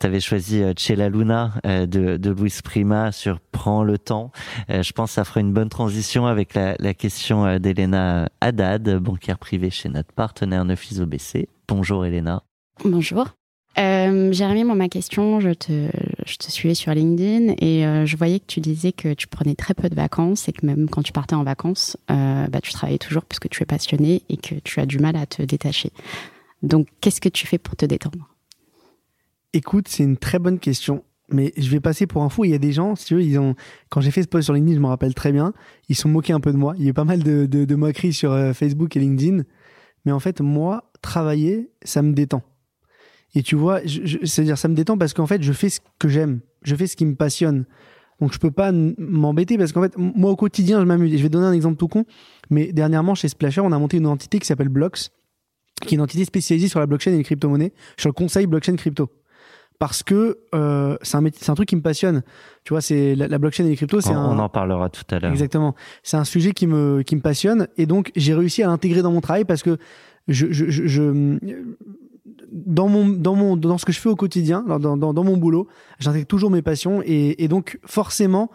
[0.00, 4.32] Tu avais choisi Cella Luna de, de Luis Prima sur Prends le temps.
[4.70, 9.38] Je pense que ça fera une bonne transition avec la, la question d'Elena Haddad, banquière
[9.38, 11.48] privée chez notre partenaire Neuflis OBC.
[11.68, 12.44] Bonjour Elena.
[12.82, 13.26] Bonjour.
[13.78, 15.88] Euh, Jérémy, moi, ma question, je te,
[16.26, 19.54] je te suivais sur LinkedIn et euh, je voyais que tu disais que tu prenais
[19.54, 22.72] très peu de vacances et que même quand tu partais en vacances, euh, bah, tu
[22.72, 25.42] travaillais toujours parce que tu es passionné et que tu as du mal à te
[25.42, 25.92] détacher.
[26.62, 28.28] Donc, qu'est-ce que tu fais pour te détendre?
[29.52, 31.04] Écoute, c'est une très bonne question.
[31.32, 32.44] Mais je vais passer pour un fou.
[32.44, 33.54] Il y a des gens, si tu veux, ils ont,
[33.88, 35.52] quand j'ai fait ce post sur LinkedIn, je me rappelle très bien,
[35.88, 36.74] ils sont moqués un peu de moi.
[36.76, 39.44] Il y a eu pas mal de, de, de moqueries sur euh, Facebook et LinkedIn.
[40.04, 42.42] Mais en fait, moi, travailler, ça me détend.
[43.34, 43.80] Et tu vois,
[44.24, 46.40] c'est-à-dire, ça me détend parce qu'en fait, je fais ce que j'aime.
[46.62, 47.64] Je fais ce qui me passionne.
[48.20, 51.16] Donc, je peux pas m'embêter parce qu'en fait, moi, au quotidien, je m'amuse.
[51.16, 52.04] Je vais donner un exemple tout con.
[52.50, 55.08] Mais dernièrement, chez Splasher, on a monté une entité qui s'appelle Blocks,
[55.86, 58.76] qui est une entité spécialisée sur la blockchain et les crypto-monnaies, sur le conseil blockchain
[58.76, 59.08] crypto
[59.78, 62.22] parce que euh, c'est un, un truc qui me passionne.
[62.64, 64.90] Tu vois, c'est la, la blockchain et les cryptos, On, c'est un, on en parlera
[64.90, 65.30] tout à l'heure.
[65.32, 65.74] exactement.
[66.02, 69.10] C'est un sujet qui me qui me passionne et donc j'ai réussi à l'intégrer dans
[69.10, 69.78] mon travail parce que
[70.28, 71.38] je, je, je, je-
[72.52, 75.68] dans mon dans mon dans ce que je fais au quotidien, dans dans, mon boulot,
[75.98, 78.50] j'intègre toujours mes passions et, et donc forcément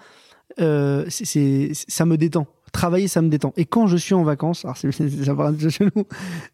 [0.60, 2.48] euh, c'est ça me détend.
[2.72, 3.54] Travailler, ça me détend.
[3.56, 5.92] Et quand je suis en vacances, alors c'est, ça paraît un peu chelou,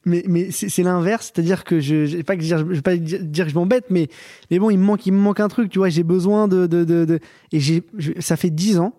[0.05, 3.45] mais, mais c'est, l'inverse, c'est-à-dire que je, je pas que dire, je vais pas dire
[3.45, 4.07] que je m'embête, mais,
[4.51, 6.67] mais bon, il me manque, il me manque un truc, tu vois, j'ai besoin de,
[6.67, 7.19] de, de, de-
[7.51, 7.83] et j'ai,
[8.19, 8.93] ça fait dix ans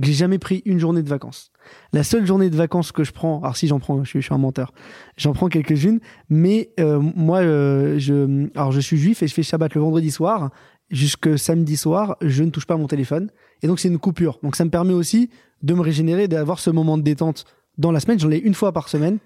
[0.00, 1.52] que j'ai jamais pris une journée de vacances.
[1.92, 4.26] La seule journée de vacances que je prends, alors si j'en prends, je suis, je
[4.26, 4.72] suis un menteur,
[5.16, 9.42] j'en prends quelques-unes, mais euh, moi, euh, je, alors je suis juif et je fais
[9.42, 10.50] Shabbat le vendredi soir,
[10.90, 13.30] jusque samedi soir, je ne touche pas mon téléphone,
[13.62, 14.38] et donc c'est une coupure.
[14.42, 15.30] Donc ça me permet aussi
[15.62, 17.44] de me régénérer, d'avoir ce moment de détente
[17.78, 18.18] dans la semaine.
[18.18, 19.18] J'en ai une fois par semaine,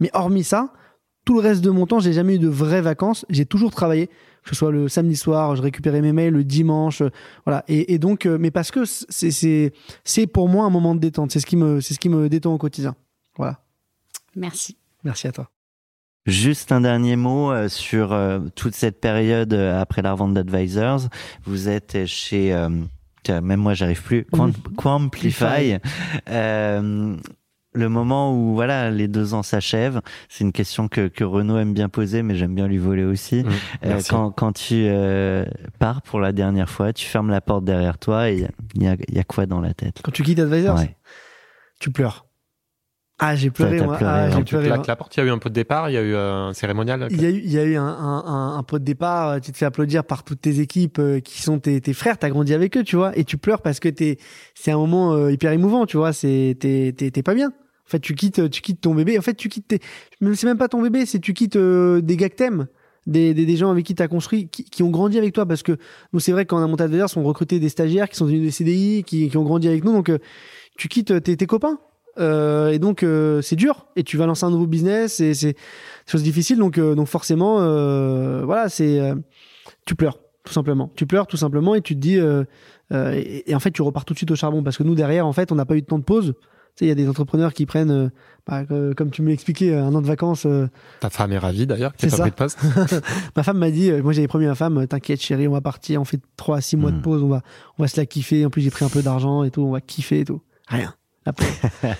[0.00, 0.72] mais hormis ça,
[1.24, 3.24] tout le reste de mon temps, j'ai jamais eu de vraies vacances.
[3.30, 4.10] J'ai toujours travaillé,
[4.50, 7.10] ce soit le samedi soir, je récupérais mes mails, le dimanche, euh,
[7.44, 7.64] voilà.
[7.68, 9.72] Et, et donc, euh, mais parce que c'est c'est
[10.04, 11.32] c'est pour moi un moment de détente.
[11.32, 12.94] C'est ce qui me c'est ce qui me détend au quotidien.
[13.36, 13.60] Voilà.
[14.36, 14.76] Merci.
[15.02, 15.50] Merci à toi.
[16.26, 18.18] Juste un dernier mot euh, sur
[18.54, 21.08] toute cette période après la revente d'Advisors.
[21.44, 22.54] Vous êtes chez
[23.28, 24.26] Même moi, j'arrive plus.
[24.76, 25.78] Quamplify.
[26.28, 27.16] Euh,
[27.74, 31.74] le moment où voilà les deux ans s'achèvent, c'est une question que, que Renaud aime
[31.74, 33.42] bien poser, mais j'aime bien lui voler aussi.
[33.42, 33.48] Mmh,
[33.86, 35.44] Euh, quand, quand tu euh,
[35.78, 38.46] pars pour la dernière fois, tu fermes la porte derrière toi et
[38.76, 40.00] il y a, il y a quoi dans la tête?
[40.02, 40.96] Quand tu quittes Advisors, Ouais.
[41.80, 42.26] tu pleures.
[43.20, 43.96] Ah, j'ai pleuré, moi.
[43.96, 44.66] pleuré, Ah, j'ai pleuré.
[44.66, 45.16] claques la porte.
[45.16, 47.06] Il y a eu un pot de départ, il y a eu un cérémonial.
[47.10, 49.28] Il y a eu, il y a eu un, un, un, un pot de départ,
[49.28, 52.18] euh, tu te fais applaudir par toutes tes équipes euh, qui sont tes, tes frères,
[52.18, 54.18] t'as grandi avec eux, tu vois, et tu pleures parce que t'es,
[54.56, 57.52] c'est un moment euh, hyper émouvant, tu vois, c'est, t'es, t'es, t'es pas bien.
[57.86, 59.18] En fait, tu quittes, tu quittes ton bébé.
[59.18, 59.80] En fait, tu quittes tes,
[60.34, 62.28] c'est même pas ton bébé, c'est tu quittes euh, des gars
[63.06, 65.76] des, des, gens avec qui t'as construit, qui, qui ont grandi avec toi, parce que
[66.14, 66.84] nous, c'est vrai, quand on a monté
[67.16, 69.92] on recrutait des stagiaires qui sont devenus des CDI, qui, qui ont grandi avec nous,
[69.92, 70.18] donc euh,
[70.78, 71.78] tu quittes euh, tes, tes copains.
[72.18, 73.86] Euh, et donc euh, c'est dur.
[73.96, 75.56] Et tu vas lancer un nouveau business et c'est
[76.06, 79.00] chose difficile donc euh, donc forcément euh, voilà c'est
[79.86, 80.92] tu pleures tout simplement.
[80.94, 82.18] Tu pleures tout simplement et tu te dis
[82.92, 84.62] et, et en fait tu repars tout de suite au charbon.
[84.62, 86.34] Parce que nous derrière en fait on n'a pas eu de temps de pause.
[86.34, 88.08] tu sais il y a des entrepreneurs qui prennent euh,
[88.46, 90.68] bah, euh, comme tu me l'as expliqué un an de vacances euh,
[91.00, 92.58] Ta femme est ravie d'ailleurs, qui de poste.
[93.36, 95.52] ma femme m'a dit euh, moi j'avais promis à ma femme euh, t'inquiète chérie on
[95.52, 97.02] va partir on fait 3 à 6 mois de Mm.
[97.02, 97.42] pause on va
[97.78, 99.70] on va se la kiffer en plus j'ai pris un peu d'argent et tout on
[99.70, 100.94] va kiffer et tout rien
[101.26, 101.46] Après,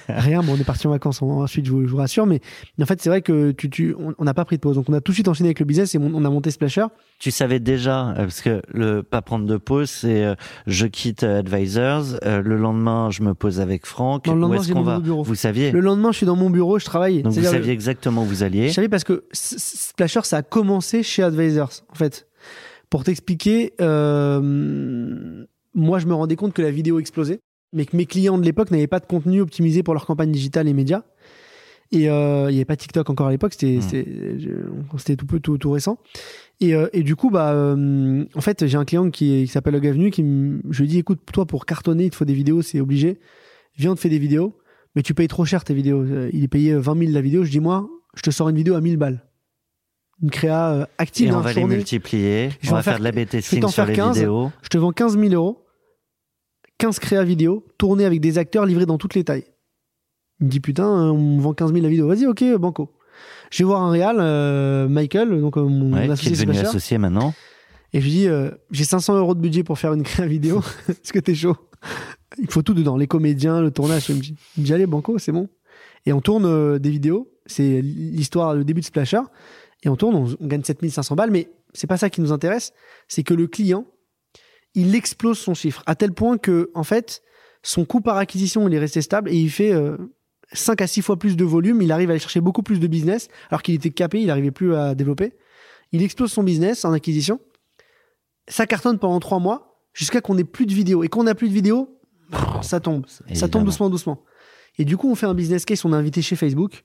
[0.08, 2.40] rien bon on est parti en vacances ensuite je vous, je vous rassure mais,
[2.76, 4.88] mais en fait c'est vrai que tu, tu on n'a pas pris de pause donc
[4.88, 6.86] on a tout de suite enchaîné avec le business et on, on a monté Splasher
[7.18, 10.34] Tu savais déjà, euh, parce que le pas prendre de pause, c'est euh,
[10.66, 14.26] je quitte euh, Advisors, euh, le lendemain je me pose avec Franck.
[14.26, 15.22] Non, le Où lendemain, est-ce j'ai qu'on va bureau.
[15.22, 18.22] Vous saviez le lendemain je suis dans mon bureau je travaille Donc vous saviez exactement
[18.22, 18.68] où vous alliez.
[18.68, 22.26] Je savais parce que Splasher, ça a commencé chez Advisors, en fait.
[22.90, 24.40] Pour t'expliquer, euh,
[25.74, 27.40] moi, je me rendais compte que la vidéo explosait,
[27.74, 30.68] mais que mes clients de l'époque n'avaient pas de contenu optimisé pour leur campagne digitale
[30.68, 31.02] et médias.
[31.92, 34.96] Et euh, il n'y avait pas TikTok encore à l'époque, c'était Mm.
[34.96, 35.98] c'était tout peu tout, tout récent.
[36.60, 39.74] Et, euh, et du coup, bah, euh, en fait, j'ai un client qui, qui s'appelle
[39.76, 42.32] Hug Avenue, qui me- je lui dis, écoute, toi, pour cartonner, il te faut des
[42.34, 43.20] vidéos, c'est obligé.
[43.76, 44.56] Viens, on te fait des vidéos,
[44.96, 46.00] mais tu payes trop cher tes vidéos.
[46.02, 47.44] Euh, Il est payé 20 000 la vidéo.
[47.44, 49.22] Je dis, moi, je te sors une vidéo à 1000 balles.
[50.22, 52.50] Une créa euh, active Et on dans va les multiplier.
[52.62, 53.94] Je on va faire faire- de la B je vais testing t'en sur faire les
[53.94, 54.16] 15.
[54.16, 54.50] vidéos.
[54.62, 55.63] Je te vends 15 000 euros,
[56.84, 59.46] 15 créas vidéo, tournées avec des acteurs livrés dans toutes les tailles.
[60.38, 62.08] Il me dit putain, euh, on vend 15 000 la vidéo.
[62.08, 62.92] Vas-y, ok, banco.
[63.50, 66.58] Je vais voir un réal, euh, Michael, donc euh, mon Ouais, qui est associé devenu
[66.58, 67.32] associé maintenant.
[67.94, 70.60] et je lui dis euh, j'ai 500 euros de budget pour faire une créa vidéo.
[70.90, 71.56] Est-ce que t'es chaud?
[72.38, 74.10] Il faut tout dedans, les comédiens, le tournage.
[74.10, 75.48] Il me dit, il me dit, allez, banco, c'est bon.
[76.04, 77.32] Et on tourne des vidéos.
[77.46, 79.22] C'est l'histoire, le début de Splasher.
[79.84, 81.30] Et on tourne, on, on gagne 7500 balles.
[81.30, 82.74] Mais c'est pas ça qui nous intéresse.
[83.08, 83.86] C'est que le client,
[84.74, 87.22] il explose son chiffre à tel point que, en fait,
[87.62, 89.96] son coût par acquisition, il est resté stable et il fait euh,
[90.52, 91.80] 5 à 6 fois plus de volume.
[91.82, 94.50] Il arrive à aller chercher beaucoup plus de business alors qu'il était capé, il n'arrivait
[94.50, 95.32] plus à développer.
[95.92, 97.40] Il explose son business en acquisition.
[98.48, 101.04] Ça cartonne pendant 3 mois jusqu'à qu'on ait plus de vidéos.
[101.04, 101.98] Et quand on n'a plus de vidéos,
[102.62, 103.06] ça tombe.
[103.32, 104.24] Ça tombe doucement, doucement.
[104.76, 105.84] Et du coup, on fait un business case.
[105.84, 106.84] On a invité chez Facebook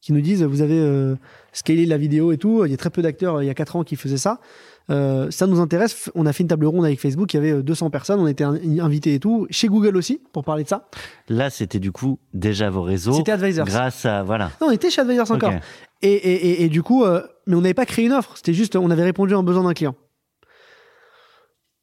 [0.00, 1.14] qui nous disent vous avez euh,
[1.52, 2.64] scalé la vidéo et tout.
[2.64, 4.40] Il y a très peu d'acteurs euh, il y a 4 ans qui faisaient ça.
[4.90, 6.10] Euh, ça nous intéresse.
[6.16, 7.32] On a fait une table ronde avec Facebook.
[7.32, 8.18] Il y avait euh, 200 personnes.
[8.18, 9.46] On était in- invités et tout.
[9.50, 10.88] Chez Google aussi pour parler de ça.
[11.28, 13.12] Là, c'était du coup déjà vos réseaux.
[13.12, 13.66] C'était Advisors.
[13.66, 14.50] Grâce à voilà.
[14.60, 15.52] Non, on était chez Advisors encore.
[16.02, 16.32] Et, et,
[16.62, 18.32] et, et du coup, euh, mais on n'avait pas créé une offre.
[18.36, 19.94] C'était juste, on avait répondu à un besoin d'un client.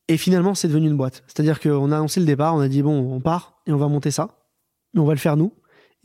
[0.09, 1.24] Et finalement, c'est devenu une boîte.
[1.28, 3.88] C'est-à-dire qu'on a annoncé le départ, on a dit, bon, on part et on va
[3.88, 4.30] monter ça.
[4.93, 5.53] Mais on va le faire nous.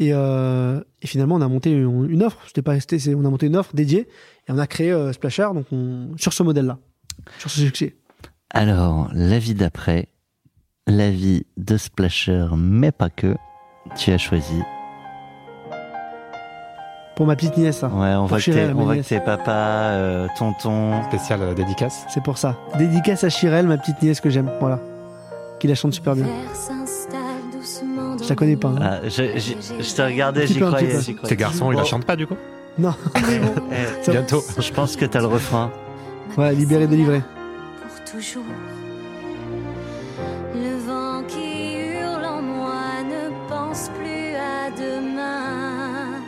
[0.06, 2.38] Et, euh, et finalement, on a monté une, une offre.
[2.46, 4.08] C'était pas, c'est- on a monté une offre dédiée
[4.48, 6.78] et on a créé euh, Splasher donc on, sur ce modèle-là,
[7.38, 7.96] sur ce succès.
[8.50, 10.08] Alors, la vie d'après,
[10.86, 13.36] la vie de Splasher, mais pas que.
[13.96, 14.60] Tu as choisi.
[17.16, 17.88] Pour ma petite nièce, ça.
[17.88, 19.08] Ouais, on voit que Chirel, on voit que nièce.
[19.08, 21.02] t'es papa, euh, tonton.
[21.04, 22.04] Spécial euh, dédicace.
[22.08, 22.56] C'est pour ça.
[22.78, 24.50] Dédicace à Chirel, ma petite nièce que j'aime.
[24.60, 24.80] Voilà.
[25.60, 26.24] Qui la chante super bien.
[28.22, 28.68] Je la connais pas.
[28.68, 28.76] hein.
[28.80, 30.86] Ah, je, je, je te regardais, Un petit j'y peu, un croyais.
[30.88, 31.02] petit peu.
[31.02, 31.28] j'y croyais.
[31.36, 32.36] Tes garçons, ils la Bon, chantent pas du coup?
[32.78, 32.94] Non,
[33.28, 33.52] mais bon.
[33.72, 34.42] eh, Ça- Bientôt.
[34.58, 35.70] je pense que t'as le refrain.
[36.38, 37.20] Ouais, libéré, délivré.
[37.82, 38.44] pour toujours.
[40.54, 46.18] Le vent qui hurle en moi ne pense plus à demain.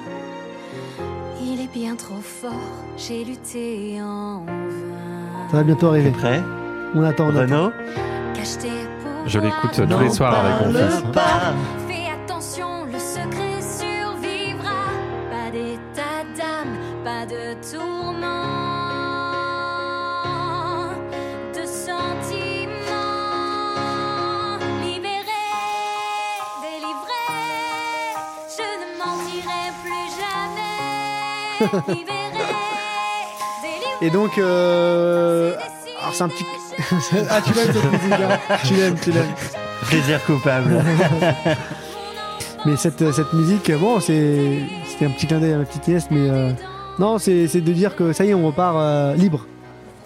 [1.42, 2.52] Il est bien trop fort,
[2.98, 5.48] j'ai lutté en vain.
[5.50, 6.10] Ça va bientôt T'es arriver.
[6.10, 6.42] prêt?
[6.94, 7.40] On attend, on attend.
[7.40, 7.72] Renaud?
[9.26, 11.02] Je l'écoute tous les soirs avec mon fils.
[11.12, 11.54] pas.
[17.24, 18.44] Pas de tourment,
[21.54, 22.70] de sentiments.
[24.82, 25.44] Libéré,
[26.62, 27.24] délivré,
[28.56, 30.78] je ne mentirai plus jamais.
[31.98, 32.46] Libéré,
[33.62, 34.00] délivré.
[34.02, 35.56] Et donc, euh...
[36.00, 36.44] alors c'est un petit.
[37.30, 39.34] ah, tu l'aimes cette musique, hein Tu l'aimes, tu l'aimes.
[39.86, 40.82] Plaisir coupable.
[42.66, 46.06] Mais cette, cette musique, bon, c'est c'était un petit clin d'œil à ma petite nièce,
[46.10, 46.52] mais euh,
[46.98, 49.46] non, c'est de dire que ça y est, on repart euh, libre,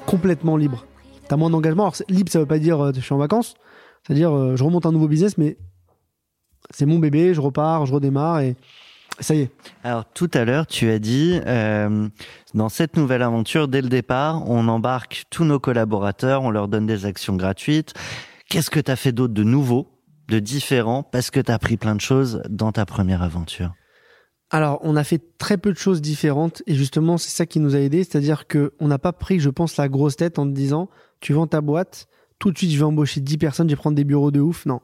[0.07, 0.87] complètement libre.
[1.29, 1.85] T'as moins d'engagement.
[1.85, 3.55] Alors libre, ça veut pas dire euh, je suis en vacances,
[4.03, 5.59] c'est-à-dire euh, je remonte un nouveau business, mais
[6.71, 8.57] c'est mon bébé, je repars, je redémarre et
[9.21, 9.51] ça y est.
[9.85, 12.09] Alors tout à l'heure, tu as dit, euh,
[12.55, 16.87] dans cette nouvelle aventure, dès le départ, on embarque tous nos collaborateurs, on leur donne
[16.87, 17.93] des actions gratuites.
[18.49, 19.89] Qu'est-ce que tu as fait d'autre de nouveau,
[20.29, 23.75] de différent, parce que tu as appris plein de choses dans ta première aventure?
[24.51, 27.77] Alors, on a fait très peu de choses différentes et justement, c'est ça qui nous
[27.77, 30.53] a aidés, c'est-à-dire que on n'a pas pris, je pense, la grosse tête en te
[30.53, 30.89] disant,
[31.21, 33.97] tu vends ta boîte, tout de suite, je vais embaucher 10 personnes, je vais prendre
[33.97, 34.65] des bureaux de ouf.
[34.65, 34.81] Non.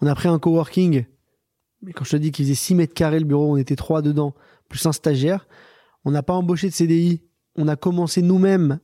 [0.00, 1.04] On a pris un coworking,
[1.82, 4.02] mais quand je te dis qu'il faisait 6 mètres carrés le bureau, on était trois
[4.02, 4.34] dedans,
[4.68, 5.48] plus un stagiaire.
[6.04, 7.22] On n'a pas embauché de CDI.
[7.56, 8.78] On a commencé nous-mêmes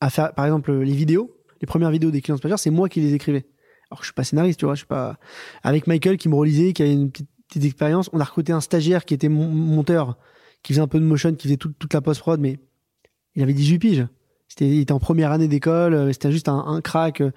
[0.00, 1.36] à faire, par exemple, les vidéos.
[1.60, 3.46] Les premières vidéos des clients stagiaires, c'est moi qui les écrivais.
[3.90, 5.18] Alors je suis pas scénariste, tu vois, je suis pas,
[5.62, 8.08] avec Michael qui me relisait, qui avait une petite, petite expérience.
[8.12, 10.16] On a recruté un stagiaire qui était mon- monteur,
[10.62, 12.58] qui faisait un peu de motion, qui faisait toute- toute la post-prod, mais
[13.34, 14.06] il avait 18 piges.
[14.48, 17.20] C'était, il était en première année d'école, euh, c'était juste un, un crack.
[17.20, 17.30] euh.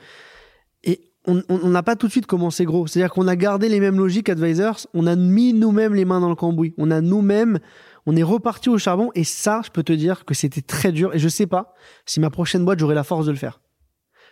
[0.83, 2.85] Et on n'a pas tout de suite commencé gros.
[2.87, 6.29] C'est-à-dire qu'on a gardé les mêmes logiques advisors, on a mis nous-mêmes les mains dans
[6.29, 6.73] le cambouis.
[6.77, 7.59] On a nous-mêmes,
[8.05, 11.15] on est reparti au charbon, et ça, je peux te dire que c'était très dur,
[11.15, 11.73] et je sais pas
[12.05, 13.59] si ma prochaine boîte, j'aurai la force de le faire.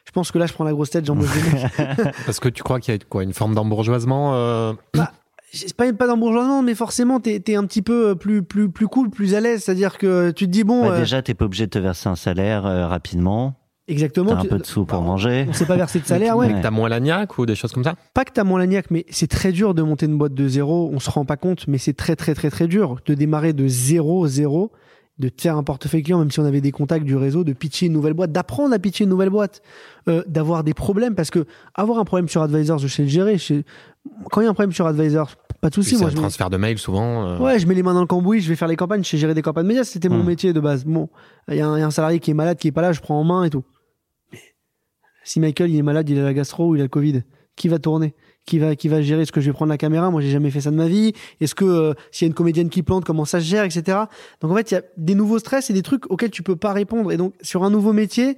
[0.05, 1.25] Je pense que là, je prends la grosse tête, mecs.
[2.25, 4.73] Parce que tu crois qu'il y a quoi, une forme d'embourgeoisement euh,
[5.54, 9.10] c'est pas pas d'embourgeoisement mais forcément t'es es un petit peu plus plus plus cool
[9.10, 11.34] plus à l'aise c'est à dire que tu te dis bon Bah, euh, Déjà, t'es
[11.34, 13.54] pas obligé de te verser un salaire euh, rapidement.
[13.88, 15.45] exactement T'as un tu- peu de sous pour bah, manger.
[15.49, 16.62] on s'est pas versé de salaire ouais Ouais.
[16.62, 17.95] T'as moins l'agnac ou des choses comme ça?
[18.14, 20.89] Pas que t'as moins l'agnac mais c'est très dur de monter une boîte de zéro
[20.93, 23.68] on se rend pas compte mais c'est très très très très dur de démarrer de
[23.68, 24.72] zéro zéro
[25.20, 27.54] de te faire un portefeuille client même si on avait des contacts du réseau de
[27.54, 29.62] pitcher une nouvelle boîte d'apprendre à pitcher une nouvelle boîte
[30.08, 31.45] euh, d'avoir des problèmes parce que
[31.76, 33.64] avoir un problème sur Advisors je sais le gérer je sais-
[34.32, 35.30] quand il y a un problème sur Advisors
[35.64, 37.26] pas de souci moi un je transfert de mails souvent.
[37.28, 39.09] euh, Ouais, je mets les mains dans le cambouis, je vais faire les campagnes, je
[39.09, 40.28] sais gérer des campagnes médias, c'était mon Hmm.
[40.28, 40.86] métier de base.
[40.86, 41.09] Bon,
[41.47, 42.82] il y, a un il y a un salarié qui est malade, qui est pas
[42.84, 43.64] là, je prends en main et tout.
[44.32, 44.39] Mais
[45.24, 47.24] si Michael il est malade, il a la gastro ou il a le Covid,
[47.55, 48.14] qui va tourner?
[48.45, 49.22] Qui va, qui va gérer?
[49.22, 50.11] Est-ce que je vais prendre la caméra?
[50.11, 51.14] Moi, j'ai jamais fait ça de ma vie.
[51.39, 53.99] Est-ce que euh, s'il y a une comédienne qui plante, comment ça se gère, etc.
[54.41, 56.57] Donc en fait, il y a des nouveaux stress et des trucs auxquels tu peux
[56.57, 57.09] pas répondre.
[57.14, 58.38] Et donc sur un nouveau métier,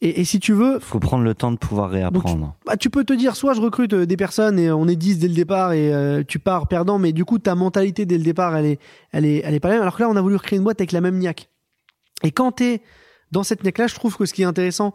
[0.00, 2.54] et, et si tu veux, Faut prendre le temps de pouvoir réapprendre.
[2.66, 5.18] bah, tu peux te dire, soit je recrute euh, des personnes et on est 10
[5.18, 8.24] dès le départ et euh, tu pars perdant, mais du coup, ta mentalité dès le
[8.24, 8.78] départ, elle est,
[9.12, 9.82] elle est, elle est pas la même.
[9.82, 11.48] Alors que là, on a voulu recréer une boîte avec la même niaque.
[12.22, 12.82] Et quand t'es
[13.32, 14.94] dans cette niaque-là, je trouve que ce qui est intéressant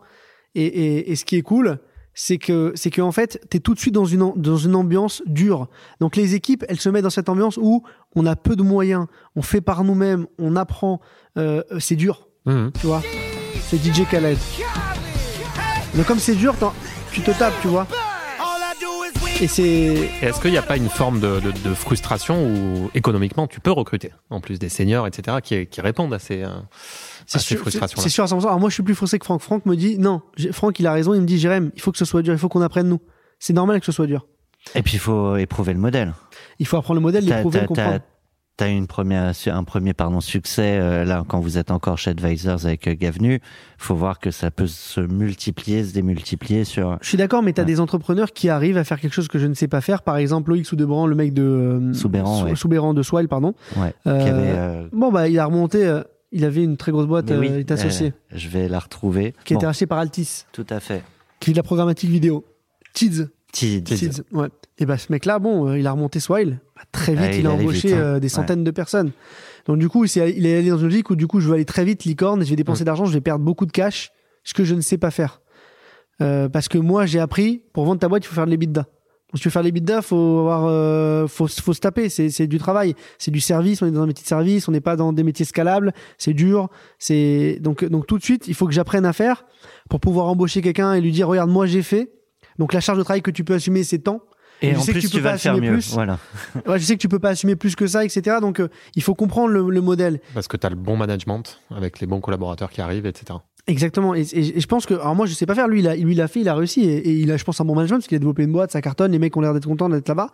[0.55, 1.79] et, et, et ce qui est cool,
[2.15, 5.23] c'est que, c'est que en fait, t'es tout de suite dans une, dans une ambiance
[5.25, 5.67] dure.
[5.99, 7.83] Donc les équipes, elles se mettent dans cette ambiance où
[8.15, 11.01] on a peu de moyens, on fait par nous-mêmes, on apprend,
[11.37, 12.71] euh, c'est dur Mhm.
[12.79, 13.01] tu vois?
[13.61, 14.37] C'est DJ Khaled.
[15.95, 16.55] Mais comme c'est dur,
[17.11, 17.87] tu te tapes, tu vois.
[19.41, 20.09] Et c'est.
[20.21, 23.71] Est-ce qu'il n'y a pas une forme de, de- de frustration où économiquement tu peux
[23.71, 26.61] recruter, en plus des seniors, etc., qui, qui répondent à ces, euh, à
[27.25, 28.03] C'est ces sûr, c'est frustrations-là?
[28.03, 28.41] c'est sûr à 100%.
[28.47, 29.41] Alors moi, je suis plus frustré que Franck.
[29.41, 30.21] Franck me dit non.
[30.51, 31.13] Franck, il a raison.
[31.13, 32.33] Il me dit Jérém, il faut que ce soit dur.
[32.33, 33.01] Il faut qu'on apprenne nous.
[33.39, 34.25] C'est normal que ce soit dur.
[34.75, 36.13] Et puis il faut éprouver le modèle.
[36.59, 37.99] Il faut apprendre le modèle, l'éprouver, le comprendre.
[38.57, 42.11] T'as- eu une première, un premier pardon, succès euh, là quand vous êtes encore chez
[42.11, 43.39] Advisors avec euh, Gavenu.
[43.77, 46.97] Faut voir que ça peut se multiplier, se démultiplier sur.
[47.01, 47.67] Je suis d'accord, mais t'as Ouais.
[47.67, 50.01] des entrepreneurs qui arrivent à faire quelque chose que je ne sais pas faire.
[50.01, 52.55] Par exemple, Loïc Soudebran, le mec de euh, Soubéran, Sou- ouais.
[52.55, 53.53] Soubéran de Swile, pardon.
[53.77, 53.93] Ouais.
[54.07, 56.01] Euh, avait, euh, Bon bah, il a remonté.
[56.31, 57.31] il avait une très grosse boîte.
[57.37, 59.33] oui, il est associé, je vais la retrouver.
[59.45, 61.03] qui a Bon, été racheté par Altis, tout à fait.
[61.39, 62.45] qui fait de la programmatique vidéo.
[62.93, 63.27] Tids.
[63.51, 63.87] Tid.
[63.87, 64.47] Seeds, ouais.
[64.79, 66.59] Et bah ce mec-là, bon, il a remonté Swile.
[66.91, 67.99] Très vite, Ah, il, il a embauché vite, hein.
[68.01, 69.11] euh, des centaines de personnes.
[69.65, 71.65] Donc du coup, il est allé dans une logique où du coup, je veux aller
[71.65, 72.85] très vite, licorne, et je vais dépenser Mm.
[72.85, 74.11] d'argent, je vais perdre beaucoup de cash,
[74.43, 75.41] ce que je ne sais pas faire.
[76.21, 78.81] Euh, parce que moi, j'ai appris, pour vendre ta boîte, il faut faire de l'EBITDA.
[78.81, 82.09] Donc, si tu veux faire de l'EBITDA, faut avoir, euh, faut, faut se taper.
[82.09, 83.81] C'est, c'est du travail, c'est du service.
[83.81, 85.91] On est dans un métier de service, on n'est pas dans des métiers scalables.
[86.19, 86.69] C'est dur.
[86.99, 89.45] C'est donc, donc tout de suite, il faut que j'apprenne à faire
[89.89, 92.11] pour pouvoir embaucher quelqu'un et lui dire, regarde, moi j'ai fait.
[92.59, 94.21] Donc la charge de travail que tu peux assumer, c'est tant.
[94.63, 95.73] Et je en sais que plus, tu tu, peux vas pas faire assumer mieux.
[95.75, 95.93] plus.
[95.93, 96.17] Voilà.
[96.67, 98.37] Ouais, je sais que tu peux pas assumer plus que ça, etc.
[98.41, 100.19] Donc, euh, il faut comprendre le, le modèle.
[100.33, 103.39] Parce que tu as le bon management avec les bons collaborateurs qui arrivent, etc.
[103.67, 104.13] Exactement.
[104.15, 105.67] Et, et- et je pense que, alors moi, je sais pas faire.
[105.67, 107.43] Lui, il a, lui, il a fait, il a réussi, et, et il a, je
[107.43, 109.41] pense, un bon management parce qu'il a développé une boîte, ça cartonne, les mecs ont
[109.41, 110.29] l'air d'être contents d'être là-bas.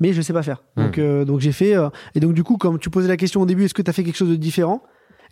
[0.00, 0.62] Mais je sais pas faire.
[0.76, 1.76] Donc, euh, donc j'ai fait.
[1.76, 3.90] euh, et donc, du coup, comme tu posais la question au début, est-ce que tu
[3.90, 4.82] as fait quelque chose de différent?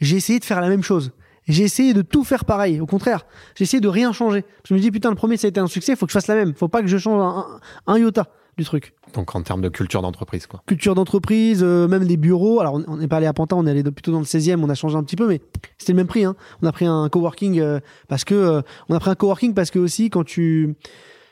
[0.00, 1.12] J'ai essayé de faire la même chose.
[1.48, 2.80] J'ai essayé de tout faire pareil.
[2.80, 3.26] Au contraire,
[3.56, 4.44] j'ai essayé de rien changer.
[4.68, 6.28] Je me dis, putain, le premier, ça a été un succès, faut que je fasse
[6.28, 6.54] la même.
[6.54, 8.28] Faut pas que je change un, un- un iota
[8.58, 8.94] du truc.
[9.14, 10.62] Donc en termes de culture d'entreprise, quoi.
[10.66, 12.60] culture d'entreprise, euh, même les bureaux.
[12.60, 14.68] Alors, on- n'est pas allé à Pantin, on est allé plutôt dans le 16e, on
[14.68, 15.40] a changé un petit peu, mais
[15.78, 16.24] c'était le même prix.
[16.24, 16.36] Hein.
[16.62, 19.70] On a pris un coworking euh, parce que euh, on a pris un coworking parce
[19.70, 20.76] que aussi quand tu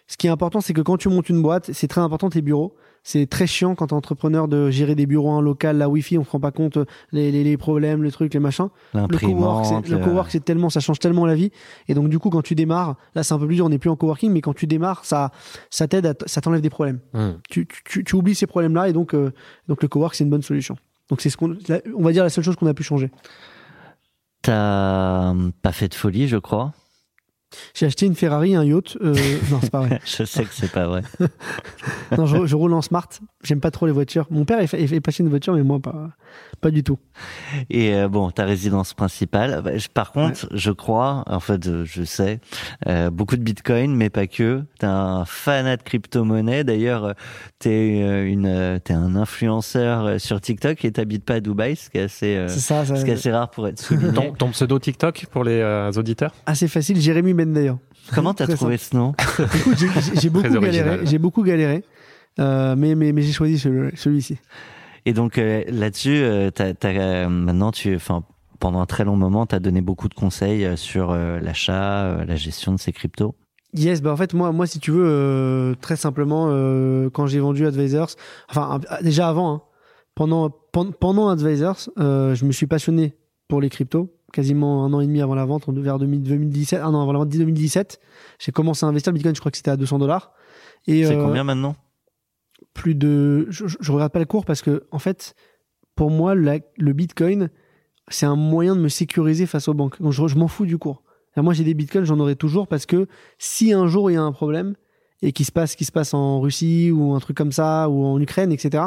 [0.06, 2.40] Ce qui est important, c'est que quand tu montes une boîte, c'est très important tes
[2.40, 2.74] bureaux.
[3.05, 6.24] C'est très chiant quand t'es entrepreneur de gérer des bureaux en local, la Wi-Fi, on
[6.24, 6.78] se rend pas compte
[7.12, 8.68] les, les, les problèmes, les trucs, les machins.
[9.09, 11.51] Le cowork, le cowork, c'est tellement, ça change tellement la vie.
[11.88, 13.78] Et donc, du coup, quand tu démarres, là, c'est un peu plus dur, on n'est
[13.78, 15.30] plus en coworking, mais quand tu démarres, ça,
[15.70, 17.01] ça t'aide, ça t'enlève des problèmes.
[17.14, 17.38] Hum.
[17.49, 19.32] Tu, tu, tu, tu oublies ces problèmes-là, et donc, euh,
[19.68, 20.76] donc le cowork, c'est une bonne solution.
[21.09, 23.11] Donc, c'est ce qu'on, la- on va dire la seule chose qu'on a pu changer.
[24.42, 26.72] T'as pas fait de folie, je crois?
[27.74, 28.96] J'ai acheté une Ferrari, un yacht.
[29.01, 29.14] euh,
[29.51, 30.01] non, c'est pas vrai.
[30.05, 31.03] Je sais que c'est pas vrai.
[32.16, 33.07] Non, je, je roule en smart.
[33.44, 34.26] J'aime pas trop les voitures.
[34.30, 36.09] Mon père est, fa- est passionné de voitures, mais moi, pas,
[36.62, 36.99] pas du tout.
[37.68, 39.61] Et euh, bon, ta résidence principale.
[39.62, 42.40] bah, je- par contre, je crois, en fait, je sais,
[42.86, 44.62] euh, beaucoup de Bitcoin, mais pas que.
[44.78, 46.64] T'es un fanat de crypto-monnaie.
[46.64, 47.14] D'ailleurs,
[47.59, 52.03] t'es une, t'es un influenceur sur TikTok et t'habites pas à Dubaï, ce qui est
[52.03, 54.12] assez, euh, c'est ça, ça ce qui est assez rare pour être souligné.
[54.14, 56.32] Ton, ton pseudo TikTok pour les euh, auditeurs?
[56.46, 57.01] Assez facile.
[57.01, 57.78] Jérémy D'ailleurs.
[58.14, 59.14] Comment t'as trouvé ce nom
[59.57, 59.76] Écoute,
[60.20, 61.01] j'ai- beaucoup galéré.
[61.05, 61.84] J'ai beaucoup galéré.
[62.41, 64.39] Euh, mais mais, mais j'ai choisi celui- celui-ci.
[65.07, 68.22] Et donc euh, là-dessus, euh, euh, maintenant, tu, enfin,
[68.61, 72.24] pendant un très long moment, t'as donné beaucoup de conseils euh, sur euh, l'achat, euh,
[72.24, 73.34] la gestion de ces cryptos?
[73.74, 77.39] Yes, bah en fait moi moi si tu veux euh, très simplement euh, quand j'ai
[77.39, 78.09] vendu Advisors,
[78.49, 79.62] enfin un- déjà avant, hein,
[80.14, 83.14] pendant pen- pendant Advisors, euh, je me suis passionné
[83.47, 86.80] pour les cryptos quasiment un an et demi avant la vente, en- vers 2000 2017,
[86.80, 88.00] un an avant la vente 2017,
[88.38, 90.32] j'ai commencé à investir le Bitcoin, je crois que c'était à 200 dollars.
[90.86, 91.74] Et C'est euh, combien maintenant?
[92.74, 93.46] plus de.
[93.50, 95.34] Je, je regarde pas le cours parce que, en fait,
[95.94, 97.50] pour moi, la- le bitcoin,
[98.08, 100.00] c'est un moyen de me sécuriser face aux banques.
[100.00, 101.02] Donc, je, je m'en fous du cours.
[101.36, 103.06] Moi, j'ai des bitcoins, j'en aurai toujours parce que
[103.38, 104.74] si un jour il y a un problème
[105.22, 108.04] et qu'il se passe, qui se passe en Russie ou un truc comme ça ou
[108.04, 108.86] en Ukraine, etc.,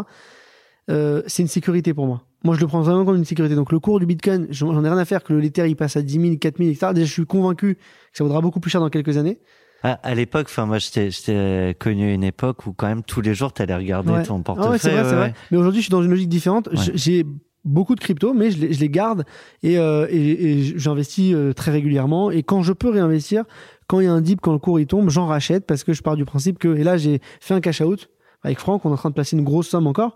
[0.89, 2.23] euh, c'est une sécurité pour moi.
[2.43, 3.55] Moi, je le prends vraiment comme une sécurité.
[3.55, 5.95] Donc, le cours du bitcoin, j'en ai rien à faire que le l'Ether il passe
[5.97, 6.87] à 10 000, 4 000, etc.
[6.93, 7.81] Déjà, je suis convaincu que
[8.13, 9.39] ça vaudra beaucoup plus cher dans quelques années.
[9.83, 13.21] À, à l'époque, enfin moi, je t'ai connu à une époque où quand même tous
[13.21, 14.23] les jours, t'allais regarder Ouais.
[14.23, 14.79] ton Ah ouais, portefeuille.
[14.79, 15.33] c'est vrai, ouais, c'est vrai.
[15.51, 16.69] Mais aujourd'hui, je suis dans une logique différente.
[16.93, 17.25] J'ai
[17.63, 19.23] beaucoup de crypto, mais je les, je les garde
[19.63, 22.31] et, euh, et, et j'investis euh, très régulièrement.
[22.31, 23.43] Et quand je peux réinvestir,
[23.87, 25.93] quand il y a un dip, quand le cours il tombe, j'en rachète parce que
[25.93, 26.75] je pars du principe que.
[26.75, 28.09] Et là, j'ai fait un cash out
[28.43, 28.85] avec Franck.
[28.85, 30.15] On est en train de placer une grosse somme encore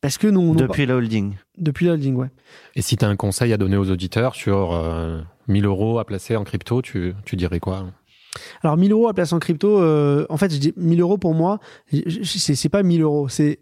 [0.00, 1.34] parce que nous, Depuis la holding.
[1.56, 2.30] depuis la holding, ouais.
[2.76, 6.04] Et si tu as un conseil à donner aux auditeurs sur euh, 1000 euros à
[6.04, 7.86] placer en crypto, tu, tu dirais quoi?
[8.62, 11.34] Alors 1000 euros à placer en crypto, euh, en fait, je dis 1000 euros pour
[11.34, 11.58] moi,
[12.22, 13.58] c'est pas 1000 euros, c'est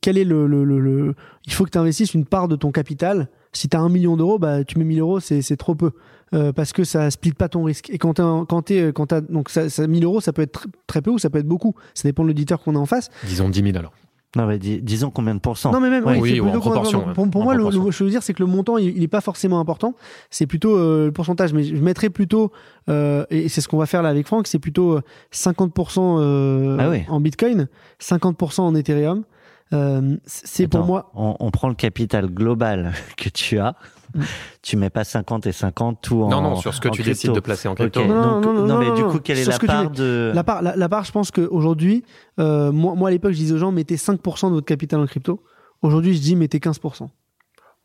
[0.00, 1.14] quel est le, le, le, le-
[1.46, 3.28] il faut que tu investisses une part de ton capital.
[3.52, 5.90] Si tu as un million d'euros, bah tu mets 1000 euros, c'est c'est trop peu
[6.34, 7.90] euh, parce que ça split pas ton risque.
[7.90, 10.42] Et quand t'es un- quand t'es quand t'as donc ça, ça 1000 euros, ça peut
[10.42, 11.74] être tr- très peu ou ça peut être beaucoup.
[11.94, 13.10] Ça dépend de l'auditeur qu'on a en face.
[13.26, 13.92] Disons 10 000 alors.
[14.36, 17.00] Non, mais dis- disons combien de pourcents Non mais même Ouais, oui, oui, en proportion,
[17.14, 17.84] Pour, pour en moi, le, proportion.
[17.84, 19.94] le- je veux dire, c'est que le montant, il, il est pas forcément important.
[20.30, 21.52] C'est plutôt euh, le pourcentage.
[21.52, 22.52] Mais je mettrais plutôt,
[22.88, 25.02] euh, et c'est ce qu'on va faire là avec Franck, c'est plutôt euh,
[25.32, 27.02] 50% euh, Ah oui.
[27.08, 27.66] en Bitcoin,
[28.00, 29.24] 50% en Ethereum.
[29.72, 31.10] Euh, c'est pour moi.
[31.14, 33.74] On, on prend le capital global que tu as.
[34.62, 36.28] Tu mets pas 50 et 50 tout en.
[36.28, 37.10] non, non, sur ce que en tu crypto.
[37.14, 38.04] décides de placer en crypto.
[38.04, 39.10] Non, Donc, non, non, non, mais non, du non.
[39.10, 40.32] coup, quelle est la part de.
[40.34, 42.04] La part, la, la part, je pense qu'aujourd'hui,
[42.38, 45.06] euh, moi, moi à l'époque, je disais aux gens, mettez 5% de votre capital en
[45.06, 45.42] crypto.
[45.82, 47.08] Aujourd'hui, je dis, mettez 15%.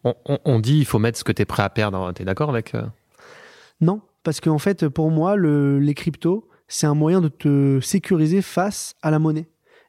[0.04, 2.12] On, on- on dit il faut mettre ce que tu es prêt à perdre.
[2.14, 2.84] Tu es d'accord avec euh
[3.82, 8.42] Non, parce qu'en fait, pour moi, le, les cryptos, c'est un moyen de te sécuriser
[8.42, 9.48] face à la monnaie.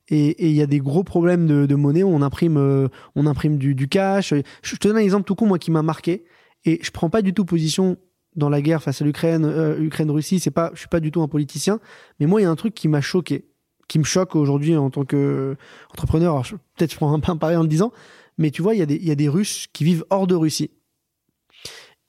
[0.09, 3.27] Et il y a des gros problèmes de, de monnaie où on imprime, euh, on
[3.27, 4.33] imprime du, du cash.
[4.63, 6.25] Je te donne un exemple tout con, moi, qui m'a marqué.
[6.65, 7.97] Et je prends pas du tout position
[8.37, 10.39] dans la guerre face à l'Ukraine, euh, Ukraine-Russie.
[10.39, 11.81] C'est pas, je suis pas du tout un politicien.
[12.21, 13.47] Mais moi, il y a un truc qui m'a choqué,
[13.89, 15.57] qui me choque aujourd'hui en tant que
[15.91, 16.33] entrepreneur.
[16.33, 17.91] Alors, je- Peut-être je prends un peu un pari en le disant,
[18.39, 20.27] mais tu vois, il y, a des- il y a des Russes qui vivent hors
[20.27, 20.71] de Russie.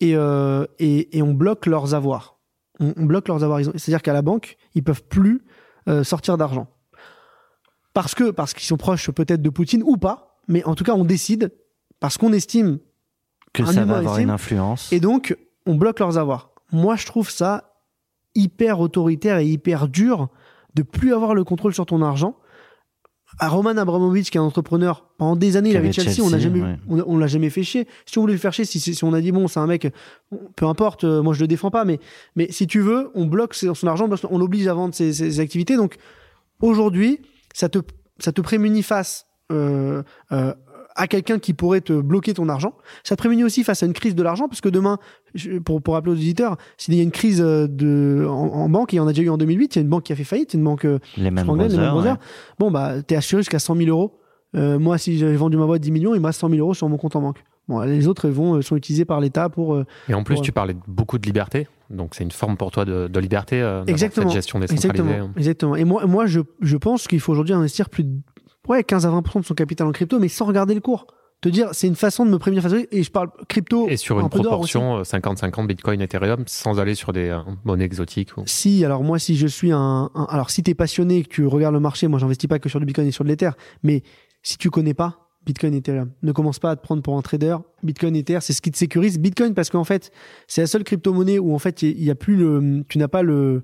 [0.01, 2.37] Et, euh, et, et on bloque leurs avoirs.
[2.79, 3.61] On, on bloque leurs avoirs.
[3.75, 5.41] C'est-à-dire qu'à la banque, ils peuvent plus
[5.87, 6.67] euh, sortir d'argent.
[7.97, 10.93] Parce que parce qu'ils sont proches peut-être de Poutine ou pas, mais en tout cas,
[10.93, 11.51] on décide
[11.99, 12.77] parce qu'on estime
[13.53, 14.93] que ça va avoir estime, une influence.
[14.93, 16.51] et donc, on bloque leurs avoirs.
[16.71, 17.73] Moi, je trouve ça
[18.35, 20.29] hyper autoritaire et hyper dur
[20.75, 22.35] de plus avoir le contrôle sur ton argent.
[23.39, 26.29] À Roman Abramovich, qui est un entrepreneur, pendant des années, il avait avait Chelsea, on
[26.29, 26.77] n'a Chelsea, jamais, ouais.
[26.87, 27.87] on, on l'a jamais fait chier.
[28.05, 29.91] Si on voulait le faire chier, si, si on a dit bon, c'est un mec,
[30.55, 31.99] peu importe, euh, moi je le défends pas, mais,
[32.35, 35.39] mais si tu veux, on bloque son argent, parce qu'on l'oblige à vendre ses, ses
[35.39, 35.77] activités.
[35.77, 35.95] Donc
[36.61, 37.21] aujourd'hui,
[37.57, 37.79] ça te,
[38.19, 40.53] ça te prémunit face euh, euh,
[40.95, 42.73] à quelqu'un qui pourrait te bloquer ton argent.
[43.03, 44.97] Ça te prémunit aussi face à une crise de l'argent, parce que demain,
[45.65, 48.93] pour, pour rappeler aux auditeurs, s'il y a une crise euh, de, en, en banque,
[48.93, 50.13] et il y en a déjà eu en 2008, il y a une banque qui
[50.13, 50.85] a fait faillite, c'est une banque
[51.17, 52.17] les mêmes anglaise, Lehman Brothers, Brothers.
[52.59, 54.19] Bon, bah, t'es assuré jusqu'à 100 000 euros.
[54.55, 56.73] Euh, moi, si j'avais vendu ma boîte 10 millions, il me reste 100 000 euros
[56.73, 57.43] sur mon compte en banque.
[57.67, 59.79] Bon, les autres vont, sont utilisés par l'État pour.
[60.07, 60.41] Et en plus, Ouais.
[60.41, 61.67] tu parlais de beaucoup de liberté.
[61.89, 64.27] Donc c'est une forme pour toi de, de liberté, euh, Exactement.
[64.27, 65.03] cette gestion décentralisée.
[65.03, 65.31] Exactement.
[65.37, 65.75] Exactement.
[65.75, 68.11] Et moi, moi je, je pense qu'il faut aujourd'hui investir plus de
[68.67, 71.07] ouais, 15 à 20% de son capital en crypto, mais sans regarder le cours.
[71.39, 72.73] Te dire, c'est une façon de me prévenir face.
[72.91, 73.87] Et je parle crypto.
[73.89, 77.41] Et sur un une peu proportion euh, 50-50 Bitcoin, Ethereum, sans aller sur des euh,
[77.63, 78.35] monnaies exotiques.
[78.37, 78.43] Ou...
[78.47, 81.45] Si, alors moi, si je suis un, un- alors si t'es passionné et que tu
[81.45, 83.51] regardes le marché, moi, j'investis pas que sur du Bitcoin et sur de l'Ether,
[83.83, 84.01] mais
[84.41, 87.21] si tu connais pas Bitcoin et Ethereum, ne commence pas à te prendre pour un
[87.21, 87.55] trader.
[87.81, 89.17] Bitcoin et Ether, c'est ce qui te sécurise.
[89.17, 90.11] Bitcoin, parce qu'en fait,
[90.45, 93.23] c'est la seule crypto-monnaie où en fait, il y a plus le, tu n'as pas
[93.23, 93.63] le,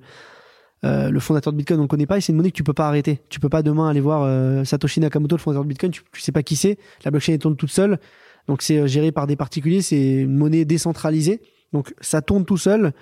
[0.85, 2.63] euh, le fondateur de Bitcoin, on le connaît pas, et c'est une monnaie que tu
[2.63, 3.19] peux pas arrêter.
[3.27, 6.21] Tu peux pas demain aller voir euh, Satoshi Nakamoto, le fondateur de Bitcoin, tu, tu
[6.21, 6.77] sais pas qui c'est.
[7.03, 7.99] La blockchain tourne toute seule,
[8.47, 11.41] donc c'est euh, géré par des particuliers, c'est une monnaie décentralisée,
[11.73, 12.93] donc ça tourne tout seul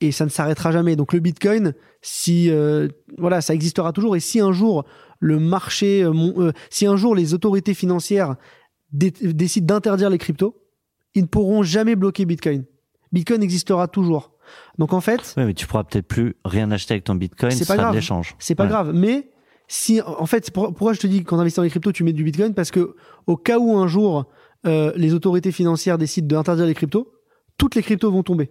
[0.00, 0.94] et ça ne s'arrêtera jamais.
[0.94, 2.52] Donc le Bitcoin, si
[3.18, 4.84] voilà, ça existera toujours, et si un jour
[5.20, 8.36] le marché, euh, mon- euh, si un jour les autorités financières
[8.92, 10.56] dé- décident d'interdire les cryptos,
[11.14, 12.64] ils ne pourront jamais bloquer Bitcoin.
[13.12, 14.32] Bitcoin existera toujours.
[14.78, 17.64] Donc en fait, Ouais, mais tu pourras peut-être plus rien acheter avec ton bitcoin, C'est
[17.64, 17.94] ce pas grave.
[17.94, 18.34] l'échange.
[18.38, 18.68] c'est pas Ouais.
[18.70, 18.92] grave.
[18.94, 19.30] Mais
[19.66, 22.12] si, en fait, pour- pourquoi je te dis qu'en investissant dans les cryptos, tu mets
[22.14, 22.54] du Bitcoin?
[22.54, 22.94] Parce que
[23.26, 24.26] au cas où un jour
[24.66, 27.12] euh, les autorités financières décident d'interdire les cryptos,
[27.58, 28.50] toutes les cryptos vont tomber.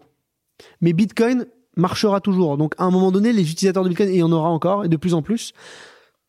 [0.81, 1.45] Mais Bitcoin
[1.75, 2.57] marchera toujours.
[2.57, 4.85] Donc à un moment donné, les utilisateurs de Bitcoin, et il y en aura encore,
[4.85, 5.53] et de plus en plus,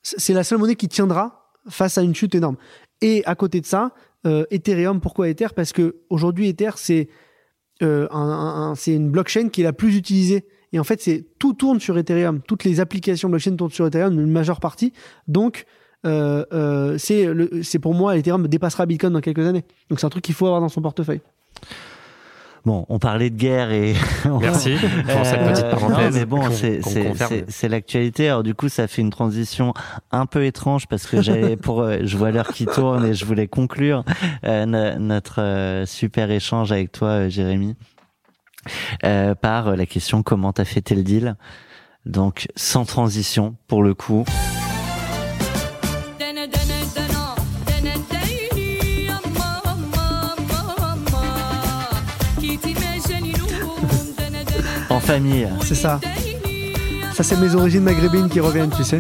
[0.03, 2.57] c'est la seule monnaie qui tiendra face à une chute énorme.
[3.01, 3.93] Et à côté de ça,
[4.27, 5.49] euh, Ethereum, pourquoi Ether?
[5.55, 7.09] Parce que aujourd'hui, Ether, c'est
[7.83, 8.09] euh,
[8.75, 10.47] c'est une blockchain qui est la plus utilisée.
[10.73, 12.41] Et en fait, c'est tout tourne sur Ethereum.
[12.43, 14.93] Toutes les applications blockchain tournent sur Ethereum, une majeure partie.
[15.29, 15.65] Donc,
[16.05, 19.65] euh, c'est pour moi, Ethereum dépassera Bitcoin dans quelques années.
[19.89, 21.21] Donc, c'est un truc qu'il faut avoir dans son portefeuille.
[22.65, 23.95] Bon, on parlait de guerre et
[24.41, 24.75] Merci
[25.09, 26.13] pour cette Euh, petite parenthèse.
[26.15, 26.43] Non, mais bon,
[27.49, 28.29] c'est l'actualité.
[28.29, 29.73] Alors du coup, ça fait une transition
[30.13, 33.25] un peu étrange parce que j'avais pour, euh, je vois l'heure qui tourne et je
[33.25, 34.05] voulais conclure
[34.45, 37.75] euh, no- notre euh, super échange avec toi, Jérémy,
[39.05, 41.37] euh, par la question comment t'as fêté le deal?
[42.07, 44.25] Donc sans transition pour le coup.
[55.63, 55.99] C'est ça.
[57.15, 58.99] Ça, c'est mes origines maghrébines qui reviennent, tu sais.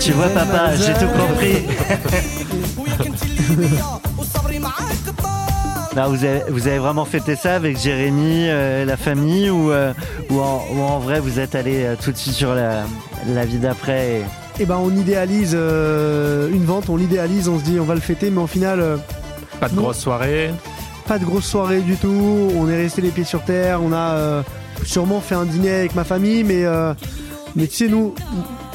[0.00, 1.62] Tu vois, papa, j'ai tout compris.
[6.48, 9.92] vous, avez, vraiment fêté ça avec Jérémy, euh, la famille, euh,
[10.30, 12.86] ou, en, vrai, vous êtes allé euh, tout de suite sur la,
[13.28, 14.43] la vie d'après et...
[14.60, 18.00] Et ben, on idéalise euh, une vente, on l'idéalise, on se dit on va le
[18.00, 18.96] fêter, mais au final, euh,
[19.60, 19.82] Pas de Non.
[19.82, 20.50] grosse soirée.
[21.08, 22.50] pas de grosse soirée du tout.
[22.56, 23.80] On est resté les pieds sur terre.
[23.82, 24.42] On a euh,
[24.84, 26.94] sûrement fait un dîner avec ma famille, mais euh,
[27.56, 28.14] mais tu sais nous,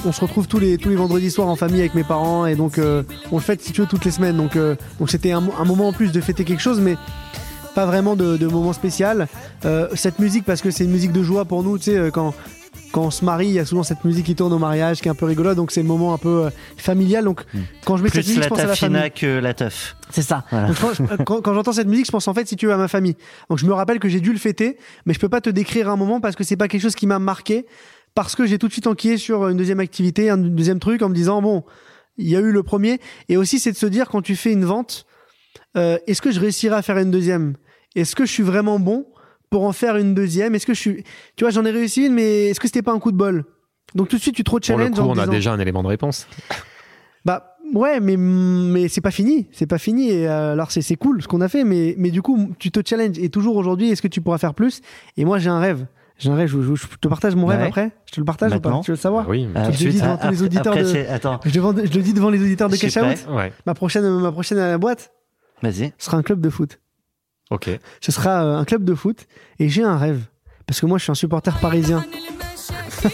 [0.06, 2.56] on se retrouve tous les tous les vendredis soirs en famille avec mes parents et
[2.56, 4.36] donc euh, on le fête si tu veux toutes les semaines.
[4.38, 6.98] Donc euh, donc c'était un, mo- un moment en plus de fêter quelque chose, mais
[7.74, 9.28] pas vraiment de, de moment spécial.
[9.66, 11.78] Euh, cette musique parce que c'est une musique de joie pour nous.
[11.78, 12.34] Tu sais quand
[12.92, 15.08] quand on se marie, il y a souvent cette musique qui tourne au mariage, qui
[15.08, 17.24] est un peu rigolo, donc c'est le moment un peu euh, familial.
[17.26, 17.44] Donc
[17.86, 19.12] quand je mets cette musique, je pense à la famille.
[19.12, 19.96] que la teuf.
[20.10, 20.44] C'est ça.
[20.50, 20.68] Voilà.
[20.70, 22.74] Donc, quand, je- quand- quand j'entends cette musique, je pense en fait, si tu veux,
[22.74, 23.16] à ma famille.
[23.50, 25.90] Donc je me rappelle que j'ai dû le fêter, mais je peux pas te décrire
[25.90, 27.66] un moment parce que c'est pas quelque chose qui m'a marqué,
[28.16, 31.10] parce que j'ai tout de suite enquillé sur une deuxième activité, un deuxième truc, en
[31.10, 31.64] me disant bon,
[32.18, 33.00] il y a eu le premier,
[33.30, 35.06] et aussi c'est de se dire quand tu fais une vente,
[35.78, 37.56] euh, est-ce que je réussirai à faire une deuxième?
[37.96, 39.06] Est-ce que je suis vraiment bon?
[39.50, 41.04] Pour en faire une deuxième Est-ce que je suis,
[41.36, 43.46] tu vois, j'en ai réussi une, mais est-ce que c'était pas un coup de bol?
[43.96, 45.60] Donc tout de suite tu te Pour le coup, en on a disant- déjà un
[45.60, 46.28] élément de réponse.
[47.26, 50.12] bah ouais, mais mais c'est pas fini, c'est pas fini.
[50.12, 52.72] Et, euh, alors c'est c'est cool ce qu'on a fait, mais mais du coup tu
[52.72, 54.82] te challenges et toujours aujourd'hui, est-ce que tu pourras faire plus?
[55.18, 55.88] Et moi j'ai un rêve,
[56.20, 56.50] j'ai un rêve.
[56.50, 57.68] Je, je- je te partage mon rêve Ouais.
[57.68, 57.92] après.
[58.06, 58.80] Je te le partage ou pas?
[58.84, 59.26] Tu veux le savoir?
[59.28, 61.82] Ah oui, Euh, le dis devant tous les auditeurs après, de- Attends, je, devant- je
[61.98, 63.28] le dis devant les auditeurs de Je Cash Out.
[63.36, 63.52] ouais.
[63.66, 65.12] Ma prochaine ma prochaine boîte,
[65.64, 65.94] vas-y.
[65.98, 66.80] ce sera un club de foot.
[67.50, 67.70] Ok.
[68.02, 69.28] Ce sera euh, un club de foot
[69.60, 70.22] et j'ai un rêve
[70.68, 72.06] parce que moi je suis un supporter parisien.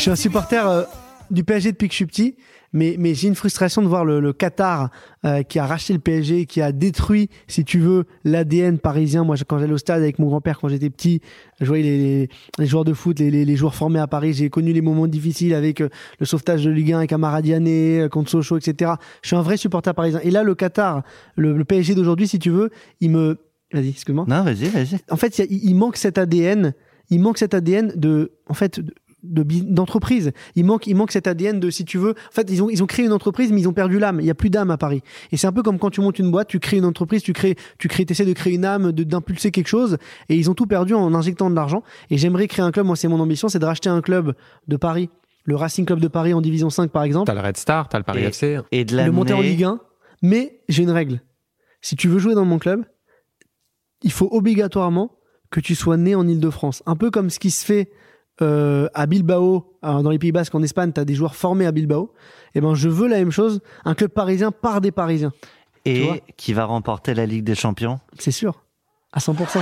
[0.00, 0.84] Je suis un supporter euh,
[1.30, 2.36] du PSG depuis que je petit,
[2.72, 4.90] mais, mais j'ai une frustration de voir le, le Qatar
[5.24, 9.24] euh, qui a racheté le PSG, qui a détruit, si tu veux, l'ADN parisien.
[9.24, 11.20] Moi, quand j'allais au stade avec mon grand-père quand j'étais petit,
[11.60, 12.28] je voyais les, les,
[12.58, 14.32] les joueurs de foot, les, les, les joueurs formés à Paris.
[14.34, 15.88] J'ai connu les moments difficiles avec euh,
[16.18, 18.92] le sauvetage de Ligue 1 avec Amaradiané, euh, contre Sochaux, etc.
[19.22, 20.20] Je suis un vrai supporter parisien.
[20.22, 21.02] Et là, le Qatar,
[21.36, 22.70] le, le PSG d'aujourd'hui, si tu veux,
[23.00, 23.38] il me...
[23.72, 24.98] Vas-y, excuse-moi Non, vas-y, vas-y.
[25.10, 26.74] en fait, il manque cet ADN.
[27.10, 28.80] Il manque cet ADN de, en fait,
[29.22, 30.32] de- de d'entreprise.
[30.56, 32.10] Il manque, il manque cet ADN de, si tu veux.
[32.10, 34.20] En fait, ils ont, ils ont créé une entreprise, mais ils ont perdu l'âme.
[34.20, 35.02] Il y a plus d'âme à Paris.
[35.32, 37.32] Et c'est un peu comme quand tu montes une boîte, tu crées une entreprise, tu
[37.32, 39.98] crées, tu crées, essaies de créer une âme, de, d'impulser quelque chose.
[40.28, 41.82] Et ils ont tout perdu en injectant de l'argent.
[42.10, 42.86] Et j'aimerais créer un club.
[42.86, 44.34] Moi, c'est mon ambition, c'est de racheter un club
[44.68, 45.10] de Paris
[45.44, 47.96] le Racing Club de Paris en Division 5 par exemple, T'as le Red Star, t'as
[47.98, 48.58] le Paris Et- FC.
[48.72, 49.80] Et de le monter en Ligue 1.
[50.22, 51.22] Mais j'ai une règle.
[51.80, 52.84] Si tu veux jouer dans mon club,
[54.02, 55.16] il faut obligatoirement
[55.50, 56.82] que tu sois né en Ile-de-France.
[56.86, 57.90] Un peu comme ce qui se fait
[58.42, 61.66] euh, à Bilbao, alors dans les Pays Basques en Espagne, tu as des joueurs formés
[61.66, 62.12] à Bilbao.
[62.54, 65.32] Et ben je veux la même chose, un club parisien par des Parisiens.
[65.84, 68.00] et qui va remporter la Ligue des Champions?
[68.18, 68.62] C'est sûr.
[69.12, 69.60] À 100%.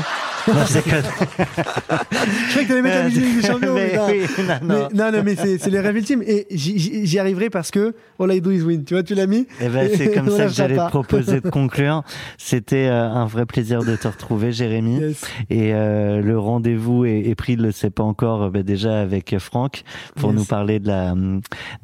[0.49, 3.75] Non, c'est que- Je croyais que t'allais mettre la musique des champions.
[3.75, 4.07] Mais putain.
[4.09, 4.89] oui, non, Mais- non.
[4.95, 6.23] non, non, mais c'est c'est les rêves ultimes.
[6.27, 8.85] Et j'y- arriverai parce que All I Do Is Win.
[8.85, 11.51] Tu vois, tu l'as mis Eh ben, c'est comme ça que j'allais te proposer de
[11.51, 12.03] conclure.
[12.39, 15.01] C'était euh, un vrai plaisir de te retrouver, Jérémy.
[15.01, 15.21] Yes.
[15.51, 19.01] Et euh, le rendez-vous est, est pris, il le sait pas encore, euh, bah, déjà
[19.01, 19.83] avec Franck
[20.17, 20.39] pour Yes.
[20.39, 21.41] nous parler de la, de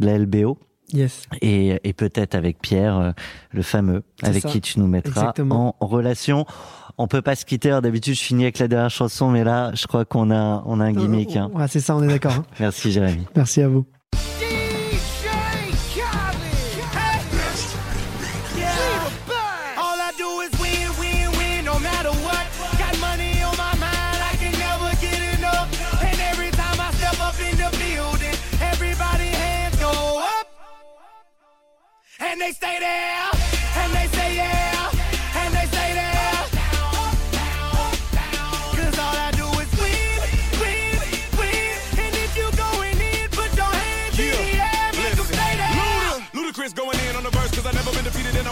[0.06, 0.58] la LBO.
[0.92, 1.22] Yes.
[1.40, 3.10] et, et peut-être avec Pierre, euh,
[3.52, 4.48] le fameux, avec ça.
[4.50, 5.74] qui tu nous mettras Exactement.
[5.80, 6.44] en relation.
[6.98, 7.78] On peut pas se quitter.
[7.82, 10.84] D'habitude, je finis avec la dernière chanson, mais là, je crois qu'on a, on a
[10.84, 11.36] un gimmick.
[11.36, 11.50] hein.
[11.54, 12.32] Ouais, c'est ça, on est d'accord.
[12.32, 12.44] hein.
[12.60, 13.26] Merci, Jérémy.
[13.34, 13.86] Merci à vous.
[14.12, 15.74] DJ Khaled.
[16.94, 17.20] Hey.
[18.58, 18.74] Yeah.